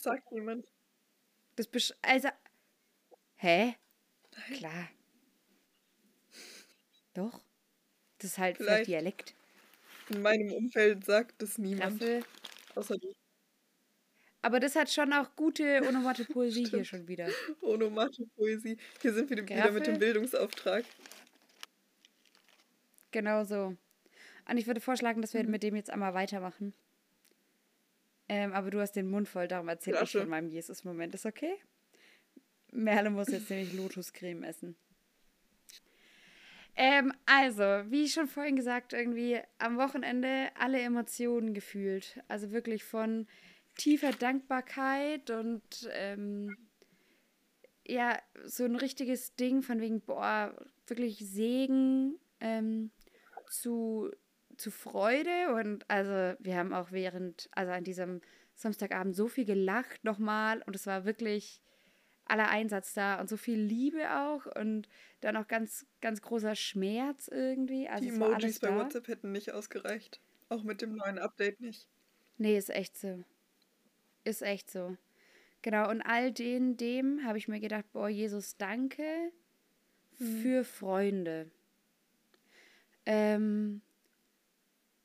Sagt 0.01 0.31
niemand. 0.31 0.65
das 1.57 1.67
besch 1.67 1.93
also, 2.01 2.29
hä? 3.35 3.75
Klar. 4.55 4.89
Doch. 7.13 7.41
Das 8.19 8.31
ist 8.31 8.37
halt 8.37 8.57
vielleicht. 8.57 8.87
Dialekt. 8.87 9.33
In 10.09 10.21
meinem 10.21 10.51
Umfeld 10.53 11.05
sagt 11.05 11.41
es 11.43 11.57
niemand. 11.57 11.99
Graffel. 11.99 12.23
Außer 12.75 12.97
du. 12.97 13.13
Aber 14.41 14.61
das 14.61 14.75
hat 14.77 14.89
schon 14.89 15.11
auch 15.11 15.35
gute 15.35 15.81
Onomatopoesie 15.85 16.65
hier 16.69 16.85
schon 16.85 17.07
wieder. 17.09 17.27
Onomatopoesie. 17.61 18.77
Hier 19.01 19.13
sind 19.13 19.29
wir 19.29 19.37
wieder 19.37 19.71
mit 19.71 19.85
dem 19.85 19.93
Graffel. 19.95 19.97
Bildungsauftrag. 19.97 20.85
Genau 23.11 23.43
so. 23.43 23.75
Und 24.49 24.57
ich 24.57 24.65
würde 24.67 24.79
vorschlagen, 24.81 25.21
dass 25.21 25.33
wir 25.33 25.43
Mhm. 25.43 25.51
mit 25.51 25.63
dem 25.63 25.75
jetzt 25.75 25.89
einmal 25.89 26.13
weitermachen. 26.13 26.73
Ähm, 28.29 28.53
aber 28.53 28.69
du 28.69 28.79
hast 28.79 28.93
den 28.93 29.09
Mund 29.09 29.27
voll, 29.27 29.47
darum 29.47 29.67
erzähl 29.67 29.93
ich 29.93 29.97
Flasche. 29.97 30.19
von 30.21 30.29
meinem 30.29 30.49
Jesus-Moment. 30.49 31.15
Ist 31.15 31.25
okay? 31.25 31.55
Merle 32.71 33.09
muss 33.09 33.29
jetzt 33.29 33.49
nämlich 33.49 33.73
Lotuscreme 33.73 34.43
essen. 34.43 34.75
Ähm, 36.75 37.11
also, 37.25 37.63
wie 37.91 38.07
schon 38.07 38.27
vorhin 38.27 38.55
gesagt, 38.55 38.93
irgendwie 38.93 39.39
am 39.57 39.77
Wochenende 39.77 40.49
alle 40.57 40.79
Emotionen 40.79 41.53
gefühlt. 41.53 42.21
Also 42.27 42.51
wirklich 42.51 42.83
von 42.83 43.27
tiefer 43.75 44.11
Dankbarkeit 44.11 45.29
und 45.29 45.89
ähm, 45.91 46.55
ja, 47.85 48.17
so 48.45 48.63
ein 48.65 48.75
richtiges 48.75 49.35
Ding 49.35 49.63
von 49.63 49.81
wegen, 49.81 50.01
boah, 50.01 50.55
wirklich 50.87 51.17
Segen 51.17 52.19
ähm, 52.39 52.91
zu, 53.49 54.11
zu 54.59 54.71
Freude. 54.71 55.53
Und 55.53 55.89
also 55.89 56.37
wir 56.39 56.57
haben 56.57 56.73
auch 56.73 56.91
während, 56.91 57.49
also 57.51 57.71
an 57.71 57.83
diesem 57.83 58.21
Samstagabend 58.55 59.15
so 59.15 59.27
viel 59.27 59.45
gelacht 59.45 60.03
nochmal 60.03 60.61
und 60.65 60.75
es 60.75 60.85
war 60.85 61.05
wirklich 61.05 61.61
aller 62.25 62.49
Einsatz 62.49 62.93
da 62.93 63.19
und 63.19 63.27
so 63.27 63.37
viel 63.37 63.59
Liebe 63.59 64.15
auch 64.15 64.45
und 64.55 64.87
dann 65.21 65.35
auch 65.35 65.47
ganz, 65.47 65.87
ganz 66.01 66.21
großer 66.21 66.55
Schmerz 66.55 67.27
irgendwie. 67.27 67.87
Also 67.87 68.03
Die 68.03 68.09
Emojis 68.09 68.59
bei 68.59 68.75
WhatsApp 68.75 69.07
hätten 69.07 69.31
nicht 69.31 69.51
ausgereicht. 69.51 70.21
Auch 70.49 70.63
mit 70.63 70.81
dem 70.81 70.95
neuen 70.95 71.17
Update 71.17 71.59
nicht. 71.61 71.87
Nee, 72.37 72.57
ist 72.57 72.69
echt 72.69 72.97
so. 72.97 73.23
Ist 74.23 74.41
echt 74.41 74.69
so. 74.69 74.97
Genau, 75.61 75.89
und 75.89 76.01
all 76.01 76.31
den, 76.31 76.77
dem 76.77 77.23
habe 77.25 77.37
ich 77.37 77.47
mir 77.47 77.59
gedacht, 77.59 77.85
boah, 77.91 78.07
Jesus, 78.07 78.57
danke 78.57 79.31
mhm. 80.19 80.41
für 80.41 80.63
Freunde. 80.63 81.49
Ähm, 83.05 83.81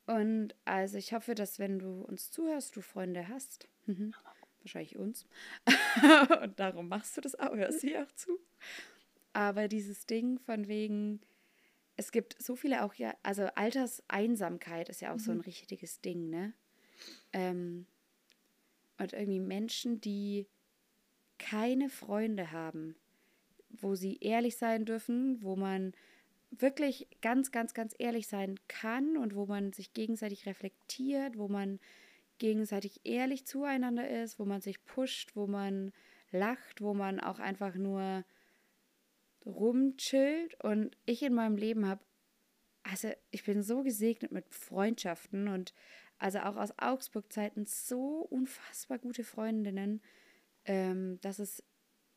und 0.06 0.54
also 0.64 0.98
ich 0.98 1.12
hoffe, 1.12 1.34
dass 1.34 1.58
wenn 1.58 1.78
du 1.78 2.02
uns 2.02 2.30
zuhörst, 2.30 2.76
du 2.76 2.80
Freunde 2.80 3.28
hast. 3.28 3.68
Mhm. 3.86 4.14
Wahrscheinlich 4.60 4.96
uns. 4.96 5.26
und 6.42 6.58
darum 6.58 6.88
machst 6.88 7.16
du 7.16 7.20
das 7.20 7.34
auch, 7.38 7.54
hörst 7.54 7.82
du 7.82 8.02
auch 8.02 8.12
zu. 8.12 8.38
Aber 9.32 9.68
dieses 9.68 10.06
Ding 10.06 10.38
von 10.38 10.68
wegen, 10.68 11.20
es 11.96 12.12
gibt 12.12 12.40
so 12.40 12.56
viele 12.56 12.82
auch 12.84 12.94
ja, 12.94 13.14
also 13.22 13.44
Alterseinsamkeit 13.54 14.88
ist 14.88 15.00
ja 15.00 15.10
auch 15.10 15.16
mhm. 15.16 15.20
so 15.20 15.32
ein 15.32 15.40
richtiges 15.40 16.00
Ding, 16.00 16.30
ne? 16.30 16.54
Ähm, 17.32 17.86
und 18.98 19.12
irgendwie 19.12 19.40
Menschen, 19.40 20.00
die 20.00 20.46
keine 21.38 21.88
Freunde 21.88 22.52
haben, 22.52 22.94
wo 23.70 23.94
sie 23.94 24.18
ehrlich 24.20 24.56
sein 24.56 24.84
dürfen, 24.84 25.42
wo 25.42 25.56
man 25.56 25.92
wirklich 26.60 27.08
ganz, 27.20 27.52
ganz, 27.52 27.74
ganz 27.74 27.94
ehrlich 27.98 28.28
sein 28.28 28.58
kann 28.68 29.16
und 29.16 29.34
wo 29.34 29.46
man 29.46 29.72
sich 29.72 29.92
gegenseitig 29.92 30.46
reflektiert, 30.46 31.38
wo 31.38 31.48
man 31.48 31.80
gegenseitig 32.38 33.00
ehrlich 33.04 33.46
zueinander 33.46 34.08
ist, 34.08 34.38
wo 34.38 34.44
man 34.44 34.60
sich 34.60 34.84
pusht, 34.84 35.36
wo 35.36 35.46
man 35.46 35.92
lacht, 36.30 36.80
wo 36.80 36.94
man 36.94 37.20
auch 37.20 37.38
einfach 37.38 37.74
nur 37.74 38.24
rumchillt. 39.46 40.62
Und 40.62 40.96
ich 41.06 41.22
in 41.22 41.34
meinem 41.34 41.56
Leben 41.56 41.86
habe, 41.86 42.02
also 42.82 43.10
ich 43.30 43.44
bin 43.44 43.62
so 43.62 43.82
gesegnet 43.82 44.32
mit 44.32 44.52
Freundschaften 44.52 45.48
und 45.48 45.72
also 46.18 46.40
auch 46.40 46.56
aus 46.56 46.78
Augsburg-Zeiten 46.78 47.66
so 47.66 48.26
unfassbar 48.30 48.98
gute 48.98 49.24
Freundinnen. 49.24 50.02
Ähm, 50.64 51.18
das 51.20 51.38
ist 51.38 51.64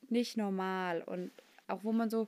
nicht 0.10 0.38
normal. 0.38 1.02
Und 1.04 1.32
auch 1.68 1.84
wo 1.84 1.92
man 1.92 2.10
so, 2.10 2.28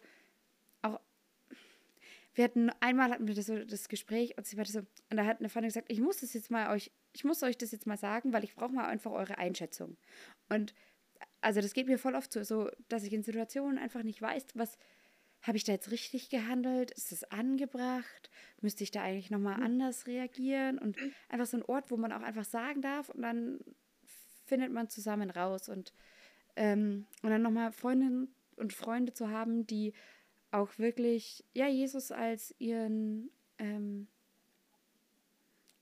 wir 2.40 2.46
hatten, 2.46 2.70
einmal 2.80 3.12
hatten 3.12 3.28
wir 3.28 3.36
das, 3.36 3.48
so, 3.48 3.66
das 3.66 3.90
Gespräch 3.90 4.38
und 4.38 4.48
sie 4.48 4.56
meinte 4.56 4.72
so, 4.72 4.80
und 4.80 5.18
da 5.18 5.26
hat 5.26 5.40
eine 5.40 5.50
Freundin 5.50 5.68
gesagt, 5.68 5.92
ich 5.92 6.00
muss 6.00 6.22
das 6.22 6.34
jetzt 6.34 6.50
mal 6.50 6.74
euch, 6.74 6.90
ich 7.12 7.26
muss 7.26 7.44
euch 7.44 7.58
das 7.58 7.74
jetzt 7.74 7.86
mal 7.86 7.98
sagen, 7.98 8.32
weil 8.32 8.46
ich 8.46 8.56
brauche 8.56 8.72
mal 8.72 8.86
einfach 8.86 9.12
eure 9.12 9.38
Einschätzung. 9.38 9.98
Und 10.48 10.74
also 11.42 11.60
das 11.60 11.74
geht 11.74 11.88
mir 11.88 11.98
voll 11.98 12.16
oft 12.16 12.32
so, 12.32 12.42
so, 12.44 12.70
dass 12.88 13.04
ich 13.04 13.12
in 13.12 13.24
Situationen 13.24 13.78
einfach 13.78 14.04
nicht 14.04 14.22
weiß, 14.22 14.46
was, 14.54 14.78
habe 15.42 15.58
ich 15.58 15.66
da 15.66 15.74
jetzt 15.74 15.92
richtig 15.92 16.30
gehandelt? 16.30 16.92
Ist 16.92 17.12
es 17.12 17.26
angebracht? 17.26 18.30
Müsste 18.62 18.86
ich 18.86 18.92
da 18.92 19.04
eigentlich 19.04 19.32
nochmal 19.32 19.58
mhm. 19.58 19.64
anders 19.64 20.08
reagieren? 20.08 20.78
Und 20.78 20.96
einfach 21.28 21.46
so 21.46 21.58
ein 21.58 21.64
Ort, 21.64 21.92
wo 21.92 21.98
man 21.98 22.14
auch 22.14 22.22
einfach 22.22 22.46
sagen 22.46 22.82
darf 22.82 23.10
und 23.10 23.22
dann 23.22 23.60
findet 24.46 24.72
man 24.72 24.88
zusammen 24.88 25.30
raus. 25.30 25.68
Und, 25.68 25.94
ähm, 26.56 27.06
und 27.22 27.32
dann 27.32 27.42
nochmal 27.42 27.74
Freundinnen 27.74 28.34
und 28.56 28.72
Freunde 28.72 29.14
zu 29.14 29.30
haben, 29.30 29.68
die 29.68 29.94
auch 30.52 30.78
wirklich, 30.78 31.43
ja, 31.54 31.68
Jesus 31.68 32.12
als 32.12 32.54
ihren, 32.60 33.30
ähm, 33.58 34.08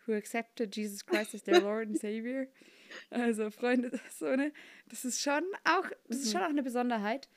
who 0.06 0.14
accepted 0.14 0.76
Jesus 0.76 1.06
Christ 1.06 1.36
as 1.36 1.44
their 1.44 1.62
Lord 1.62 1.88
and 1.88 2.00
Savior. 2.00 2.48
Also 3.10 3.50
Freunde, 3.50 3.90
das 3.90 4.02
ist 4.06 4.20
so 4.20 4.26
eine, 4.26 4.54
das 4.88 5.06
ist 5.06 5.22
schon 5.22 5.44
auch, 5.66 5.90
das 6.08 6.20
ist 6.20 6.32
schon 6.32 6.42
mhm. 6.42 6.46
auch 6.46 6.50
eine 6.52 6.64
Besonderheit. 6.64 7.30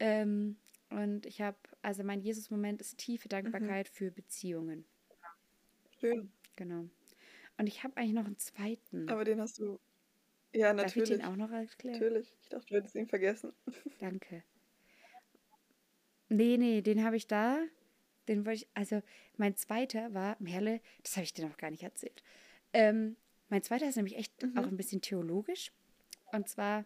Ähm, 0.00 0.56
und 0.90 1.26
ich 1.26 1.40
habe, 1.40 1.58
also 1.82 2.02
mein 2.02 2.20
Jesus-Moment 2.20 2.80
ist 2.80 2.98
tiefe 2.98 3.28
Dankbarkeit 3.28 3.88
mhm. 3.88 3.94
für 3.94 4.10
Beziehungen. 4.10 4.84
Schön. 6.00 6.32
Genau. 6.56 6.88
Und 7.58 7.66
ich 7.66 7.82
habe 7.84 7.96
eigentlich 7.96 8.14
noch 8.14 8.26
einen 8.26 8.38
zweiten. 8.38 9.08
Aber 9.08 9.24
den 9.24 9.40
hast 9.40 9.58
du. 9.58 9.78
Ja, 10.52 10.72
natürlich. 10.72 11.10
Darf 11.10 11.18
ich 11.18 11.24
den 11.24 11.32
auch 11.32 11.36
noch 11.36 11.50
erklären? 11.50 11.98
Natürlich. 11.98 12.36
Ich 12.42 12.48
dachte, 12.48 12.66
du 12.68 12.76
hättest 12.76 12.94
ihn 12.94 13.08
vergessen. 13.08 13.52
Danke. 14.00 14.44
Nee, 16.28 16.56
nee, 16.58 16.82
den 16.82 17.04
habe 17.04 17.16
ich 17.16 17.26
da. 17.26 17.58
Den 18.28 18.44
wollte 18.44 18.64
ich, 18.64 18.68
also 18.74 19.02
mein 19.36 19.56
zweiter 19.56 20.12
war, 20.12 20.36
Merle, 20.38 20.80
das 21.02 21.16
habe 21.16 21.24
ich 21.24 21.32
dir 21.32 21.46
noch 21.46 21.56
gar 21.56 21.70
nicht 21.70 21.82
erzählt. 21.82 22.22
Ähm, 22.72 23.16
mein 23.48 23.62
zweiter 23.62 23.88
ist 23.88 23.96
nämlich 23.96 24.16
echt 24.16 24.42
mhm. 24.42 24.58
auch 24.58 24.66
ein 24.66 24.76
bisschen 24.76 25.00
theologisch. 25.00 25.72
Und 26.32 26.48
zwar 26.48 26.84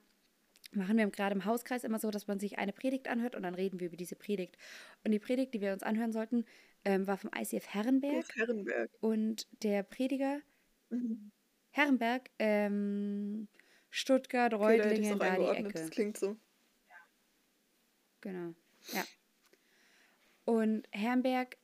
machen 0.71 0.97
wir 0.97 1.07
gerade 1.11 1.35
im 1.35 1.45
Hauskreis 1.45 1.85
immer 1.85 1.99
so, 1.99 2.11
dass 2.11 2.29
man 2.29 2.39
sich 2.39 2.59
eine 2.59 2.73
Predigt 2.73 3.09
anhört 3.09 3.35
und 3.35 3.43
dann 3.43 3.55
reden 3.55 3.81
wir 3.81 3.89
über 3.89 3.97
diese 3.97 4.15
Predigt. 4.15 4.57
Und 5.05 5.11
die 5.11 5.19
Predigt, 5.19 5.53
die 5.55 5.61
wir 5.61 5.73
uns 5.73 5.83
anhören 5.83 6.13
sollten, 6.13 6.45
ähm, 6.85 7.07
war 7.07 7.17
vom 7.17 7.31
ICF 7.37 7.67
Herrenberg. 7.67 8.27
Herrenberg. 8.37 8.91
Und 9.01 9.47
der 9.63 9.83
Prediger 9.83 10.41
mhm. 10.91 11.33
Herrenberg, 11.71 12.31
ähm, 12.39 13.49
Stuttgart, 13.91 14.55
Reutlingen, 14.55 15.15
okay, 15.15 15.19
da, 15.19 15.37
da 15.37 15.53
die 15.53 15.59
Ecke. 15.59 15.73
Das 15.73 15.91
klingt 15.91 16.19
so. 16.19 16.37
Genau, 18.21 18.55
ja. 18.93 19.05
Und 20.45 20.87
Herrenberg 20.91 21.57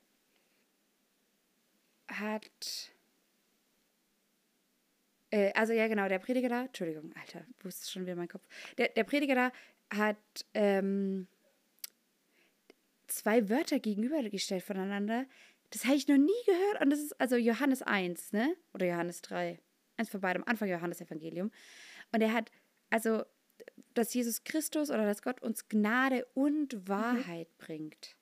hat 2.09 2.93
äh, 5.31 5.53
also 5.55 5.73
ja, 5.73 5.89
genau, 5.89 6.09
der 6.09 6.19
Prediger 6.19 6.49
da, 6.49 6.65
Entschuldigung, 6.65 7.13
Alter, 7.15 7.45
wusste 7.63 7.91
schon 7.91 8.03
wieder 8.03 8.17
mein 8.17 8.29
Kopf. 8.29 8.47
Der, 8.77 8.89
der 8.89 9.05
Prediger 9.05 9.35
da 9.35 9.53
hat 9.91 10.17
ähm, 10.55 11.27
zwei 13.07 13.49
Wörter 13.49 13.79
gegenübergestellt 13.79 14.63
voneinander. 14.63 15.27
Das 15.71 15.85
habe 15.85 15.97
ich 15.97 16.09
noch 16.09 16.17
nie 16.17 16.45
gehört. 16.47 16.83
Und 16.83 16.91
das 16.91 17.01
ist 17.01 17.21
also 17.21 17.37
Johannes 17.37 17.83
1, 17.83 18.33
ne? 18.33 18.57
Oder 18.73 18.87
Johannes 18.87 19.21
3. 19.23 19.61
Eins 19.97 20.09
von 20.09 20.21
beidem, 20.21 20.45
Anfang 20.47 20.69
Johannes 20.69 21.01
Evangelium. 21.01 21.51
Und 22.13 22.21
er 22.21 22.33
hat, 22.33 22.51
also, 22.89 23.25
dass 23.95 24.15
Jesus 24.15 24.45
Christus 24.45 24.91
oder 24.91 25.05
dass 25.05 25.23
Gott 25.23 25.43
uns 25.43 25.69
Gnade 25.69 26.27
und 26.35 26.73
mhm. 26.73 26.89
Wahrheit 26.89 27.49
mhm. 27.49 27.65
bringt. 27.65 28.17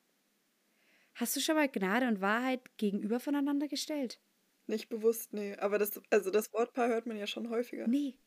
Hast 1.17 1.35
du 1.35 1.41
schon 1.41 1.57
mal 1.57 1.69
Gnade 1.69 2.07
und 2.09 2.21
Wahrheit 2.21 2.77
gegenüber 2.77 3.21
voneinander 3.21 3.69
gestellt? 3.69 4.21
Nicht 4.67 4.91
bewusst, 4.91 5.33
nee. 5.33 5.57
Aber 5.57 5.79
das, 5.79 5.99
also 6.11 6.31
das 6.31 6.53
Wortpaar 6.53 6.89
hört 6.89 7.07
man 7.07 7.17
ja 7.17 7.27
schon 7.27 7.49
häufiger. 7.49 7.87
Nee. 7.87 8.19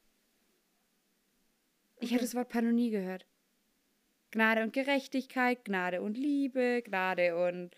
Ich 1.98 2.06
okay. 2.08 2.16
habe 2.16 2.22
das 2.22 2.34
Wortpaar 2.34 2.64
noch 2.64 2.72
nie 2.72 2.90
gehört. 2.90 3.28
Gnade 4.32 4.64
und 4.64 4.74
Gerechtigkeit, 4.74 5.66
Gnade 5.66 6.02
und 6.02 6.18
Liebe, 6.18 6.82
Gnade 6.84 7.38
und 7.48 7.76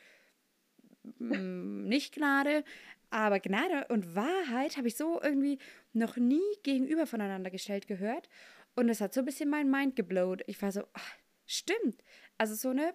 mm, 1.19 1.87
nicht 1.89 2.15
Gnade. 2.15 2.63
Aber 3.09 3.41
Gnade 3.41 3.87
und 3.89 4.15
Wahrheit 4.15 4.77
habe 4.77 4.87
ich 4.87 4.95
so 4.95 5.21
irgendwie 5.21 5.59
noch 5.91 6.15
nie 6.15 6.39
gegenüber 6.63 7.05
voneinander 7.05 7.51
gestellt 7.51 7.85
gehört. 7.85 8.29
Und 8.75 8.87
es 8.87 9.01
hat 9.01 9.13
so 9.13 9.19
ein 9.19 9.25
bisschen 9.25 9.49
mein 9.49 9.69
Mind 9.69 9.97
geblowt. 9.97 10.41
Ich 10.47 10.61
war 10.61 10.71
so, 10.71 10.83
ach, 10.93 11.15
stimmt. 11.45 12.01
Also 12.37 12.55
so 12.55 12.69
eine, 12.69 12.93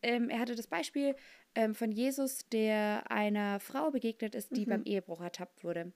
ähm, 0.00 0.30
er 0.30 0.38
hatte 0.38 0.54
das 0.54 0.66
Beispiel, 0.66 1.14
ähm, 1.58 1.74
von 1.74 1.90
Jesus, 1.90 2.48
der 2.52 3.10
einer 3.10 3.58
Frau 3.58 3.90
begegnet 3.90 4.36
ist, 4.36 4.56
die 4.56 4.64
mhm. 4.64 4.70
beim 4.70 4.82
Ehebruch 4.84 5.20
ertappt 5.20 5.64
wurde. 5.64 5.92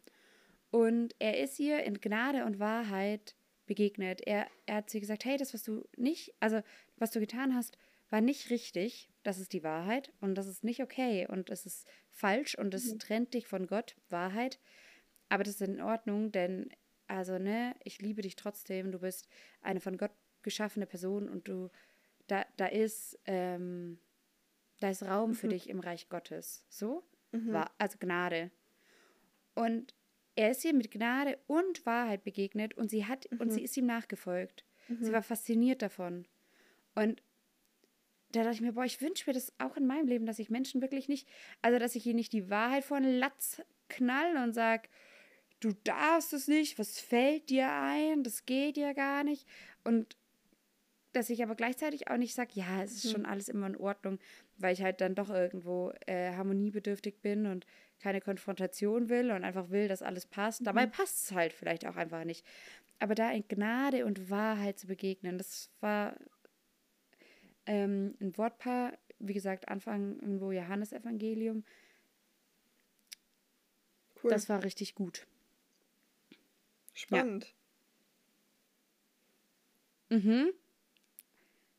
Und 0.73 1.15
er 1.21 1.39
ist 1.39 1.61
ihr 1.61 1.85
in 1.85 2.01
Gnade 2.01 2.45
und 2.45 2.59
Wahrheit 2.59 3.37
begegnet. 3.67 4.23
Er, 4.27 4.49
er 4.67 4.77
hat 4.77 4.91
sie 4.91 4.99
gesagt, 4.99 5.25
hey, 5.25 5.37
das, 5.37 5.55
was 5.55 5.63
du 5.63 5.87
nicht, 5.97 6.35
also 6.41 6.63
was 6.97 7.13
du 7.13 7.21
getan 7.21 7.55
hast, 7.55 7.79
war 8.11 8.21
nicht 8.21 8.51
richtig. 8.51 9.09
Das 9.23 9.39
ist 9.39 9.53
die 9.53 9.63
Wahrheit 9.63 10.13
und 10.21 10.35
das 10.35 10.49
ist 10.49 10.65
nicht 10.65 10.83
okay 10.83 11.29
und 11.29 11.49
es 11.49 11.65
ist 11.65 11.87
falsch 12.11 12.59
und 12.59 12.75
es 12.75 12.93
mhm. 12.93 12.99
trennt 12.99 13.35
dich 13.35 13.47
von 13.47 13.69
Gott, 13.69 13.95
Wahrheit. 14.11 14.59
Aber 15.29 15.45
das 15.45 15.61
ist 15.61 15.69
in 15.69 15.81
Ordnung, 15.81 16.33
denn 16.33 16.71
also 17.07 17.39
ne, 17.39 17.77
ich 17.85 18.03
liebe 18.03 18.23
dich 18.23 18.35
trotzdem. 18.35 18.91
Du 18.91 18.99
bist 18.99 19.29
eine 19.61 19.79
von 19.79 19.97
Gott 19.97 20.11
geschaffene 20.43 20.87
Person 20.87 21.29
und 21.29 21.47
du 21.47 21.71
da 22.27 22.45
da 22.57 22.67
ist 22.67 23.17
ähm, 23.27 24.01
da 24.83 24.91
ist 24.91 25.03
Raum 25.03 25.30
mhm. 25.30 25.35
für 25.35 25.49
dich 25.49 25.68
im 25.68 25.80
Reich 25.80 26.09
Gottes. 26.09 26.64
So? 26.68 27.05
Mhm. 27.33 27.53
War, 27.53 27.70
also 27.78 27.99
Gnade. 27.99 28.51
Und 29.55 29.95
er 30.35 30.51
ist 30.51 30.64
ihr 30.64 30.72
mit 30.72 30.91
Gnade 30.91 31.39
und 31.47 31.85
Wahrheit 31.85 32.24
begegnet 32.24 32.74
und 32.74 32.91
sie 32.91 33.07
hat 33.07 33.30
mhm. 33.30 33.41
und 33.41 33.51
sie 33.51 33.62
ist 33.62 33.76
ihm 33.76 33.87
nachgefolgt. 33.87 34.64
Sie 34.89 35.11
mhm. 35.11 35.12
war 35.12 35.22
fasziniert 35.22 35.83
davon. 35.83 36.26
Und 36.95 37.22
da 38.33 38.43
dachte 38.43 38.55
ich 38.55 38.61
mir, 38.62 38.72
boah, 38.72 38.85
ich 38.85 39.01
wünsche 39.01 39.28
mir 39.28 39.35
das 39.35 39.53
auch 39.59 39.76
in 39.76 39.87
meinem 39.87 40.09
Leben, 40.09 40.26
dass 40.26 40.39
ich 40.39 40.51
Menschen 40.51 40.80
wirklich 40.80 41.09
nicht, 41.09 41.28
also 41.61 41.78
dass 41.78 41.95
ich 41.95 42.07
ihnen 42.07 42.16
nicht 42.16 42.33
die 42.33 42.49
Wahrheit 42.49 42.85
vor 42.85 43.01
den 43.01 43.18
Latz 43.18 43.62
knall 43.89 44.37
und 44.39 44.55
sage, 44.55 44.89
du 45.61 45.72
darfst 45.85 46.33
es 46.33 46.49
nicht, 46.49 46.78
was 46.78 46.99
fällt 46.99 47.51
dir 47.51 47.70
ein, 47.70 48.24
das 48.24 48.47
geht 48.47 48.76
ja 48.76 48.95
gar 48.95 49.22
nicht. 49.22 49.47
Und 49.85 50.16
dass 51.13 51.31
ich 51.31 51.43
aber 51.43 51.55
gleichzeitig 51.55 52.09
auch 52.09 52.17
nicht 52.17 52.35
sage, 52.35 52.53
ja, 52.55 52.83
es 52.83 52.93
ist 52.93 53.11
schon 53.11 53.27
alles 53.27 53.49
immer 53.49 53.67
in 53.67 53.77
Ordnung, 53.77 54.19
weil 54.59 54.73
ich 54.73 54.83
halt 54.83 55.01
dann 55.01 55.15
doch 55.15 55.31
irgendwo 55.31 55.93
äh, 56.07 56.33
harmoniebedürftig 56.35 57.21
bin 57.21 57.47
und 57.47 57.67
keine 58.01 58.21
Konfrontation 58.21 59.09
will 59.09 59.31
und 59.31 59.45
einfach 59.45 59.71
will, 59.71 59.89
dass 59.89 60.03
alles 60.03 60.27
passt. 60.27 60.67
Dabei 60.67 60.87
passt 60.87 61.25
es 61.25 61.33
halt 61.33 61.53
vielleicht 61.53 61.87
auch 61.87 61.97
einfach 61.97 62.25
nicht. 62.25 62.45
Aber 62.99 63.15
da 63.15 63.31
in 63.31 63.47
Gnade 63.49 64.05
und 64.07 64.31
Wahrheit 64.31 64.79
zu 64.79 64.87
begegnen, 64.87 65.39
das 65.39 65.71
war 65.81 66.17
ähm, 67.67 68.15
ein 68.21 68.37
Wortpaar, 68.37 68.93
wie 69.19 69.35
gesagt, 69.35 69.69
Anfang 69.69 70.19
irgendwo 70.21 70.53
Johannesevangelium. 70.53 71.65
Cool. 74.23 74.31
Das 74.31 74.49
war 74.49 74.63
richtig 74.63 74.95
gut. 74.95 75.27
Spannend. 76.95 77.55
Ja. 80.11 80.19
Mhm. 80.19 80.53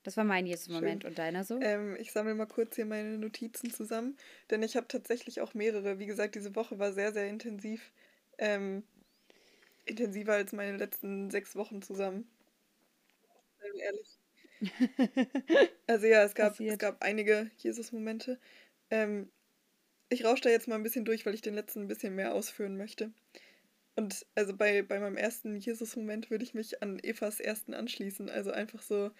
Das 0.03 0.17
war 0.17 0.25
mein 0.25 0.45
Jesus-Moment. 0.45 1.05
Und 1.05 1.17
deiner 1.17 1.43
so? 1.43 1.59
Ähm, 1.61 1.95
ich 1.97 2.11
sammle 2.11 2.35
mal 2.35 2.45
kurz 2.45 2.75
hier 2.75 2.85
meine 2.85 3.17
Notizen 3.17 3.71
zusammen, 3.71 4.17
denn 4.49 4.61
ich 4.61 4.75
habe 4.75 4.87
tatsächlich 4.87 5.39
auch 5.39 5.53
mehrere. 5.53 5.97
Wie 5.97 6.05
gesagt, 6.05 6.35
diese 6.35 6.55
Woche 6.55 6.77
war 6.77 6.91
sehr, 6.91 7.13
sehr 7.13 7.27
intensiv. 7.29 7.91
Ähm, 8.37 8.83
intensiver 9.85 10.33
als 10.33 10.51
meine 10.51 10.77
letzten 10.77 11.29
sechs 11.29 11.55
Wochen 11.55 11.81
zusammen. 11.81 12.27
Wir 13.61 13.83
ehrlich. 13.83 14.17
also 15.87 16.05
ja, 16.07 16.23
es 16.23 16.35
gab, 16.35 16.59
es 16.59 16.77
gab 16.77 17.01
einige 17.01 17.49
Jesus-Momente. 17.57 18.39
Ähm, 18.89 19.29
ich 20.09 20.25
rausche 20.25 20.43
da 20.43 20.49
jetzt 20.49 20.67
mal 20.67 20.75
ein 20.75 20.83
bisschen 20.83 21.05
durch, 21.05 21.25
weil 21.25 21.33
ich 21.33 21.41
den 21.41 21.55
letzten 21.55 21.81
ein 21.81 21.87
bisschen 21.87 22.15
mehr 22.15 22.33
ausführen 22.33 22.77
möchte. 22.77 23.11
Und 23.95 24.25
also 24.35 24.55
bei, 24.55 24.81
bei 24.81 24.99
meinem 24.99 25.17
ersten 25.17 25.55
Jesus-Moment 25.55 26.29
würde 26.29 26.43
ich 26.43 26.53
mich 26.53 26.81
an 26.81 26.99
Evas 26.99 27.39
ersten 27.39 27.73
anschließen. 27.73 28.29
Also 28.29 28.51
einfach 28.51 28.81
so 28.81 29.11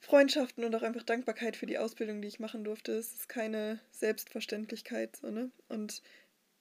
Freundschaften 0.00 0.64
und 0.64 0.74
auch 0.74 0.82
einfach 0.82 1.02
Dankbarkeit 1.02 1.56
für 1.56 1.66
die 1.66 1.78
Ausbildung, 1.78 2.22
die 2.22 2.28
ich 2.28 2.40
machen 2.40 2.64
durfte. 2.64 2.92
Es 2.92 3.12
ist 3.12 3.28
keine 3.28 3.80
Selbstverständlichkeit, 3.90 5.16
so, 5.16 5.30
ne? 5.30 5.50
Und 5.68 6.02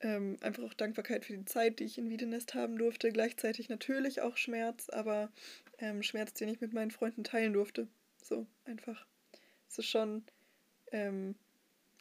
ähm, 0.02 0.38
einfach 0.42 0.64
auch 0.64 0.74
Dankbarkeit 0.74 1.26
für 1.26 1.38
die 1.38 1.46
Zeit, 1.46 1.80
die 1.80 1.86
ich 1.86 1.98
in 1.98 2.10
Wiedenest 2.10 2.54
haben 2.54 2.78
durfte. 2.78 3.12
Gleichzeitig 3.12 3.70
natürlich 3.70 4.22
auch 4.22 4.38
Schmerz, 4.38 4.90
aber 4.90 5.32
ähm, 5.80 6.04
Schmerz, 6.04 6.34
den 6.34 6.50
ich 6.50 6.62
mit 6.62 6.74
meinen 6.74 6.92
Freunden 6.92 7.24
teilen 7.24 7.54
durfte. 7.54 7.88
So, 8.22 8.46
einfach. 8.66 9.06
Es 9.70 9.80
ist 9.80 9.90
schon 9.90 10.24
ähm, 10.92 11.36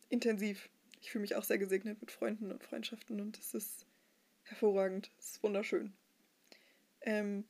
intensiv. 0.08 0.68
Ich 1.00 1.10
fühle 1.10 1.22
mich 1.22 1.34
auch 1.36 1.44
sehr 1.44 1.58
gesegnet 1.58 2.00
mit 2.00 2.10
Freunden 2.10 2.50
und 2.50 2.62
Freundschaften 2.62 3.20
und 3.20 3.38
es 3.38 3.54
ist 3.54 3.86
hervorragend. 4.44 5.10
Es 5.18 5.32
ist 5.32 5.42
wunderschön. 5.42 5.92
Ähm, 7.02 7.44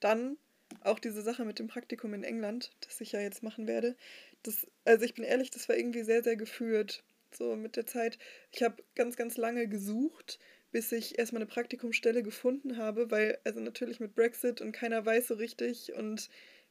dann 0.00 0.36
auch 0.82 0.98
diese 0.98 1.22
Sache 1.22 1.44
mit 1.44 1.58
dem 1.58 1.68
Praktikum 1.68 2.14
in 2.14 2.24
England, 2.24 2.72
das 2.80 3.00
ich 3.00 3.12
ja 3.12 3.20
jetzt 3.20 3.42
machen 3.42 3.66
werde. 3.66 3.96
Das, 4.42 4.66
also 4.84 5.04
ich 5.04 5.14
bin 5.14 5.24
ehrlich, 5.24 5.50
das 5.50 5.68
war 5.68 5.76
irgendwie 5.76 6.02
sehr, 6.02 6.22
sehr 6.22 6.36
geführt. 6.36 7.04
So 7.32 7.56
mit 7.56 7.76
der 7.76 7.86
Zeit. 7.86 8.18
Ich 8.52 8.62
habe 8.62 8.82
ganz, 8.94 9.16
ganz 9.16 9.36
lange 9.36 9.68
gesucht, 9.68 10.38
bis 10.72 10.90
ich 10.92 11.18
erstmal 11.18 11.42
eine 11.42 11.50
Praktikumsstelle 11.50 12.22
gefunden 12.22 12.76
habe, 12.76 13.10
weil, 13.10 13.38
also 13.44 13.60
natürlich 13.60 14.00
mit 14.00 14.14
Brexit 14.14 14.60
und 14.60 14.72
keiner 14.72 15.04
weiß 15.04 15.28
so 15.28 15.34
richtig 15.34 15.92
und 15.94 16.28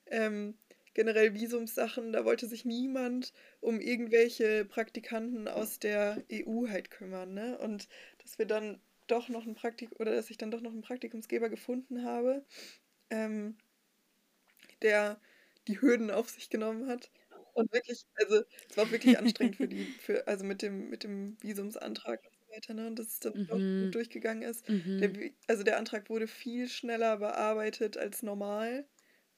ähm, 0.07 0.55
generell 0.93 1.33
Visumssachen, 1.33 2.13
da 2.13 2.25
wollte 2.25 2.47
sich 2.47 2.65
niemand 2.65 3.33
um 3.61 3.79
irgendwelche 3.79 4.65
Praktikanten 4.65 5.47
aus 5.47 5.79
der 5.79 6.23
EU 6.31 6.67
halt 6.69 6.89
kümmern, 6.89 7.33
ne? 7.33 7.57
Und 7.59 7.87
dass 8.23 8.39
wir 8.39 8.45
dann 8.45 8.79
doch 9.07 9.29
noch 9.29 9.45
ein 9.45 9.55
Praktikum 9.55 9.97
oder 9.99 10.15
dass 10.15 10.29
ich 10.29 10.37
dann 10.37 10.51
doch 10.51 10.61
noch 10.61 10.71
einen 10.71 10.81
Praktikumsgeber 10.81 11.49
gefunden 11.49 12.03
habe, 12.03 12.43
ähm, 13.09 13.55
der 14.85 15.19
die 15.67 15.81
Hürden 15.81 16.11
auf 16.11 16.29
sich 16.29 16.49
genommen 16.49 16.87
hat. 16.87 17.09
Und 17.53 17.71
wirklich, 17.73 18.05
also 18.15 18.43
es 18.69 18.77
war 18.77 18.91
wirklich 18.91 19.17
anstrengend 19.17 19.55
für 19.55 19.67
die, 19.67 19.85
für, 19.99 20.27
also 20.27 20.45
mit 20.45 20.61
dem, 20.61 20.89
mit 20.89 21.03
dem 21.03 21.37
Visumsantrag 21.41 22.21
und 22.23 22.35
so 22.37 22.53
weiter, 22.53 22.73
ne? 22.73 22.87
Und 22.87 22.99
dass 22.99 23.07
es 23.07 23.19
dann 23.19 23.33
mhm. 23.33 23.49
auch 23.49 23.85
gut 23.85 23.95
durchgegangen 23.95 24.43
ist. 24.43 24.67
Mhm. 24.69 24.99
Der, 24.99 25.11
also 25.47 25.63
der 25.63 25.77
Antrag 25.77 26.09
wurde 26.09 26.27
viel 26.27 26.67
schneller 26.69 27.17
bearbeitet 27.17 27.97
als 27.97 28.23
normal. 28.23 28.85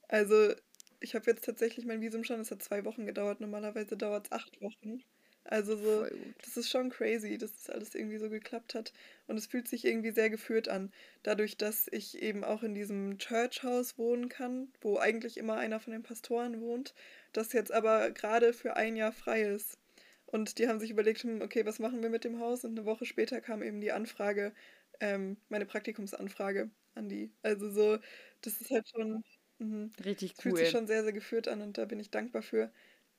Also 0.07 0.53
ich 0.99 1.15
habe 1.15 1.29
jetzt 1.29 1.45
tatsächlich 1.45 1.85
mein 1.85 2.01
Visum 2.01 2.23
schon, 2.23 2.39
es 2.39 2.51
hat 2.51 2.63
zwei 2.63 2.85
Wochen 2.85 3.05
gedauert. 3.05 3.39
Normalerweise 3.39 3.95
dauert 3.95 4.27
es 4.27 4.31
acht 4.31 4.59
Wochen. 4.61 5.03
Also 5.49 5.77
so, 5.77 6.05
das 6.43 6.57
ist 6.57 6.69
schon 6.69 6.89
crazy, 6.89 7.37
dass 7.37 7.53
das 7.53 7.69
alles 7.69 7.95
irgendwie 7.95 8.17
so 8.17 8.29
geklappt 8.29 8.75
hat. 8.75 8.91
Und 9.27 9.37
es 9.37 9.47
fühlt 9.47 9.67
sich 9.67 9.85
irgendwie 9.85 10.11
sehr 10.11 10.29
geführt 10.29 10.67
an. 10.67 10.91
Dadurch, 11.23 11.57
dass 11.57 11.87
ich 11.91 12.21
eben 12.21 12.43
auch 12.43 12.63
in 12.63 12.75
diesem 12.75 13.17
Church 13.17 13.63
House 13.63 13.97
wohnen 13.97 14.27
kann, 14.29 14.73
wo 14.81 14.97
eigentlich 14.97 15.37
immer 15.37 15.55
einer 15.57 15.79
von 15.79 15.93
den 15.93 16.03
Pastoren 16.03 16.59
wohnt, 16.61 16.93
das 17.33 17.53
jetzt 17.53 17.71
aber 17.71 18.11
gerade 18.11 18.51
für 18.53 18.75
ein 18.75 18.95
Jahr 18.97 19.13
frei 19.13 19.43
ist. 19.43 19.77
Und 20.25 20.57
die 20.59 20.67
haben 20.67 20.79
sich 20.79 20.89
überlegt, 20.91 21.23
hm, 21.23 21.41
okay, 21.41 21.65
was 21.65 21.79
machen 21.79 22.01
wir 22.03 22.09
mit 22.09 22.25
dem 22.25 22.39
Haus? 22.39 22.65
Und 22.65 22.71
eine 22.77 22.85
Woche 22.85 23.05
später 23.05 23.39
kam 23.41 23.63
eben 23.63 23.79
die 23.79 23.91
Anfrage, 23.93 24.53
ähm, 24.99 25.37
meine 25.49 25.65
Praktikumsanfrage 25.65 26.69
an 26.95 27.07
die. 27.09 27.31
Also 27.43 27.69
so, 27.71 27.97
das 28.41 28.59
ist 28.61 28.71
halt 28.71 28.87
schon. 28.89 29.23
Mh, 29.59 29.89
Richtig 30.03 30.33
cool. 30.37 30.41
Fühlt 30.43 30.57
sich 30.57 30.69
schon 30.69 30.87
sehr, 30.87 31.03
sehr 31.03 31.13
geführt 31.13 31.47
an 31.47 31.61
und 31.61 31.77
da 31.77 31.85
bin 31.85 31.99
ich 31.99 32.11
dankbar 32.11 32.41
für. 32.41 32.71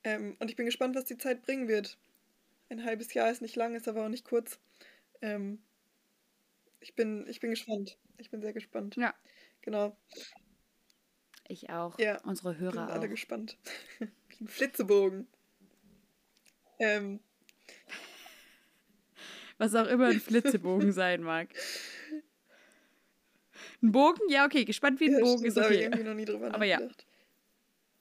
Ähm, 0.05 0.37
und 0.41 0.51
ich 0.51 0.57
bin 0.57 0.66
gespannt, 0.66 0.95
was 0.97 1.05
die 1.07 1.16
Zeit 1.18 1.43
bringen 1.43 1.68
wird. 1.68 1.99
Ein 2.71 2.85
halbes 2.85 3.14
Jahr 3.14 3.31
ist 3.31 3.43
nicht 3.43 3.57
lang, 3.57 3.75
ist 3.75 3.89
aber 3.89 4.05
auch 4.05 4.11
nicht 4.11 4.25
kurz. 4.25 4.59
Ähm, 5.23 5.62
ich, 6.81 6.95
bin, 6.95 7.27
ich 7.29 7.41
bin 7.41 7.51
gespannt. 7.51 7.99
Ich 8.19 8.31
bin 8.31 8.41
sehr 8.41 8.53
gespannt. 8.53 8.97
Ja. 8.97 9.14
Genau. 9.62 9.97
Ich 11.49 11.71
auch. 11.71 11.99
Ja. 11.99 12.21
Unsere 12.25 12.59
Hörer 12.59 12.73
sind 12.73 12.91
alle 12.91 13.07
auch. 13.07 13.11
gespannt. 13.11 13.57
Wie 13.99 14.45
ein 14.45 14.49
Flitzebogen. 14.49 15.27
Ähm. 16.79 17.21
Was 19.57 19.75
auch 19.75 19.87
immer 19.87 20.09
ein 20.09 20.21
Flitzebogen 20.21 20.93
sein 20.93 21.23
mag. 21.23 21.49
Ein 23.83 23.93
Bogen? 23.93 24.21
Ja, 24.29 24.45
okay. 24.45 24.64
Gespannt 24.64 25.01
wie 25.01 25.07
ein 25.07 25.12
ja, 25.12 25.21
Bogen 25.21 25.39
stimmt, 25.39 25.57
ist 25.57 25.59
okay. 25.59 25.75
ich 25.75 25.81
irgendwie 25.83 26.05
noch 26.05 26.14
nie 26.14 26.25
drüber 26.25 26.49
Aber 26.49 26.66
nachgedacht. 26.66 27.07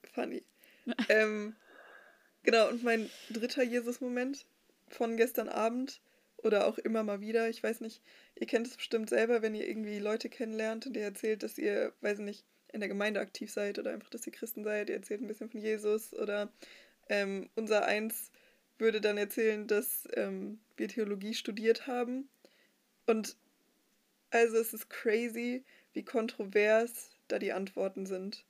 ja. 0.04 0.10
Funny. 0.12 0.44
ähm, 1.08 1.56
genau, 2.42 2.68
und 2.68 2.82
mein 2.82 3.10
dritter 3.30 3.62
Jesus-Moment 3.62 4.46
von 4.90 5.16
gestern 5.16 5.48
Abend 5.48 6.00
oder 6.38 6.66
auch 6.66 6.78
immer 6.78 7.02
mal 7.02 7.20
wieder. 7.20 7.48
Ich 7.48 7.62
weiß 7.62 7.80
nicht, 7.80 8.02
ihr 8.36 8.46
kennt 8.46 8.66
es 8.66 8.76
bestimmt 8.76 9.10
selber, 9.10 9.42
wenn 9.42 9.54
ihr 9.54 9.68
irgendwie 9.68 9.98
Leute 9.98 10.28
kennenlernt 10.28 10.86
und 10.86 10.96
ihr 10.96 11.04
erzählt, 11.04 11.42
dass 11.42 11.58
ihr, 11.58 11.92
weiß 12.00 12.20
nicht, 12.20 12.44
in 12.72 12.80
der 12.80 12.88
Gemeinde 12.88 13.20
aktiv 13.20 13.50
seid 13.50 13.78
oder 13.78 13.92
einfach, 13.92 14.10
dass 14.10 14.26
ihr 14.26 14.32
Christen 14.32 14.62
seid. 14.62 14.88
Ihr 14.88 14.96
erzählt 14.96 15.20
ein 15.20 15.26
bisschen 15.26 15.50
von 15.50 15.60
Jesus 15.60 16.12
oder 16.14 16.52
ähm, 17.08 17.48
unser 17.56 17.84
Eins 17.86 18.30
würde 18.78 19.00
dann 19.00 19.18
erzählen, 19.18 19.66
dass 19.66 20.06
ähm, 20.14 20.60
wir 20.76 20.88
Theologie 20.88 21.34
studiert 21.34 21.86
haben. 21.86 22.28
Und 23.06 23.36
also 24.30 24.58
es 24.58 24.72
ist 24.72 24.90
crazy, 24.90 25.64
wie 25.92 26.04
kontrovers 26.04 27.10
da 27.26 27.38
die 27.38 27.52
Antworten 27.52 28.06
sind. 28.06 28.44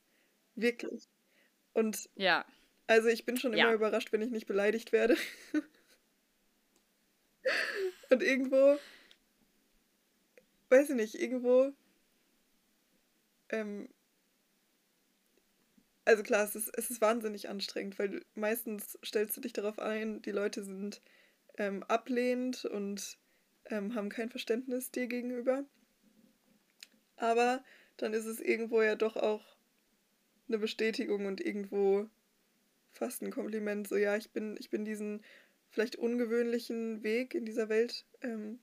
Wirklich. 0.55 1.09
Und 1.73 2.11
ja. 2.17 2.45
Also 2.87 3.09
ich 3.09 3.25
bin 3.25 3.37
schon 3.37 3.53
immer 3.53 3.69
ja. 3.69 3.75
überrascht, 3.75 4.13
wenn 4.13 4.23
ich 4.23 4.31
nicht 4.31 4.47
beleidigt 4.47 4.93
werde. 4.93 5.17
Und 8.11 8.23
irgendwo, 8.23 8.79
weiß 10.71 10.91
ich 10.91 10.97
nicht, 10.97 11.15
irgendwo, 11.15 11.73
ähm, 13.51 13.89
also 16.05 16.23
klar, 16.23 16.45
es 16.45 16.57
ist, 16.57 16.71
es 16.77 16.91
ist 16.91 17.01
wahnsinnig 17.01 17.49
anstrengend, 17.49 17.99
weil 17.99 18.09
du, 18.09 18.21
meistens 18.35 18.99
stellst 19.05 19.37
du 19.37 19.43
dich 19.43 19.53
darauf 19.53 19.79
ein, 19.79 20.23
die 20.23 20.31
Leute 20.31 20.65
sind 20.65 21.03
ähm, 21.59 21.83
ablehnend 21.83 22.65
und 22.65 23.19
ähm, 23.67 23.95
haben 23.95 24.09
kein 24.09 24.31
Verständnis 24.31 24.91
dir 24.91 25.07
gegenüber. 25.07 25.65
Aber 27.17 27.63
dann 27.99 28.15
ist 28.15 28.25
es 28.25 28.41
irgendwo 28.41 28.81
ja 28.81 28.95
doch 28.95 29.17
auch 29.17 29.45
eine 30.47 30.59
Bestätigung 30.59 31.27
und 31.27 31.41
irgendwo 31.41 32.09
fast 32.93 33.23
ein 33.23 33.31
Kompliment. 33.31 33.87
So, 33.87 33.97
ja, 33.97 34.17
ich 34.17 34.31
bin, 34.31 34.57
ich 34.59 34.71
bin 34.71 34.85
diesen 34.85 35.23
vielleicht 35.71 35.97
ungewöhnlichen 35.97 37.03
Weg 37.03 37.35
in 37.35 37.45
dieser 37.45 37.69
Welt 37.69 38.07
ähm, 38.23 38.59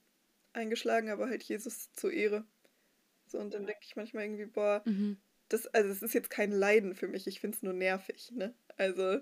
eingeschlagen, 0.54 1.10
aber 1.10 1.28
halt 1.28 1.44
Jesus 1.44 1.92
zur 1.94 2.12
Ehre. 2.12 2.46
So, 3.28 3.40
und 3.40 3.54
dann 3.54 3.66
denke 3.66 3.82
ich 3.84 3.96
manchmal 3.96 4.24
irgendwie, 4.24 4.46
boah, 4.46 4.82
mhm. 4.86 5.18
das, 5.50 5.68
also 5.68 5.90
es 5.90 6.02
ist 6.02 6.14
jetzt 6.14 6.30
kein 6.30 6.52
Leiden 6.52 6.96
für 6.96 7.08
mich, 7.08 7.28
ich 7.28 7.40
finde 7.40 7.58
es 7.58 7.64
nur 7.64 7.74
nervig, 7.74 8.32
ne? 8.32 8.54
Also, 8.78 9.20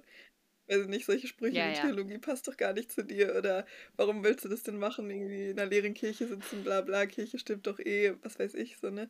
also 0.68 0.90
nicht 0.90 1.06
solche 1.06 1.28
Sprüche 1.28 1.58
ja, 1.58 1.70
wie 1.70 1.76
ja. 1.76 1.82
Theologie 1.82 2.18
passt 2.18 2.48
doch 2.48 2.58
gar 2.58 2.74
nicht 2.74 2.92
zu 2.92 3.04
dir 3.04 3.36
oder 3.36 3.66
warum 3.96 4.24
willst 4.24 4.46
du 4.46 4.50
das 4.50 4.64
denn 4.64 4.78
machen? 4.78 5.10
Irgendwie 5.10 5.50
in 5.50 5.60
einer 5.60 5.70
leeren 5.70 5.94
Kirche 5.94 6.28
sitzen, 6.28 6.64
bla 6.64 6.82
bla, 6.82 7.06
Kirche 7.06 7.40
stimmt 7.40 7.68
doch 7.68 7.80
eh, 7.80 8.16
was 8.22 8.40
weiß 8.40 8.54
ich, 8.56 8.78
so, 8.78 8.90
ne? 8.90 9.10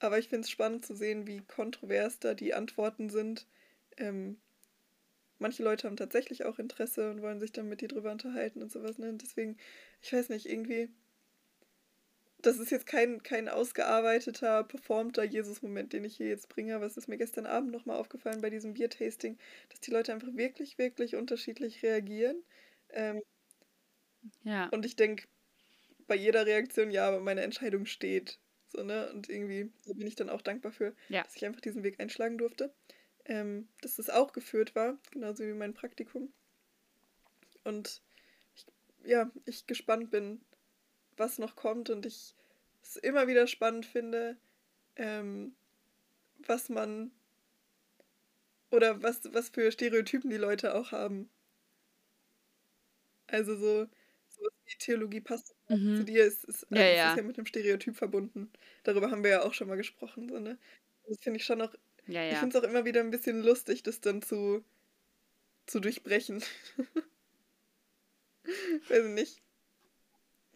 Aber 0.00 0.18
ich 0.18 0.28
finde 0.28 0.44
es 0.44 0.50
spannend 0.50 0.84
zu 0.84 0.94
sehen, 0.94 1.26
wie 1.26 1.40
kontrovers 1.40 2.18
da 2.18 2.34
die 2.34 2.52
Antworten 2.52 3.08
sind. 3.08 3.46
Ähm, 3.96 4.38
manche 5.38 5.62
Leute 5.62 5.86
haben 5.88 5.96
tatsächlich 5.96 6.44
auch 6.44 6.58
Interesse 6.58 7.10
und 7.10 7.22
wollen 7.22 7.40
sich 7.40 7.52
dann 7.52 7.68
mit 7.68 7.80
dir 7.80 7.88
drüber 7.88 8.12
unterhalten 8.12 8.62
und 8.62 8.72
sowas. 8.72 8.98
Ne? 8.98 9.12
Deswegen, 9.14 9.56
ich 10.02 10.12
weiß 10.12 10.28
nicht, 10.30 10.46
irgendwie 10.46 10.90
das 12.42 12.58
ist 12.58 12.70
jetzt 12.70 12.86
kein, 12.86 13.22
kein 13.22 13.48
ausgearbeiteter, 13.48 14.64
performter 14.64 15.24
Jesus-Moment, 15.24 15.92
den 15.92 16.04
ich 16.04 16.16
hier 16.16 16.28
jetzt 16.28 16.48
bringe, 16.48 16.74
aber 16.76 16.84
es 16.86 16.96
ist 16.96 17.08
mir 17.08 17.16
gestern 17.18 17.46
Abend 17.46 17.72
nochmal 17.72 17.96
aufgefallen 17.98 18.40
bei 18.42 18.50
diesem 18.50 18.74
Biertasting, 18.74 19.38
dass 19.70 19.80
die 19.80 19.90
Leute 19.90 20.12
einfach 20.12 20.34
wirklich, 20.34 20.76
wirklich 20.78 21.16
unterschiedlich 21.16 21.82
reagieren. 21.82 22.44
Ähm, 22.90 23.22
Ja. 24.44 24.70
und 24.70 24.84
ich 24.84 24.96
denke, 24.96 25.26
bei 26.06 26.16
jeder 26.16 26.46
Reaktion, 26.46 26.90
ja, 26.90 27.08
aber 27.08 27.20
meine 27.20 27.42
Entscheidung 27.42 27.86
steht. 27.86 28.40
So, 28.68 28.82
ne? 28.82 29.10
Und 29.12 29.28
irgendwie 29.30 29.72
da 29.86 29.94
bin 29.94 30.06
ich 30.06 30.16
dann 30.16 30.30
auch 30.30 30.42
dankbar 30.42 30.72
für, 30.72 30.94
Ja. 31.08 31.22
dass 31.24 31.36
ich 31.36 31.44
einfach 31.46 31.60
diesen 31.62 31.84
Weg 31.84 32.00
einschlagen 32.00 32.38
durfte. 32.38 32.74
Ähm, 33.26 33.68
dass 33.82 33.96
das 33.96 34.08
auch 34.10 34.32
geführt 34.32 34.74
war, 34.74 34.98
genauso 35.10 35.44
wie 35.44 35.52
mein 35.52 35.74
Praktikum. 35.74 36.32
Und 37.64 38.02
ich, 38.54 38.66
ja, 39.04 39.30
ich 39.46 39.66
gespannt 39.66 40.10
bin, 40.10 40.44
was 41.16 41.38
noch 41.38 41.56
kommt 41.56 41.90
und 41.90 42.06
ich 42.06 42.34
es 42.82 42.96
immer 42.96 43.28
wieder 43.28 43.46
spannend 43.46 43.86
finde, 43.86 44.38
ähm, 44.96 45.56
was 46.38 46.68
man 46.70 47.12
oder 48.70 49.02
was, 49.02 49.32
was 49.32 49.48
für 49.48 49.72
Stereotypen 49.72 50.28
die 50.28 50.36
Leute 50.36 50.74
auch 50.74 50.92
haben. 50.92 51.30
Also 53.26 53.56
so, 53.56 53.88
sowas 54.28 54.52
wie 54.66 54.76
Theologie 54.78 55.20
passt 55.20 55.54
zu 55.92 56.04
Mhm. 56.04 56.04
dir, 56.04 56.24
ist, 56.24 56.44
ist, 56.44 56.66
Ja, 56.70 56.86
also 56.90 56.92
ja. 56.92 57.08
ist 57.08 57.16
ja 57.16 57.22
mit 57.22 57.38
einem 57.38 57.46
Stereotyp 57.46 57.96
verbunden. 57.96 58.52
Darüber 58.82 59.10
haben 59.10 59.22
wir 59.24 59.30
ja 59.30 59.42
auch 59.42 59.54
schon 59.54 59.68
mal 59.68 59.76
gesprochen. 59.76 60.28
So, 60.28 60.38
ne? 60.40 60.58
Das 61.06 61.18
finde 61.22 61.38
ich 61.38 61.44
schon 61.46 61.62
auch, 61.62 61.74
Ja, 62.06 62.24
ich 62.24 62.32
ja. 62.32 62.38
finde 62.38 62.58
es 62.58 62.62
auch 62.62 62.68
immer 62.68 62.84
wieder 62.84 63.00
ein 63.00 63.10
bisschen 63.10 63.42
lustig, 63.42 63.82
das 63.82 64.00
dann 64.00 64.22
zu, 64.22 64.64
zu 65.66 65.80
durchbrechen. 65.80 66.42
Weiß 68.88 69.06
ich 69.06 69.12
nicht. 69.12 69.42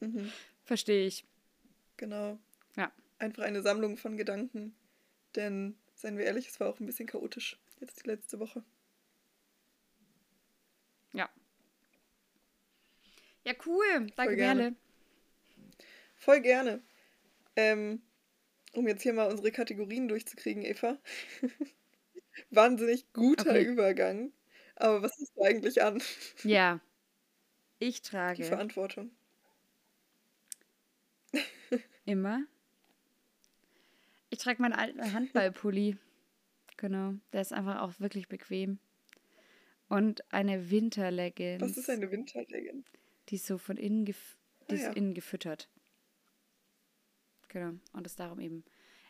Mhm. 0.01 0.31
Verstehe 0.65 1.07
ich. 1.07 1.25
Genau. 1.97 2.39
Ja. 2.77 2.93
Einfach 3.19 3.45
eine 3.45 3.63
Sammlung 3.63 3.97
von 3.97 4.17
Gedanken. 4.17 4.75
Denn, 5.35 5.77
seien 5.95 6.19
wir 6.19 6.27
ehrlich, 6.27 6.49
es 6.49 6.61
war 6.61 6.69
auch 6.69 6.81
ein 6.81 6.87
bisschen 6.87 7.07
chaotisch. 7.07 7.59
Jetzt 7.81 8.05
die 8.05 8.09
letzte 8.09 8.39
Woche. 8.39 8.63
Ja. 11.13 11.29
Ja, 13.45 13.55
cool. 13.67 14.07
Danke, 14.17 14.37
gerne. 14.37 14.61
Merle. 14.61 14.77
Voll 16.17 16.41
gerne. 16.41 16.83
Ähm, 17.57 18.03
um 18.79 18.89
jetzt 18.89 19.03
hier 19.03 19.13
mal 19.13 19.31
unsere 19.31 19.51
Kategorien 19.53 20.09
durchzukriegen, 20.09 20.65
Eva. 20.65 20.99
Wahnsinnig 22.51 23.13
guter 23.13 23.51
Okay. 23.51 23.65
Übergang. 23.65 24.33
Aber 24.77 25.03
was 25.03 25.19
ist 25.19 25.33
eigentlich 25.41 25.83
an? 25.83 26.03
Ja. 26.45 26.81
Ich 27.81 28.03
Die 28.03 28.09
trage 28.09 28.43
Verantwortung. 28.43 29.13
immer. 32.05 32.45
Ich 34.31 34.39
trage 34.41 34.61
meinen 34.61 34.73
alten 34.73 35.13
Handballpulli. 35.13 35.97
Genau. 36.77 37.15
Der 37.33 37.41
ist 37.41 37.53
einfach 37.53 37.81
auch 37.81 38.01
wirklich 38.01 38.27
bequem. 38.27 38.79
Und 39.89 40.25
eine 40.33 40.71
Winterleggings. 40.71 41.63
Was 41.63 41.77
ist 41.77 41.89
eine 41.89 42.11
Winterlegging? 42.11 42.85
Die 43.29 43.37
ist 43.37 43.47
so 43.47 43.59
von 43.59 43.77
innen, 43.77 44.05
gef 44.05 44.37
die 44.71 44.75
Ah, 44.75 44.77
ist 44.77 44.83
ja. 44.83 44.93
innen 44.93 45.15
gefüttert. 45.15 45.69
Genau. 47.49 47.73
Und 47.93 48.07
ist 48.07 48.21
darum 48.21 48.41
eben 48.41 48.65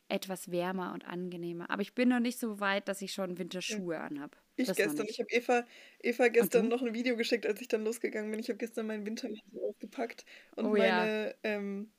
etwas 0.09 0.51
wärmer 0.51 0.93
und 0.95 1.07
angenehmer. 1.07 1.71
Aber 1.71 1.83
ich 1.83 1.95
bin 1.95 2.09
noch 2.09 2.21
nicht 2.21 2.39
so 2.39 2.61
weit, 2.61 2.89
dass 2.89 3.03
ich 3.03 3.13
schon 3.13 3.39
Winterschuhe 3.39 3.99
anhab. 4.01 4.37
Ich 4.57 4.67
das 4.67 4.75
gestern. 4.75 5.07
Ich 5.09 5.19
habe 5.21 5.29
Eva, 5.31 5.67
Eva 6.01 6.29
gestern 6.29 6.69
noch 6.69 6.83
ein 6.83 6.93
Video 6.95 7.17
geschickt, 7.17 7.47
als 7.47 7.61
ich 7.61 7.69
dann 7.69 7.85
losgegangen 7.85 8.31
bin. 8.31 8.41
Ich 8.41 8.49
habe 8.49 8.59
gestern 8.59 8.87
meinen 8.87 9.07
Wintermantel 9.07 9.61
aufgepackt 9.69 10.25
und 10.57 10.71
Oh 10.71 10.77
ja. 10.77 11.09
meine, 11.09 11.37
ähm, 11.45 11.93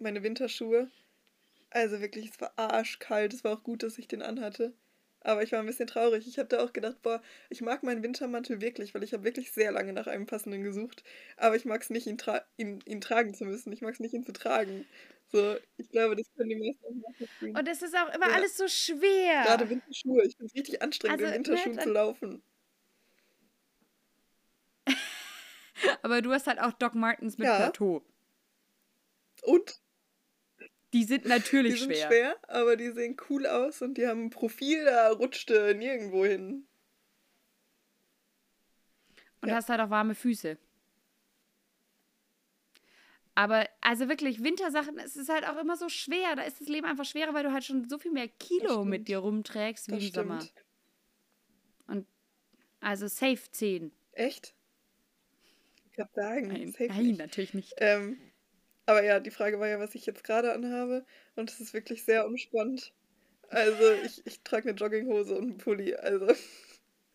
meine 0.00 0.22
Winterschuhe. 0.22 0.90
Also 1.70 2.00
wirklich, 2.00 2.30
es 2.30 2.40
war 2.40 2.52
arschkalt. 2.58 3.34
Es 3.34 3.44
war 3.44 3.52
auch 3.58 3.62
gut, 3.64 3.82
dass 3.82 3.98
ich 3.98 4.08
den 4.08 4.22
anhatte. 4.22 4.74
Aber 5.20 5.42
ich 5.42 5.52
war 5.52 5.60
ein 5.60 5.66
bisschen 5.66 5.86
traurig. 5.88 6.26
Ich 6.28 6.38
habe 6.38 6.48
da 6.48 6.62
auch 6.64 6.72
gedacht, 6.74 7.02
boah, 7.02 7.22
ich 7.50 7.62
mag 7.62 7.82
meinen 7.82 8.02
Wintermantel 8.02 8.60
wirklich, 8.60 8.94
weil 8.94 9.02
ich 9.04 9.12
habe 9.14 9.24
wirklich 9.24 9.52
sehr 9.52 9.72
lange 9.72 9.92
nach 9.94 10.06
einem 10.06 10.26
passenden 10.26 10.62
gesucht. 10.62 11.04
Aber 11.36 11.56
ich 11.56 11.64
mag 11.64 11.82
es 11.82 11.90
nicht, 11.90 12.06
ihn, 12.06 12.18
tra 12.18 12.44
ihn, 12.58 12.80
ihn 12.86 13.00
tragen 13.00 13.34
zu 13.34 13.44
müssen. 13.46 13.72
Ich 13.72 13.82
mag 13.82 13.94
es 13.94 14.00
nicht, 14.00 14.14
ihn 14.14 14.24
zu 14.24 14.32
tragen. 14.32 14.86
So, 15.34 15.56
ich 15.78 15.88
glaube, 15.88 16.14
das 16.14 16.32
können 16.36 16.50
die 16.50 16.54
meisten 16.54 16.84
auch 16.84 17.08
nachvollziehen. 17.10 17.56
Und 17.56 17.66
es 17.68 17.82
ist 17.82 17.96
auch 17.96 18.14
immer 18.14 18.28
Ja. 18.28 18.34
alles 18.34 18.56
so 18.56 18.68
schwer. 18.68 19.42
Gerade 19.42 19.68
Winterschuhe. 19.68 20.22
Ich 20.24 20.36
finde 20.36 20.46
es 20.46 20.54
richtig 20.54 20.80
anstrengend, 20.80 21.20
Also, 21.20 21.24
in 21.24 21.30
ne, 21.42 21.48
Winterschuhen 21.48 21.80
zu 21.80 21.90
laufen. 21.90 22.42
Aber 26.02 26.22
du 26.22 26.30
hast 26.32 26.46
halt 26.46 26.60
auch 26.60 26.72
Doc 26.74 26.94
Martens 26.94 27.36
mit 27.36 27.46
Ja. 27.48 27.56
Plateau. 27.56 28.04
Und 29.42 29.80
Die 30.92 31.02
sind 31.02 31.24
natürlich 31.26 31.74
Die 31.74 31.80
sind 31.80 31.96
schwer. 31.96 32.06
schwer. 32.06 32.36
aber 32.46 32.76
die 32.76 32.90
sehen 32.92 33.16
cool 33.28 33.48
aus 33.48 33.82
und 33.82 33.94
die 33.98 34.06
haben 34.06 34.26
ein 34.26 34.30
Profil, 34.30 34.84
da 34.84 35.10
rutschte 35.10 35.74
nirgendwo 35.74 36.24
hin. 36.24 36.68
Und 39.42 39.48
Ja. 39.48 39.56
hast 39.56 39.68
halt 39.68 39.80
auch 39.80 39.90
warme 39.90 40.14
Füße. 40.14 40.56
Aber 43.36 43.68
also 43.80 44.08
wirklich, 44.08 44.42
Wintersachen, 44.44 44.98
es 44.98 45.16
ist 45.16 45.28
halt 45.28 45.46
auch 45.48 45.56
immer 45.60 45.76
so 45.76 45.88
schwer. 45.88 46.36
Da 46.36 46.42
ist 46.42 46.60
das 46.60 46.68
Leben 46.68 46.86
einfach 46.86 47.04
schwerer, 47.04 47.34
weil 47.34 47.42
du 47.44 47.52
halt 47.52 47.64
schon 47.64 47.88
so 47.88 47.98
viel 47.98 48.12
mehr 48.12 48.28
Kilo 48.28 48.84
mit 48.84 49.08
dir 49.08 49.18
rumträgst 49.18 49.88
wie 49.88 49.92
Das 49.96 50.04
im 50.04 50.10
Sommer. 50.12 50.40
stimmt. 50.40 50.64
Und 51.86 52.06
also 52.80 53.08
safe 53.08 53.50
10. 53.50 53.92
Echt? 54.12 54.54
Ich 55.90 55.92
kann 55.96 56.08
sagen, 56.14 56.48
Nein, 56.48 56.72
safe 56.72 56.86
nein 56.88 57.06
nicht. 57.06 57.18
natürlich 57.18 57.54
nicht. 57.54 57.74
Ähm, 57.78 58.18
aber 58.86 59.02
ja, 59.04 59.20
die 59.20 59.30
Frage 59.30 59.58
war 59.60 59.68
ja, 59.68 59.78
was 59.78 59.94
ich 59.94 60.06
jetzt 60.06 60.24
gerade 60.24 60.52
anhabe. 60.52 61.06
Und 61.36 61.50
es 61.50 61.60
ist 61.60 61.72
wirklich 61.72 62.04
sehr 62.04 62.26
umspannt. 62.26 62.92
Also, 63.48 63.92
ich, 64.04 64.26
ich 64.26 64.42
trage 64.42 64.68
eine 64.70 64.78
Jogginghose 64.78 65.34
und 65.36 65.44
einen 65.44 65.58
Pulli. 65.58 65.94
Also, 65.94 66.34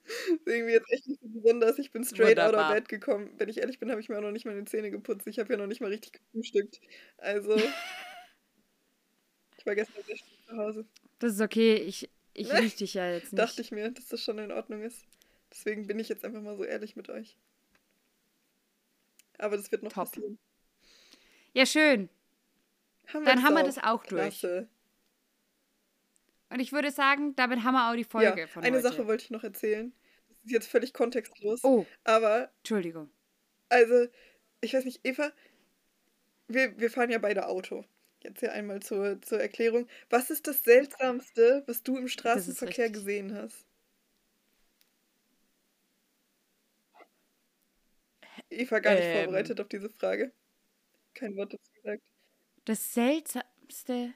irgendwie 0.46 0.74
jetzt 0.74 0.92
echt 0.92 1.08
nicht 1.08 1.22
so 1.22 1.28
besonders. 1.28 1.80
Ich 1.80 1.92
bin 1.92 2.04
straight 2.04 2.40
out 2.40 2.50
of 2.50 2.54
Wunderbar. 2.54 2.76
bed 2.76 2.90
gekommen. 2.90 3.32
Wenn 3.38 3.50
ich 3.50 3.60
ehrlich 3.60 3.80
bin, 3.80 3.92
habe 3.92 4.02
ich 4.02 4.10
mir 4.10 4.18
auch 4.18 4.22
noch 4.22 4.32
nicht 4.32 4.46
meine 4.46 4.66
Zähne 4.66 4.92
geputzt. 4.92 5.28
Ich 5.28 5.40
habe 5.40 5.54
ja 5.54 5.58
noch 5.58 5.68
nicht 5.68 5.82
mal 5.82 5.90
richtig 5.90 6.14
gefrühstückt. 6.14 6.80
Also, 7.18 7.56
ich 9.58 9.66
war 9.66 9.76
gestern 9.76 10.04
sehr 10.04 10.18
spät 10.18 10.46
zu 10.48 10.58
Hause. 10.58 10.86
Das 11.20 11.34
ist 11.34 11.42
okay, 11.42 11.76
ich, 11.76 12.10
ich 12.34 12.52
rieche 12.54 12.78
dich 12.78 12.94
ja 12.96 13.12
jetzt 13.12 13.34
nicht. 13.34 13.40
Dachte 13.40 13.62
ich 13.62 13.72
mir, 13.72 13.92
dass 13.92 14.08
das 14.08 14.24
schon 14.24 14.40
in 14.40 14.52
Ordnung 14.52 14.82
ist. 14.82 15.06
Deswegen 15.52 15.88
bin 15.88 16.00
ich 16.00 16.10
jetzt 16.10 16.26
einfach 16.26 16.42
mal 16.42 16.58
so 16.58 16.64
ehrlich 16.64 16.96
mit 16.96 17.10
euch. 17.10 17.38
Aber 19.38 19.58
das 19.58 19.72
wird 19.72 19.84
noch 19.84 19.92
Top. 19.92 20.12
passieren. 20.12 20.38
Ja, 21.54 21.66
schön. 21.66 22.10
Haben 23.08 23.26
Dann 23.26 23.44
haben 23.44 23.56
wir 23.56 23.64
das 23.64 23.80
auch 23.80 24.06
durch. 24.06 24.40
Klasse. 24.40 24.70
Und 26.50 26.60
ich 26.60 26.72
würde 26.72 26.92
sagen, 26.92 27.36
damit 27.36 27.64
haben 27.64 27.74
wir 27.74 27.90
auch 27.90 27.96
die 27.96 28.04
Folge 28.04 28.42
ja, 28.42 28.48
von 28.48 28.64
eine 28.64 28.78
heute. 28.78 28.88
Sache 28.88 29.08
wollte 29.08 29.24
ich 29.24 29.30
noch 29.30 29.44
erzählen. 29.44 29.94
Das 30.44 30.48
ist 30.48 30.52
jetzt 30.54 30.68
völlig 30.68 30.94
kontextlos. 30.94 31.64
Oh, 31.64 31.86
Aber, 32.04 32.52
Entschuldigung. 32.60 33.10
also, 33.70 34.08
ich 34.62 34.74
weiß 34.74 34.86
nicht, 34.86 35.02
Eva, 35.04 35.32
wir, 36.48 36.78
wir 36.80 36.92
fahren 36.92 37.10
ja 37.12 37.18
beide 37.20 37.48
Auto. 37.48 37.86
Jetzt 38.22 38.42
hier 38.42 38.52
einmal 38.52 38.82
zur, 38.82 39.22
zur 39.22 39.40
Erklärung. 39.40 39.88
Was 40.10 40.30
ist 40.30 40.48
das 40.48 40.64
Seltsamste, 40.64 41.64
was 41.68 41.84
du 41.84 41.98
im 41.98 42.08
Straßenverkehr 42.10 42.90
gesehen 42.90 43.34
hast? 43.36 43.66
Eva 48.50 48.80
gar 48.80 48.96
nicht 48.96 49.04
Ähm. 49.06 49.24
vorbereitet 49.24 49.60
auf 49.62 49.68
diese 49.68 49.90
Frage. 49.90 50.32
Kein 51.16 51.36
Wort 51.38 51.54
dazu 51.54 51.72
gesagt. 51.74 52.04
Das 52.66 52.94
Seltsamste. 52.94 54.14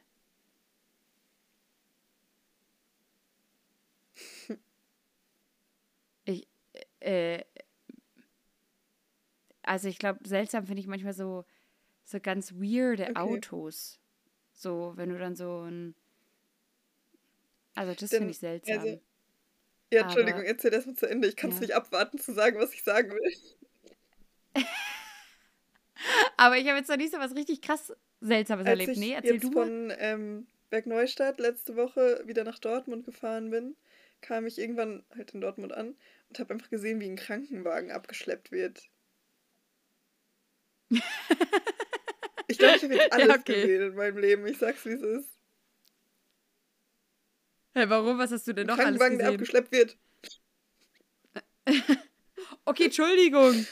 Ich, 6.25 6.47
äh, 7.03 7.43
also 9.63 9.87
ich 9.87 9.97
glaube, 9.99 10.19
seltsam 10.27 10.65
finde 10.65 10.81
ich 10.81 10.87
manchmal 10.87 11.13
so, 11.13 11.45
so 12.03 12.19
ganz 12.19 12.53
weirde 12.53 13.03
Okay. 13.09 13.15
Autos. 13.15 13.99
So, 14.51 14.93
wenn 14.95 15.09
du 15.09 15.17
dann 15.17 15.35
so 15.35 15.61
ein. 15.61 15.95
Also 17.75 17.93
das 17.93 18.09
finde 18.11 18.29
ich 18.31 18.37
seltsam. 18.39 18.79
also, 18.79 19.01
Ja, 19.91 20.01
Entschuldigung, 20.03 20.41
Aber- 20.41 20.47
erzähl 20.49 20.73
erst 20.73 20.87
mal 20.87 20.95
zu 20.95 21.07
Ende. 21.09 21.27
Ich 21.27 21.35
kann 21.35 21.49
es 21.49 21.55
Ja. 21.57 21.61
nicht 21.61 21.75
abwarten 21.75 22.17
zu 22.19 22.33
sagen, 22.33 22.59
was 22.59 22.73
ich 22.73 22.83
sagen 22.83 23.11
will. 23.11 23.33
Aber 26.37 26.57
ich 26.57 26.67
habe 26.67 26.77
jetzt 26.77 26.89
noch 26.89 26.97
nicht 26.97 27.11
so 27.13 27.19
was 27.19 27.35
richtig 27.35 27.61
krass 27.61 27.93
Seltsames 28.21 28.65
Als 28.65 28.71
erlebt. 28.79 28.91
ich 28.91 28.97
Nee, 28.99 29.13
erzähl 29.13 29.33
jetzt 29.35 29.43
du 29.43 29.51
von 29.51 29.91
ähm, 29.97 30.47
Bergneustadt 30.69 31.39
letzte 31.39 31.75
Woche 31.75 32.23
wieder 32.25 32.43
nach 32.43 32.59
Dortmund 32.59 33.05
gefahren 33.05 33.49
bin, 33.49 33.75
kam 34.21 34.45
ich 34.45 34.57
irgendwann 34.59 35.03
halt 35.15 35.31
in 35.31 35.41
Dortmund 35.41 35.73
an 35.73 35.95
und 36.33 36.39
habe 36.39 36.53
einfach 36.55 36.69
gesehen, 36.69 36.99
wie 36.99 37.05
ein 37.09 37.15
Krankenwagen 37.15 37.91
abgeschleppt 37.91 38.51
wird. 38.51 38.89
Ich 42.47 42.57
glaube, 42.59 42.75
ich 42.75 42.83
habe 42.83 42.93
jetzt 42.95 43.05
Ja, 43.05 43.11
alles 43.13 43.39
okay. 43.39 43.61
gesehen 43.61 43.81
in 43.83 43.95
meinem 43.95 44.17
Leben. 44.17 44.45
Ich 44.45 44.57
sag's, 44.57 44.85
wie 44.85 44.89
es 44.91 45.01
ist. 45.01 45.39
Hä, 47.73 47.85
warum? 47.87 48.19
Was 48.19 48.31
hast 48.31 48.45
du 48.45 48.53
denn 48.53 48.67
noch 48.67 48.77
alles 48.77 48.99
Krankenwagen, 48.99 49.17
der 49.17 49.27
gesehen? 49.27 49.39
abgeschleppt 49.39 49.71
wird. 49.71 49.97
Okay, 52.65 52.85
Entschuldigung. 52.85 53.65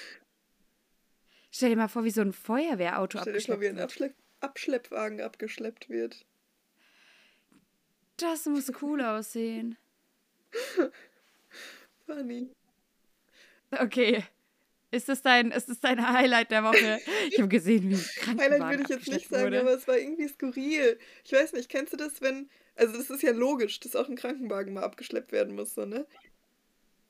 Stell 1.52 1.70
dir 1.70 1.76
mal 1.76 1.88
vor, 1.90 2.04
wie 2.06 2.12
so 2.12 2.22
ein 2.22 2.34
Feuerwehrauto 2.34 3.20
Stell 3.20 3.34
dir 3.34 3.42
vor, 3.42 3.60
wie 3.62 3.68
ein 3.68 3.78
abgeschleppt 3.78 3.78
wird. 3.78 3.84
Abschlepp 3.84 4.16
Abschleppwagen 4.40 5.22
abgeschleppt 5.22 5.90
wird. 5.90 6.26
Das 8.18 8.46
muss 8.46 8.72
cool 8.82 9.02
aussehen. 9.02 9.78
Funny. 12.14 12.50
Okay. 13.72 14.24
Ist 14.94 15.08
das 15.08 15.22
dein, 15.22 15.52
ist 15.52 15.70
das 15.70 15.80
dein 15.80 16.06
Highlight 16.12 16.52
der 16.52 16.64
Woche? 16.66 17.00
Ich 17.30 17.38
habe 17.40 17.48
gesehen, 17.48 17.90
wie 17.92 17.96
Krankenwagen 18.20 18.52
Highlight 18.64 18.70
würde 18.80 18.84
ich 18.84 18.90
jetzt 18.90 19.08
nicht 19.08 19.30
sagen, 19.30 19.46
wurde. 19.46 19.62
aber 19.62 19.74
es 19.74 19.88
war 19.88 19.98
irgendwie 19.98 20.28
skurril. 20.28 21.00
Ich 21.24 21.32
weiß 21.32 21.54
nicht, 21.54 21.70
kennst 21.70 21.94
du 21.94 21.98
das, 21.98 22.22
wenn. 22.22 22.50
Also, 22.76 22.98
das 22.98 23.10
ist 23.10 23.24
ja 23.24 23.32
logisch, 23.32 23.80
dass 23.80 23.96
auch 23.96 24.10
ein 24.10 24.16
Krankenwagen 24.18 24.74
mal 24.74 24.84
abgeschleppt 24.84 25.32
werden 25.32 25.56
muss, 25.56 25.76
so, 25.76 25.86
ne? 25.86 26.06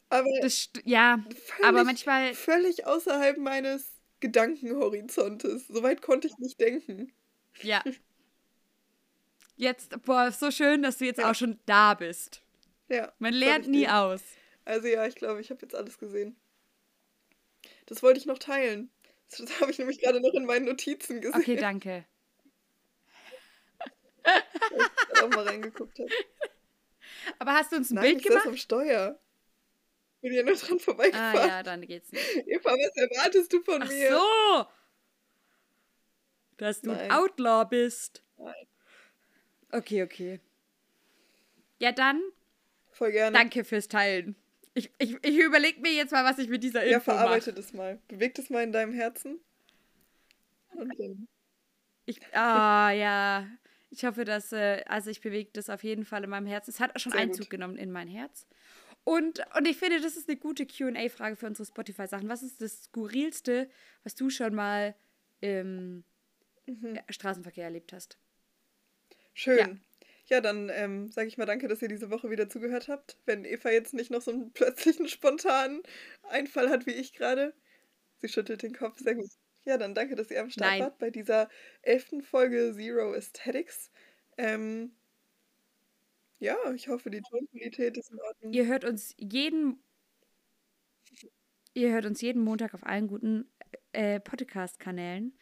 Aber 0.10 0.28
Das 0.42 0.70
ja, 0.84 1.24
völlig, 1.46 1.66
aber 1.66 1.84
manchmal, 1.84 2.34
völlig 2.36 2.86
außerhalb 2.86 3.38
meines 3.38 3.88
Gedankenhorizontes. 4.20 5.68
Soweit 5.68 6.02
konnte 6.04 6.28
ich 6.28 6.38
nicht 6.38 6.60
denken. 6.60 7.12
ja. 7.62 7.84
Jetzt, 9.58 10.02
boah, 10.04 10.32
so 10.32 10.50
schön, 10.50 10.82
dass 10.82 10.98
du 10.98 11.06
jetzt 11.06 11.20
Ja. 11.20 11.30
auch 11.30 11.36
schon 11.36 11.60
da 11.68 11.94
bist. 11.94 12.42
Ja. 12.90 13.12
Man 13.20 13.32
lernt 13.34 13.68
nie 13.68 13.88
aus. 13.88 14.22
Also 14.66 14.88
ja, 14.88 15.06
ich 15.08 15.16
glaube, 15.16 15.42
ich 15.42 15.50
habe 15.50 15.62
jetzt 15.62 15.76
alles 15.76 15.98
gesehen. 15.98 16.36
Das 17.88 18.02
wollte 18.04 18.20
ich 18.20 18.26
noch 18.26 18.40
teilen. 18.40 18.92
Das 19.30 19.40
habe 19.62 19.72
ich 19.72 19.80
nämlich 19.80 20.00
gerade 20.00 20.22
noch 20.22 20.34
in 20.34 20.46
meinen 20.46 20.66
Notizen 20.66 21.22
gesehen, 21.22 21.40
Okay, 21.40 21.56
danke. 21.56 22.06
weil 24.24 24.44
ich 25.14 25.24
auch 25.24 25.30
mal 25.30 25.48
reingeguckt 25.48 25.98
habe. 26.00 26.10
Aber 27.40 27.54
hast 27.54 27.72
du 27.72 27.78
uns 27.78 27.92
ein 27.92 27.96
Nein, 27.96 28.04
Bild 28.04 28.18
ich 28.18 28.24
saß 28.24 28.32
gemacht? 28.34 28.48
am 28.48 28.58
Steuer. 28.58 29.20
Bin 30.22 30.34
ja 30.34 30.44
nur 30.44 30.56
dran 30.56 30.78
Ah 30.78 30.80
vorbeigefahren. 30.80 31.50
ja, 31.50 31.64
dann 31.64 31.82
geht's 31.82 32.12
nicht. 32.12 32.48
Eva, 32.48 32.70
was 32.72 32.96
erwartest 32.96 33.52
du 33.54 33.64
von 33.64 33.82
Ach 33.82 33.88
mir? 33.88 34.12
so! 34.12 34.66
Dass 36.58 36.82
du 36.82 36.92
ein 36.92 36.98
Nein. 36.98 37.12
Outlaw 37.12 37.66
bist. 37.68 38.24
Nein. 38.38 38.68
Okay, 39.72 40.04
okay. 40.04 40.40
Ja, 41.80 41.92
dann 41.92 42.22
Voll 42.92 43.12
gerne. 43.12 43.36
danke 43.36 43.64
fürs 43.64 43.88
Teilen. 43.88 44.36
Ich, 44.74 44.90
ich, 45.00 45.18
ich 45.24 45.38
überlege 45.38 45.82
mir 45.82 45.92
jetzt 45.92 46.12
mal, 46.12 46.24
was 46.24 46.38
ich 46.40 46.48
mit 46.48 46.64
dieser 46.64 46.86
Ja, 46.86 46.98
Info 46.98 47.12
verarbeite 47.12 47.52
mache. 47.52 47.62
das 47.62 47.74
mal. 47.74 48.00
Beweg 48.08 48.36
das 48.36 48.50
mal 48.50 48.64
in 48.64 48.72
deinem 48.72 48.94
Herzen. 48.94 49.40
Und 50.74 50.98
dann. 51.00 51.28
Ich, 52.06 52.20
ah, 52.36 52.92
ja. 52.92 53.48
Ich 53.90 54.06
hoffe, 54.06 54.24
dass, 54.24 54.54
äh, 54.54 54.84
also 54.88 55.10
ich 55.10 55.20
bewege 55.20 55.50
das 55.54 55.70
auf 55.70 55.84
jeden 55.84 56.06
Fall 56.06 56.24
in 56.24 56.30
meinem 56.30 56.46
Herzen. 56.48 56.70
Es 56.72 56.80
hat 56.80 57.00
schon 57.02 57.12
Sehr 57.12 57.22
Einzug 57.22 57.42
gut. 57.46 57.50
genommen 57.50 57.76
in 57.78 57.92
mein 57.92 58.08
Herz. 58.08 58.48
Und, 59.04 59.42
und 59.58 59.68
ich 59.68 59.78
finde, 59.78 60.00
das 60.00 60.16
ist 60.16 60.30
eine 60.30 60.38
gute 60.38 60.66
QA-Frage 60.66 61.36
für 61.36 61.48
unsere 61.48 61.66
Spotify-Sachen. 61.66 62.30
Was 62.30 62.44
ist 62.44 62.62
das 62.62 62.84
Skurrilste, 62.84 63.70
was 64.04 64.16
du 64.16 64.30
schon 64.30 64.56
mal 64.56 64.96
im 65.42 66.04
Mhm. 66.68 66.96
äh, 66.96 67.02
Straßenverkehr 67.12 67.66
erlebt 67.66 67.92
hast? 67.92 68.18
Schön. 69.34 69.58
Ja, 69.58 69.68
dann 70.40 70.70
ähm, 70.74 71.12
sage 71.12 71.28
ich 71.28 71.38
mal 71.38 71.46
danke, 71.46 71.68
dass 71.68 71.82
ihr 71.82 71.90
diese 71.90 72.10
Woche 72.10 72.30
wieder 72.30 72.48
zugehört 72.48 72.88
habt. 72.88 73.18
Wenn 73.26 73.44
Eva 73.44 73.70
jetzt 73.72 73.94
nicht 73.94 74.12
noch 74.12 74.22
so 74.22 74.32
einen 74.32 74.54
plötzlichen, 74.54 75.08
spontanen 75.10 75.84
Einfall 76.30 76.70
hat 76.70 76.86
wie 76.86 76.92
ich 76.92 77.14
gerade. 77.14 77.54
Sie 78.20 78.30
schüttelt 78.30 78.62
den 78.62 78.74
Kopf. 78.74 79.00
Sehr 79.00 79.16
gut. 79.16 79.30
Ja, 79.64 79.78
dann 79.78 79.94
danke, 79.94 80.16
dass 80.16 80.32
ihr 80.32 80.42
am 80.42 80.50
Start 80.50 80.72
Nein. 80.72 80.82
wart 80.82 81.00
bei 81.00 81.10
dieser 81.10 81.50
elften 81.82 82.22
Folge 82.22 82.74
Zero 82.76 83.12
Aesthetics. 83.14 83.92
Ähm, 84.38 84.96
ja, 86.40 86.56
ich 86.74 86.88
hoffe, 86.88 87.10
die 87.10 87.22
Tonqualität 87.22 87.98
ist 87.98 88.12
in 88.12 88.20
Ordnung. 88.22 88.54
Ihr 88.54 88.68
hört 88.68 88.86
uns 88.86 89.14
jeden 89.18 89.84
ihr 91.74 91.92
hört 91.92 92.06
uns 92.06 92.22
jeden 92.22 92.44
Montag 92.44 92.74
auf 92.74 92.86
allen 92.86 93.08
guten 93.08 93.50
äh, 93.94 94.20
Podcast-Kanälen 94.20 95.38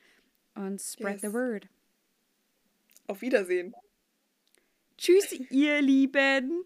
und 0.55 0.79
spread 0.81 1.21
the 1.21 1.27
Yes. 1.27 1.33
word. 1.33 1.67
Auf 3.07 3.21
Wiedersehen. 3.21 3.73
Tschüss, 4.99 5.31
ihr 5.49 5.81
Lieben. 5.81 6.65